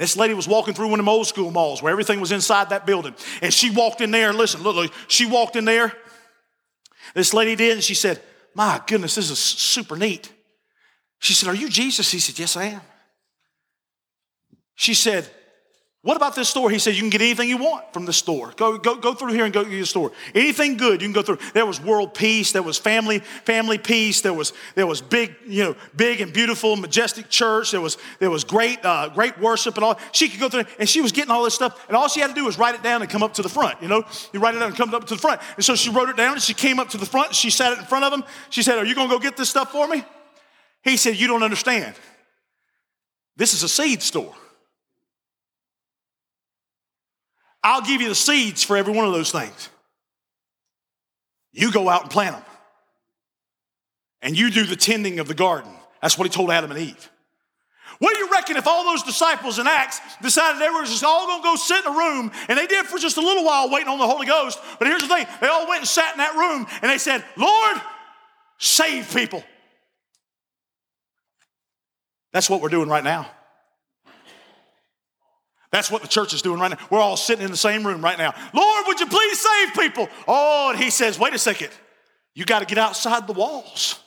This 0.00 0.16
lady 0.16 0.32
was 0.32 0.48
walking 0.48 0.72
through 0.72 0.88
one 0.88 0.98
of 0.98 1.04
them 1.04 1.10
old 1.10 1.26
school 1.26 1.50
malls 1.50 1.82
where 1.82 1.92
everything 1.92 2.22
was 2.22 2.32
inside 2.32 2.70
that 2.70 2.86
building. 2.86 3.14
And 3.42 3.52
she 3.52 3.68
walked 3.68 4.00
in 4.00 4.10
there 4.10 4.30
and 4.30 4.38
listen, 4.38 4.62
look, 4.62 4.74
look, 4.74 4.94
she 5.08 5.26
walked 5.26 5.56
in 5.56 5.66
there. 5.66 5.92
This 7.14 7.34
lady 7.34 7.54
did, 7.54 7.72
and 7.72 7.84
she 7.84 7.92
said, 7.92 8.18
My 8.54 8.80
goodness, 8.86 9.16
this 9.16 9.28
is 9.30 9.38
super 9.38 9.96
neat. 9.96 10.32
She 11.18 11.34
said, 11.34 11.50
Are 11.50 11.54
you 11.54 11.68
Jesus? 11.68 12.10
He 12.10 12.18
said, 12.18 12.38
Yes, 12.38 12.56
I 12.56 12.64
am. 12.64 12.80
She 14.74 14.94
said, 14.94 15.28
what 16.02 16.16
about 16.16 16.34
this 16.34 16.48
store? 16.48 16.70
He 16.70 16.78
said, 16.78 16.94
You 16.94 17.02
can 17.02 17.10
get 17.10 17.20
anything 17.20 17.50
you 17.50 17.58
want 17.58 17.92
from 17.92 18.06
the 18.06 18.12
store. 18.14 18.54
Go, 18.56 18.78
go, 18.78 18.96
go 18.96 19.12
through 19.12 19.34
here 19.34 19.44
and 19.44 19.52
go 19.52 19.62
to 19.62 19.68
the 19.68 19.84
store. 19.84 20.12
Anything 20.34 20.78
good, 20.78 21.02
you 21.02 21.06
can 21.06 21.12
go 21.12 21.20
through. 21.20 21.36
There 21.52 21.66
was 21.66 21.78
world 21.78 22.14
peace, 22.14 22.52
there 22.52 22.62
was 22.62 22.78
family, 22.78 23.18
family 23.18 23.76
peace, 23.76 24.22
there 24.22 24.32
was, 24.32 24.54
there 24.74 24.86
was 24.86 25.02
big, 25.02 25.34
you 25.46 25.62
know, 25.62 25.76
big 25.94 26.22
and 26.22 26.32
beautiful, 26.32 26.76
majestic 26.76 27.28
church, 27.28 27.72
there 27.72 27.82
was, 27.82 27.98
there 28.18 28.30
was 28.30 28.44
great, 28.44 28.82
uh, 28.82 29.10
great 29.10 29.38
worship 29.38 29.74
and 29.74 29.84
all. 29.84 29.98
She 30.12 30.30
could 30.30 30.40
go 30.40 30.48
through, 30.48 30.64
and 30.78 30.88
she 30.88 31.02
was 31.02 31.12
getting 31.12 31.30
all 31.30 31.44
this 31.44 31.54
stuff, 31.54 31.84
and 31.86 31.94
all 31.94 32.08
she 32.08 32.20
had 32.20 32.28
to 32.28 32.34
do 32.34 32.46
was 32.46 32.58
write 32.58 32.74
it 32.74 32.82
down 32.82 33.02
and 33.02 33.10
come 33.10 33.22
up 33.22 33.34
to 33.34 33.42
the 33.42 33.50
front. 33.50 33.82
You 33.82 33.88
know, 33.88 34.02
you 34.32 34.40
write 34.40 34.54
it 34.54 34.58
down 34.60 34.68
and 34.68 34.76
come 34.76 34.94
up 34.94 35.06
to 35.06 35.14
the 35.14 35.20
front. 35.20 35.42
And 35.56 35.64
so 35.64 35.74
she 35.74 35.90
wrote 35.90 36.08
it 36.08 36.16
down 36.16 36.32
and 36.32 36.42
she 36.42 36.54
came 36.54 36.80
up 36.80 36.88
to 36.90 36.96
the 36.96 37.06
front, 37.06 37.34
she 37.34 37.50
sat 37.50 37.74
it 37.74 37.78
in 37.78 37.84
front 37.84 38.06
of 38.06 38.12
him. 38.14 38.24
She 38.48 38.62
said, 38.62 38.78
Are 38.78 38.86
you 38.86 38.94
gonna 38.94 39.10
go 39.10 39.18
get 39.18 39.36
this 39.36 39.50
stuff 39.50 39.70
for 39.70 39.86
me? 39.86 40.02
He 40.82 40.96
said, 40.96 41.16
You 41.16 41.26
don't 41.26 41.42
understand. 41.42 41.94
This 43.36 43.52
is 43.52 43.62
a 43.62 43.68
seed 43.68 44.00
store. 44.00 44.34
I'll 47.62 47.82
give 47.82 48.00
you 48.00 48.08
the 48.08 48.14
seeds 48.14 48.62
for 48.62 48.76
every 48.76 48.92
one 48.92 49.06
of 49.06 49.12
those 49.12 49.30
things. 49.30 49.68
You 51.52 51.72
go 51.72 51.88
out 51.88 52.02
and 52.02 52.10
plant 52.10 52.36
them. 52.36 52.44
And 54.22 54.38
you 54.38 54.50
do 54.50 54.64
the 54.64 54.76
tending 54.76 55.18
of 55.18 55.28
the 55.28 55.34
garden. 55.34 55.72
That's 56.02 56.16
what 56.16 56.24
he 56.24 56.30
told 56.30 56.50
Adam 56.50 56.70
and 56.70 56.80
Eve. 56.80 57.10
What 57.98 58.14
do 58.14 58.20
you 58.20 58.30
reckon 58.30 58.56
if 58.56 58.66
all 58.66 58.84
those 58.84 59.02
disciples 59.02 59.58
in 59.58 59.66
Acts 59.66 60.00
decided 60.22 60.60
they 60.60 60.70
were 60.70 60.84
just 60.84 61.04
all 61.04 61.26
gonna 61.26 61.42
go 61.42 61.54
sit 61.56 61.84
in 61.84 61.92
a 61.92 61.96
room 61.96 62.32
and 62.48 62.58
they 62.58 62.66
did 62.66 62.86
for 62.86 62.98
just 62.98 63.18
a 63.18 63.20
little 63.20 63.44
while 63.44 63.70
waiting 63.70 63.88
on 63.88 63.98
the 63.98 64.06
Holy 64.06 64.26
Ghost? 64.26 64.58
But 64.78 64.88
here's 64.88 65.02
the 65.02 65.08
thing 65.08 65.26
they 65.40 65.48
all 65.48 65.68
went 65.68 65.80
and 65.80 65.88
sat 65.88 66.12
in 66.12 66.18
that 66.18 66.34
room 66.34 66.66
and 66.80 66.90
they 66.90 66.96
said, 66.96 67.22
Lord, 67.36 67.76
save 68.58 69.12
people. 69.14 69.44
That's 72.32 72.48
what 72.48 72.62
we're 72.62 72.70
doing 72.70 72.88
right 72.88 73.04
now. 73.04 73.30
That's 75.72 75.90
what 75.90 76.02
the 76.02 76.08
church 76.08 76.34
is 76.34 76.42
doing 76.42 76.60
right 76.60 76.70
now. 76.70 76.78
We're 76.90 77.00
all 77.00 77.16
sitting 77.16 77.44
in 77.44 77.50
the 77.50 77.56
same 77.56 77.86
room 77.86 78.02
right 78.02 78.18
now. 78.18 78.34
Lord, 78.52 78.84
would 78.88 78.98
you 78.98 79.06
please 79.06 79.38
save 79.38 79.74
people? 79.74 80.08
Oh, 80.26 80.70
and 80.70 80.78
he 80.78 80.90
says, 80.90 81.18
wait 81.18 81.32
a 81.32 81.38
second. 81.38 81.70
You 82.34 82.44
got 82.44 82.60
to 82.60 82.66
get 82.66 82.78
outside 82.78 83.26
the 83.26 83.32
walls. 83.32 83.98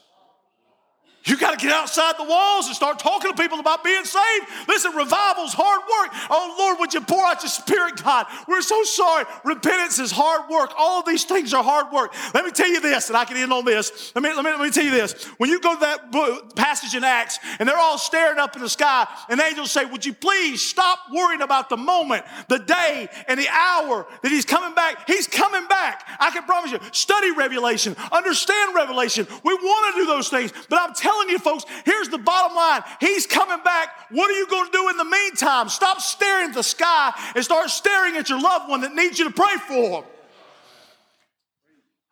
You 1.25 1.37
got 1.37 1.57
to 1.57 1.65
get 1.65 1.73
outside 1.73 2.15
the 2.17 2.25
walls 2.25 2.67
and 2.67 2.75
start 2.75 2.99
talking 2.99 3.31
to 3.31 3.41
people 3.41 3.59
about 3.59 3.81
being 3.81 4.03
saved. 4.03 4.45
Listen, 4.67 4.91
revival's 4.91 5.53
hard 5.53 5.79
work. 5.79 6.11
Oh, 6.29 6.55
Lord, 6.59 6.79
would 6.79 6.93
you 6.93 6.99
pour 6.99 7.25
out 7.25 7.41
your 7.43 7.49
spirit, 7.49 8.03
God? 8.03 8.25
We're 8.45 8.61
so 8.61 8.83
sorry. 8.83 9.23
Repentance 9.45 9.99
is 9.99 10.11
hard 10.11 10.49
work. 10.49 10.73
All 10.77 10.99
of 10.99 11.05
these 11.05 11.23
things 11.23 11.53
are 11.53 11.63
hard 11.63 11.93
work. 11.93 12.13
Let 12.33 12.43
me 12.43 12.51
tell 12.51 12.67
you 12.67 12.81
this, 12.81 13.07
and 13.07 13.15
I 13.15 13.23
can 13.23 13.37
end 13.37 13.53
on 13.53 13.63
this. 13.63 14.11
Let 14.13 14.21
me, 14.21 14.33
let 14.33 14.43
me, 14.43 14.51
let 14.51 14.59
me 14.59 14.69
tell 14.69 14.83
you 14.83 14.91
this. 14.91 15.23
When 15.37 15.49
you 15.49 15.61
go 15.61 15.75
to 15.75 15.79
that 15.79 16.11
book, 16.11 16.57
passage 16.57 16.93
in 16.93 17.05
Acts, 17.05 17.39
and 17.57 17.69
they're 17.69 17.77
all 17.77 17.97
staring 17.97 18.37
up 18.37 18.57
in 18.57 18.61
the 18.61 18.69
sky, 18.69 19.07
and 19.29 19.39
angels 19.39 19.71
say, 19.71 19.85
Would 19.85 20.05
you 20.05 20.13
please 20.13 20.61
stop 20.61 20.99
worrying 21.09 21.41
about 21.41 21.69
the 21.69 21.77
moment, 21.77 22.25
the 22.49 22.59
day, 22.59 23.07
and 23.29 23.39
the 23.39 23.47
hour 23.47 24.05
that 24.23 24.29
He's 24.29 24.45
coming 24.45 24.75
back? 24.75 25.07
He's 25.07 25.27
coming 25.27 25.67
back. 25.67 26.05
I 26.19 26.31
can 26.31 26.43
promise 26.43 26.71
you. 26.71 26.79
Study 26.91 27.31
Revelation, 27.31 27.95
understand 28.11 28.75
Revelation. 28.75 29.25
We 29.45 29.53
want 29.53 29.95
to 29.95 30.01
do 30.01 30.05
those 30.05 30.27
things, 30.27 30.51
but 30.67 30.79
I'm 30.81 30.93
telling 30.93 31.12
telling 31.13 31.29
you, 31.29 31.39
folks, 31.39 31.65
here's 31.85 32.09
the 32.09 32.17
bottom 32.17 32.55
line 32.55 32.81
He's 32.99 33.27
coming 33.27 33.63
back. 33.63 33.89
What 34.09 34.29
are 34.29 34.33
you 34.33 34.47
going 34.47 34.65
to 34.65 34.71
do 34.71 34.89
in 34.89 34.97
the 34.97 35.05
meantime? 35.05 35.69
Stop 35.69 36.01
staring 36.01 36.49
at 36.49 36.55
the 36.55 36.63
sky 36.63 37.13
and 37.35 37.43
start 37.43 37.69
staring 37.69 38.15
at 38.17 38.29
your 38.29 38.41
loved 38.41 38.69
one 38.69 38.81
that 38.81 38.93
needs 38.93 39.19
you 39.19 39.25
to 39.25 39.33
pray 39.33 39.55
for. 39.67 40.01
Him. 40.01 40.09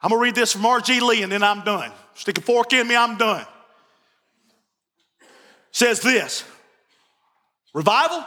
I'm 0.01 0.09
going 0.09 0.19
to 0.19 0.23
read 0.23 0.35
this 0.35 0.53
from 0.53 0.65
R.G. 0.65 0.99
Lee 0.99 1.23
and 1.23 1.31
then 1.31 1.43
I'm 1.43 1.61
done. 1.61 1.91
Stick 2.15 2.37
a 2.37 2.41
fork 2.41 2.73
in 2.73 2.87
me, 2.87 2.95
I'm 2.95 3.17
done. 3.17 3.45
Says 5.71 6.01
this 6.01 6.43
Revival 7.73 8.25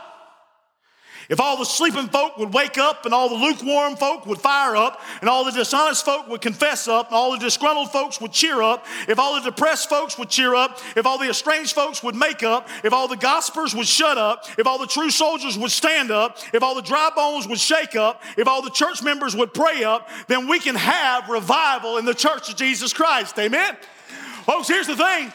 if 1.29 1.41
all 1.41 1.57
the 1.57 1.65
sleeping 1.65 2.09
folk 2.09 2.37
would 2.39 2.53
wake 2.53 2.79
up 2.79 3.05
and 3.05 3.15
all 3.15 3.29
the 3.29 3.35
lukewarm 3.35 3.97
folk 3.97 4.27
would 4.27 4.39
fire 4.39 4.77
up 4.77 5.01
and 5.21 5.29
all 5.29 5.45
the 5.45 5.53
dishonest 5.53 6.05
folk 6.05 6.29
would 6.29 6.41
confess 6.41 6.89
up 6.89 7.09
and 7.09 7.17
all 7.17 7.33
the 7.33 7.39
disgruntled 7.39 7.91
folks 7.91 8.21
would 8.21 8.33
cheer 8.33 8.63
up, 8.63 8.87
if 9.09 9.19
all 9.19 9.35
the 9.35 9.51
depressed 9.51 9.89
folks 9.89 10.19
would 10.19 10.29
cheer 10.29 10.55
up, 10.55 10.79
if 10.97 11.07
all 11.07 11.19
the 11.19 11.29
estranged 11.29 11.75
folks 11.75 12.03
would 12.03 12.15
make 12.15 12.43
up, 12.43 12.69
if 12.83 12.93
all 12.93 13.09
the 13.09 13.17
gossipers 13.17 13.75
would 13.75 13.87
shut 13.87 14.19
up, 14.19 14.45
if 14.59 14.67
all 14.67 14.79
the 14.79 14.87
true 14.87 15.11
soldiers 15.11 15.59
would 15.59 15.71
stand 15.71 16.11
up, 16.11 16.39
if 16.53 16.63
all 16.63 16.75
the 16.75 16.83
dry 16.83 17.11
bones 17.15 17.49
would 17.49 17.61
shake 17.61 17.97
up, 17.97 18.23
if 18.37 18.47
all 18.47 18.63
the 18.63 18.71
church 18.71 19.03
members 19.03 19.35
would 19.35 19.55
pray 19.55 19.85
up, 19.85 20.09
then 20.29 20.49
we 20.49 20.59
can 20.59 20.75
have 20.75 21.29
revival 21.29 21.99
in 21.99 22.05
the 22.05 22.15
church 22.15 22.49
of 22.49 22.57
Jesus 22.57 22.93
Christ. 22.93 23.39
Amen? 23.39 23.77
Folks, 24.45 24.69
here's 24.69 24.87
the 24.87 24.97
thing. 24.97 25.33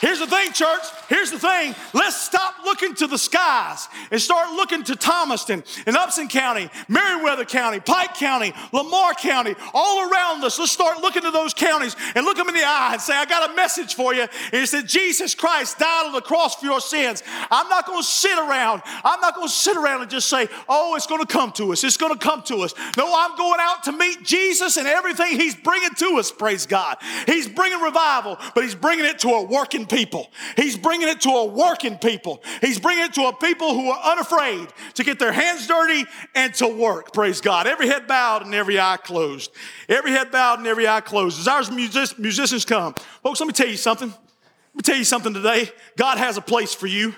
Here's 0.00 0.18
the 0.18 0.26
thing, 0.26 0.52
church. 0.52 0.82
Here's 1.08 1.30
the 1.30 1.38
thing. 1.38 1.74
Let's 1.94 2.20
stop 2.20 2.56
looking 2.64 2.94
to 2.96 3.06
the 3.06 3.16
skies 3.16 3.88
and 4.10 4.20
start 4.20 4.52
looking 4.52 4.82
to 4.84 4.96
Thomaston 4.96 5.64
and 5.86 5.96
Upson 5.96 6.28
County, 6.28 6.68
Meriwether 6.88 7.46
County, 7.46 7.80
Pike 7.80 8.14
County, 8.14 8.52
Lamar 8.72 9.14
County, 9.14 9.54
all 9.72 10.10
around 10.10 10.44
us. 10.44 10.58
Let's 10.58 10.72
start 10.72 11.00
looking 11.00 11.22
to 11.22 11.30
those 11.30 11.54
counties 11.54 11.96
and 12.14 12.26
look 12.26 12.36
them 12.36 12.48
in 12.48 12.54
the 12.54 12.64
eye 12.64 12.90
and 12.92 13.00
say, 13.00 13.16
I 13.16 13.24
got 13.24 13.50
a 13.50 13.54
message 13.54 13.94
for 13.94 14.12
you. 14.12 14.22
And 14.22 14.62
it 14.62 14.66
said, 14.68 14.86
Jesus 14.86 15.34
Christ 15.34 15.78
died 15.78 16.06
on 16.06 16.12
the 16.12 16.20
cross 16.20 16.56
for 16.56 16.66
your 16.66 16.80
sins. 16.80 17.22
I'm 17.50 17.68
not 17.70 17.86
going 17.86 18.02
to 18.02 18.06
sit 18.06 18.38
around. 18.38 18.82
I'm 19.02 19.20
not 19.20 19.34
going 19.34 19.48
to 19.48 19.54
sit 19.54 19.78
around 19.78 20.02
and 20.02 20.10
just 20.10 20.28
say, 20.28 20.48
oh, 20.68 20.94
it's 20.96 21.06
going 21.06 21.24
to 21.24 21.26
come 21.26 21.52
to 21.52 21.72
us. 21.72 21.82
It's 21.84 21.96
going 21.96 22.12
to 22.12 22.18
come 22.18 22.42
to 22.42 22.58
us. 22.58 22.74
No, 22.98 23.10
I'm 23.16 23.34
going 23.36 23.60
out 23.60 23.84
to 23.84 23.92
meet 23.92 24.22
Jesus 24.22 24.76
and 24.76 24.86
everything 24.86 25.40
he's 25.40 25.54
bringing 25.54 25.94
to 25.96 26.18
us, 26.18 26.30
praise 26.30 26.66
God. 26.66 26.98
He's 27.24 27.48
bringing 27.48 27.80
revival, 27.80 28.36
but 28.54 28.62
he's 28.62 28.74
bringing 28.74 29.06
it 29.06 29.20
to 29.20 29.28
a 29.28 29.42
working 29.42 29.85
people. 29.86 30.30
He's 30.56 30.76
bringing 30.76 31.08
it 31.08 31.20
to 31.22 31.30
a 31.30 31.46
working 31.46 31.98
people. 31.98 32.42
He's 32.60 32.78
bringing 32.78 33.04
it 33.04 33.14
to 33.14 33.26
a 33.26 33.36
people 33.36 33.74
who 33.74 33.90
are 33.90 34.12
unafraid 34.12 34.68
to 34.94 35.04
get 35.04 35.18
their 35.18 35.32
hands 35.32 35.66
dirty 35.66 36.04
and 36.34 36.52
to 36.54 36.68
work. 36.68 37.12
Praise 37.12 37.40
God. 37.40 37.66
Every 37.66 37.86
head 37.88 38.06
bowed 38.06 38.44
and 38.44 38.54
every 38.54 38.78
eye 38.78 38.98
closed. 38.98 39.50
Every 39.88 40.10
head 40.10 40.30
bowed 40.30 40.58
and 40.58 40.66
every 40.66 40.86
eye 40.86 41.00
closed. 41.00 41.40
As 41.40 41.48
our 41.48 41.70
music- 41.72 42.18
musicians 42.18 42.64
come, 42.64 42.94
folks, 43.22 43.40
let 43.40 43.46
me 43.46 43.52
tell 43.52 43.68
you 43.68 43.76
something. 43.76 44.08
Let 44.08 44.74
me 44.74 44.82
tell 44.82 44.96
you 44.96 45.04
something 45.04 45.32
today. 45.32 45.70
God 45.96 46.18
has 46.18 46.36
a 46.36 46.42
place 46.42 46.74
for 46.74 46.86
you. 46.86 47.14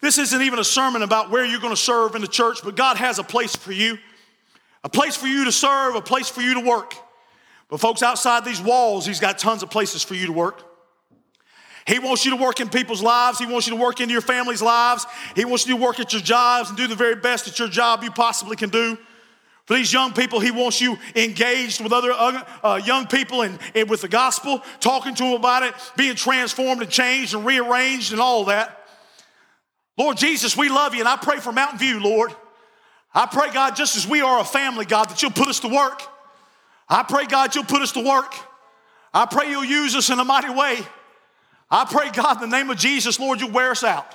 This 0.00 0.18
isn't 0.18 0.42
even 0.42 0.58
a 0.58 0.64
sermon 0.64 1.02
about 1.02 1.30
where 1.30 1.44
you're 1.44 1.60
going 1.60 1.74
to 1.74 1.80
serve 1.80 2.14
in 2.14 2.22
the 2.22 2.28
church, 2.28 2.58
but 2.64 2.76
God 2.76 2.96
has 2.96 3.18
a 3.18 3.22
place 3.22 3.54
for 3.54 3.72
you. 3.72 3.98
A 4.84 4.88
place 4.88 5.16
for 5.16 5.28
you 5.28 5.44
to 5.44 5.52
serve, 5.52 5.94
a 5.94 6.00
place 6.00 6.28
for 6.28 6.40
you 6.40 6.54
to 6.54 6.60
work. 6.60 6.94
But 7.68 7.78
folks, 7.78 8.02
outside 8.02 8.44
these 8.44 8.60
walls, 8.60 9.06
He's 9.06 9.20
got 9.20 9.38
tons 9.38 9.62
of 9.62 9.70
places 9.70 10.02
for 10.02 10.14
you 10.14 10.26
to 10.26 10.32
work. 10.32 10.71
He 11.86 11.98
wants 11.98 12.24
you 12.24 12.30
to 12.30 12.42
work 12.42 12.60
in 12.60 12.68
people's 12.68 13.02
lives. 13.02 13.38
He 13.38 13.46
wants 13.46 13.66
you 13.66 13.74
to 13.74 13.80
work 13.80 14.00
into 14.00 14.12
your 14.12 14.22
family's 14.22 14.62
lives. 14.62 15.06
He 15.34 15.44
wants 15.44 15.66
you 15.66 15.76
to 15.76 15.82
work 15.82 15.98
at 16.00 16.12
your 16.12 16.22
jobs 16.22 16.68
and 16.68 16.78
do 16.78 16.86
the 16.86 16.94
very 16.94 17.16
best 17.16 17.48
at 17.48 17.58
your 17.58 17.68
job 17.68 18.02
you 18.02 18.10
possibly 18.10 18.56
can 18.56 18.70
do. 18.70 18.96
For 19.66 19.74
these 19.74 19.92
young 19.92 20.12
people, 20.12 20.40
he 20.40 20.50
wants 20.50 20.80
you 20.80 20.98
engaged 21.14 21.82
with 21.82 21.92
other 21.92 22.12
uh, 22.12 22.80
young 22.84 23.06
people 23.06 23.42
and, 23.42 23.58
and 23.74 23.88
with 23.88 24.02
the 24.02 24.08
gospel, 24.08 24.62
talking 24.80 25.14
to 25.14 25.22
them 25.22 25.32
about 25.34 25.62
it, 25.62 25.74
being 25.96 26.16
transformed 26.16 26.82
and 26.82 26.90
changed 26.90 27.34
and 27.34 27.44
rearranged 27.44 28.12
and 28.12 28.20
all 28.20 28.44
that. 28.46 28.78
Lord 29.96 30.16
Jesus, 30.16 30.56
we 30.56 30.68
love 30.68 30.94
you, 30.94 31.00
and 31.00 31.08
I 31.08 31.16
pray 31.16 31.38
for 31.38 31.52
Mountain 31.52 31.78
View, 31.78 32.00
Lord. 32.00 32.34
I 33.14 33.26
pray, 33.26 33.52
God, 33.52 33.76
just 33.76 33.96
as 33.96 34.06
we 34.06 34.20
are 34.20 34.40
a 34.40 34.44
family, 34.44 34.84
God, 34.84 35.10
that 35.10 35.22
you'll 35.22 35.30
put 35.30 35.48
us 35.48 35.60
to 35.60 35.68
work. 35.68 36.02
I 36.88 37.02
pray, 37.02 37.26
God, 37.26 37.54
you'll 37.54 37.64
put 37.64 37.82
us 37.82 37.92
to 37.92 38.04
work. 38.04 38.34
I 39.14 39.26
pray 39.26 39.50
you'll 39.50 39.64
use 39.64 39.94
us 39.94 40.10
in 40.10 40.18
a 40.18 40.24
mighty 40.24 40.50
way. 40.50 40.80
I 41.72 41.86
pray, 41.86 42.10
God, 42.10 42.42
in 42.42 42.50
the 42.50 42.56
name 42.56 42.68
of 42.68 42.76
Jesus, 42.76 43.18
Lord, 43.18 43.40
you 43.40 43.46
wear 43.46 43.70
us 43.70 43.82
out. 43.82 44.14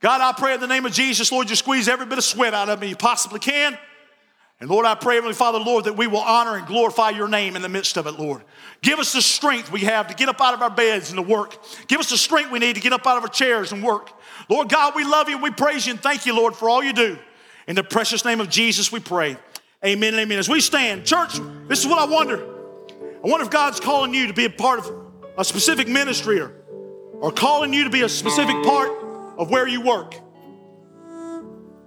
God, 0.00 0.20
I 0.20 0.32
pray 0.38 0.54
in 0.54 0.60
the 0.60 0.66
name 0.66 0.84
of 0.84 0.92
Jesus, 0.92 1.30
Lord, 1.30 1.48
you 1.48 1.54
squeeze 1.54 1.88
every 1.88 2.04
bit 2.04 2.18
of 2.18 2.24
sweat 2.24 2.52
out 2.52 2.68
of 2.68 2.80
me 2.80 2.88
you 2.88 2.96
possibly 2.96 3.38
can. 3.38 3.78
And 4.60 4.68
Lord, 4.68 4.84
I 4.84 4.96
pray, 4.96 5.14
Heavenly 5.14 5.34
Father, 5.34 5.58
Lord, 5.58 5.84
that 5.84 5.96
we 5.96 6.08
will 6.08 6.18
honor 6.18 6.56
and 6.56 6.66
glorify 6.66 7.10
your 7.10 7.28
name 7.28 7.54
in 7.54 7.62
the 7.62 7.68
midst 7.68 7.96
of 7.96 8.08
it, 8.08 8.18
Lord. 8.18 8.42
Give 8.82 8.98
us 8.98 9.12
the 9.12 9.22
strength 9.22 9.70
we 9.70 9.80
have 9.80 10.08
to 10.08 10.14
get 10.14 10.28
up 10.28 10.40
out 10.40 10.52
of 10.52 10.62
our 10.62 10.70
beds 10.70 11.10
and 11.10 11.16
to 11.16 11.22
work. 11.22 11.56
Give 11.86 12.00
us 12.00 12.10
the 12.10 12.18
strength 12.18 12.50
we 12.50 12.58
need 12.58 12.74
to 12.74 12.80
get 12.80 12.92
up 12.92 13.06
out 13.06 13.18
of 13.18 13.22
our 13.22 13.28
chairs 13.28 13.70
and 13.70 13.82
work. 13.82 14.10
Lord 14.48 14.68
God, 14.68 14.94
we 14.96 15.04
love 15.04 15.28
you 15.28 15.36
and 15.36 15.42
we 15.42 15.50
praise 15.50 15.86
you 15.86 15.92
and 15.92 16.02
thank 16.02 16.26
you, 16.26 16.34
Lord, 16.34 16.56
for 16.56 16.68
all 16.68 16.82
you 16.82 16.92
do. 16.92 17.18
In 17.68 17.76
the 17.76 17.84
precious 17.84 18.24
name 18.24 18.40
of 18.40 18.50
Jesus, 18.50 18.90
we 18.90 18.98
pray. 18.98 19.36
Amen 19.84 20.14
amen. 20.14 20.38
As 20.38 20.48
we 20.48 20.60
stand, 20.60 21.04
church, 21.04 21.38
this 21.68 21.80
is 21.80 21.86
what 21.86 21.98
I 22.00 22.12
wonder. 22.12 22.44
I 23.22 23.28
wonder 23.28 23.44
if 23.44 23.50
God's 23.50 23.78
calling 23.78 24.12
you 24.12 24.26
to 24.26 24.34
be 24.34 24.44
a 24.44 24.50
part 24.50 24.80
of 24.80 24.90
a 25.38 25.44
specific 25.44 25.88
ministry 25.88 26.40
or 26.40 26.52
or 27.24 27.32
calling 27.32 27.72
you 27.72 27.84
to 27.84 27.90
be 27.90 28.02
a 28.02 28.08
specific 28.08 28.54
part 28.64 28.90
of 29.38 29.48
where 29.48 29.66
you 29.66 29.80
work. 29.80 30.14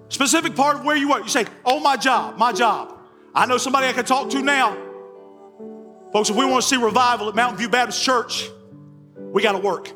Specific 0.09 0.55
part 0.55 0.77
of 0.77 0.83
where 0.83 0.97
you 0.97 1.09
work. 1.09 1.25
You 1.25 1.29
say, 1.29 1.45
Oh, 1.63 1.79
my 1.79 1.95
job, 1.95 2.39
my 2.39 2.51
job. 2.51 2.97
I 3.35 3.45
know 3.45 3.59
somebody 3.59 3.85
I 3.85 3.93
can 3.93 4.03
talk 4.03 4.31
to 4.31 4.41
now. 4.41 4.75
Folks, 6.11 6.31
if 6.31 6.35
we 6.35 6.43
want 6.43 6.63
to 6.63 6.67
see 6.67 6.77
revival 6.77 7.29
at 7.29 7.35
Mountain 7.35 7.59
View 7.59 7.69
Baptist 7.69 8.03
Church, 8.03 8.49
we 9.15 9.43
got 9.43 9.51
to 9.51 9.59
work. 9.59 9.89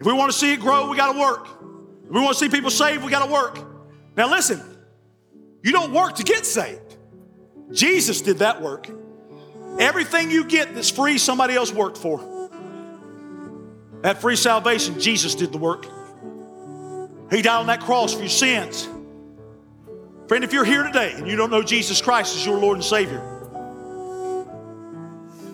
If 0.00 0.06
we 0.06 0.14
want 0.14 0.32
to 0.32 0.38
see 0.38 0.54
it 0.54 0.60
grow, 0.60 0.88
we 0.88 0.96
got 0.96 1.12
to 1.12 1.20
work. 1.20 1.48
If 2.06 2.10
we 2.10 2.18
want 2.18 2.38
to 2.38 2.42
see 2.42 2.48
people 2.48 2.70
saved, 2.70 3.04
we 3.04 3.10
got 3.10 3.26
to 3.26 3.30
work. 3.30 3.58
Now, 4.16 4.30
listen, 4.30 4.62
you 5.62 5.72
don't 5.72 5.92
work 5.92 6.14
to 6.14 6.22
get 6.22 6.46
saved. 6.46 6.96
Jesus 7.70 8.22
did 8.22 8.38
that 8.38 8.62
work. 8.62 8.88
Everything 9.78 10.30
you 10.30 10.44
get 10.44 10.74
that's 10.74 10.88
free, 10.88 11.18
somebody 11.18 11.54
else 11.54 11.70
worked 11.70 11.98
for. 11.98 12.35
That 14.02 14.20
free 14.20 14.36
salvation, 14.36 15.00
Jesus 15.00 15.34
did 15.34 15.52
the 15.52 15.58
work. 15.58 15.86
He 17.30 17.42
died 17.42 17.60
on 17.60 17.66
that 17.66 17.80
cross 17.80 18.14
for 18.14 18.20
your 18.20 18.28
sins. 18.28 18.88
Friend, 20.28 20.42
if 20.42 20.52
you're 20.52 20.64
here 20.64 20.82
today 20.82 21.12
and 21.14 21.26
you 21.26 21.36
don't 21.36 21.50
know 21.50 21.62
Jesus 21.62 22.00
Christ 22.00 22.36
as 22.36 22.44
your 22.44 22.58
Lord 22.58 22.76
and 22.76 22.84
Savior, 22.84 23.22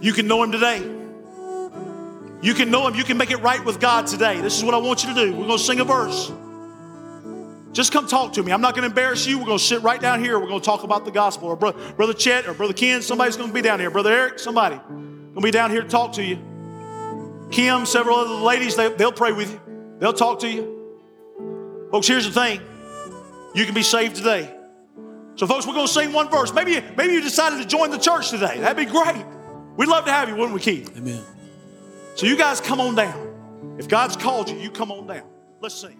you 0.00 0.12
can 0.12 0.26
know 0.26 0.42
Him 0.42 0.52
today. 0.52 0.78
You 2.42 2.54
can 2.54 2.70
know 2.70 2.88
Him. 2.88 2.94
You 2.94 3.04
can 3.04 3.16
make 3.16 3.30
it 3.30 3.36
right 3.36 3.64
with 3.64 3.80
God 3.80 4.06
today. 4.06 4.40
This 4.40 4.56
is 4.58 4.64
what 4.64 4.74
I 4.74 4.78
want 4.78 5.04
you 5.04 5.14
to 5.14 5.14
do. 5.14 5.32
We're 5.32 5.46
going 5.46 5.58
to 5.58 5.64
sing 5.64 5.80
a 5.80 5.84
verse. 5.84 6.32
Just 7.72 7.92
come 7.92 8.06
talk 8.06 8.34
to 8.34 8.42
me. 8.42 8.52
I'm 8.52 8.60
not 8.60 8.74
going 8.74 8.82
to 8.82 8.88
embarrass 8.88 9.26
you. 9.26 9.38
We're 9.38 9.46
going 9.46 9.58
to 9.58 9.64
sit 9.64 9.80
right 9.82 10.00
down 10.00 10.22
here. 10.22 10.38
We're 10.38 10.48
going 10.48 10.60
to 10.60 10.64
talk 10.64 10.82
about 10.82 11.04
the 11.04 11.10
gospel. 11.10 11.48
Or 11.48 11.56
Brother, 11.56 12.12
Chet 12.12 12.46
or 12.46 12.52
Brother 12.52 12.74
Ken, 12.74 13.00
somebody's 13.00 13.36
going 13.36 13.48
to 13.48 13.54
be 13.54 13.62
down 13.62 13.80
here. 13.80 13.90
Brother 13.90 14.12
Eric, 14.12 14.38
somebody 14.38 14.76
going 14.76 15.34
to 15.36 15.40
be 15.40 15.50
down 15.50 15.70
here 15.70 15.82
to 15.82 15.88
talk 15.88 16.12
to 16.14 16.22
you. 16.22 16.51
Kim, 17.52 17.84
several 17.84 18.16
other 18.16 18.34
ladies, 18.34 18.76
they, 18.76 18.88
they'll 18.88 19.12
pray 19.12 19.32
with 19.32 19.52
you. 19.52 19.60
They'll 19.98 20.14
talk 20.14 20.40
to 20.40 20.48
you. 20.48 21.88
Folks, 21.90 22.08
here's 22.08 22.24
the 22.24 22.32
thing. 22.32 22.60
You 23.54 23.66
can 23.66 23.74
be 23.74 23.82
saved 23.82 24.16
today. 24.16 24.52
So, 25.36 25.46
folks, 25.46 25.66
we're 25.66 25.74
going 25.74 25.86
to 25.86 25.92
sing 25.92 26.12
one 26.12 26.30
verse. 26.30 26.52
Maybe, 26.52 26.82
maybe 26.96 27.12
you 27.12 27.20
decided 27.20 27.62
to 27.62 27.68
join 27.68 27.90
the 27.90 27.98
church 27.98 28.30
today. 28.30 28.58
That'd 28.58 28.76
be 28.76 28.90
great. 28.90 29.24
We'd 29.76 29.88
love 29.88 30.06
to 30.06 30.12
have 30.12 30.30
you, 30.30 30.34
wouldn't 30.36 30.54
we, 30.54 30.60
Keith? 30.60 30.96
Amen. 30.96 31.22
So, 32.14 32.26
you 32.26 32.36
guys 32.36 32.60
come 32.60 32.80
on 32.80 32.94
down. 32.94 33.76
If 33.78 33.86
God's 33.86 34.16
called 34.16 34.48
you, 34.48 34.56
you 34.56 34.70
come 34.70 34.90
on 34.90 35.06
down. 35.06 35.28
Let's 35.60 35.74
sing. 35.74 35.98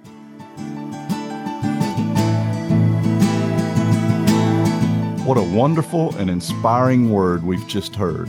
What 5.27 5.37
a 5.37 5.43
wonderful 5.43 6.17
and 6.17 6.29
inspiring 6.29 7.11
word 7.11 7.45
we've 7.45 7.67
just 7.69 7.95
heard. 7.95 8.29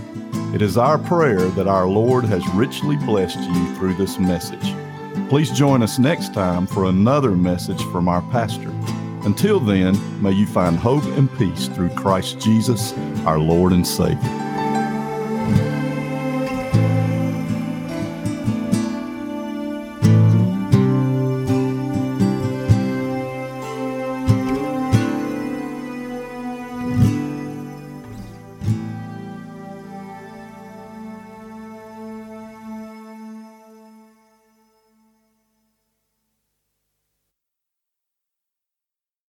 It 0.54 0.62
is 0.62 0.78
our 0.78 1.00
prayer 1.00 1.48
that 1.50 1.68
our 1.68 1.88
Lord 1.88 2.26
has 2.26 2.48
richly 2.50 2.96
blessed 2.96 3.40
you 3.40 3.76
through 3.76 3.96
this 3.96 4.20
message. 4.20 4.76
Please 5.28 5.50
join 5.50 5.82
us 5.82 5.98
next 5.98 6.32
time 6.32 6.68
for 6.68 6.86
another 6.86 7.32
message 7.32 7.82
from 7.86 8.08
our 8.08 8.22
pastor. 8.30 8.70
Until 9.26 9.60
then, 9.60 9.98
may 10.22 10.32
you 10.32 10.46
find 10.46 10.78
hope 10.78 11.06
and 11.18 11.28
peace 11.40 11.68
through 11.70 11.90
Christ 11.96 12.40
Jesus, 12.40 12.94
our 13.26 13.40
Lord 13.40 13.74
and 13.74 13.86
Savior. 13.86 14.20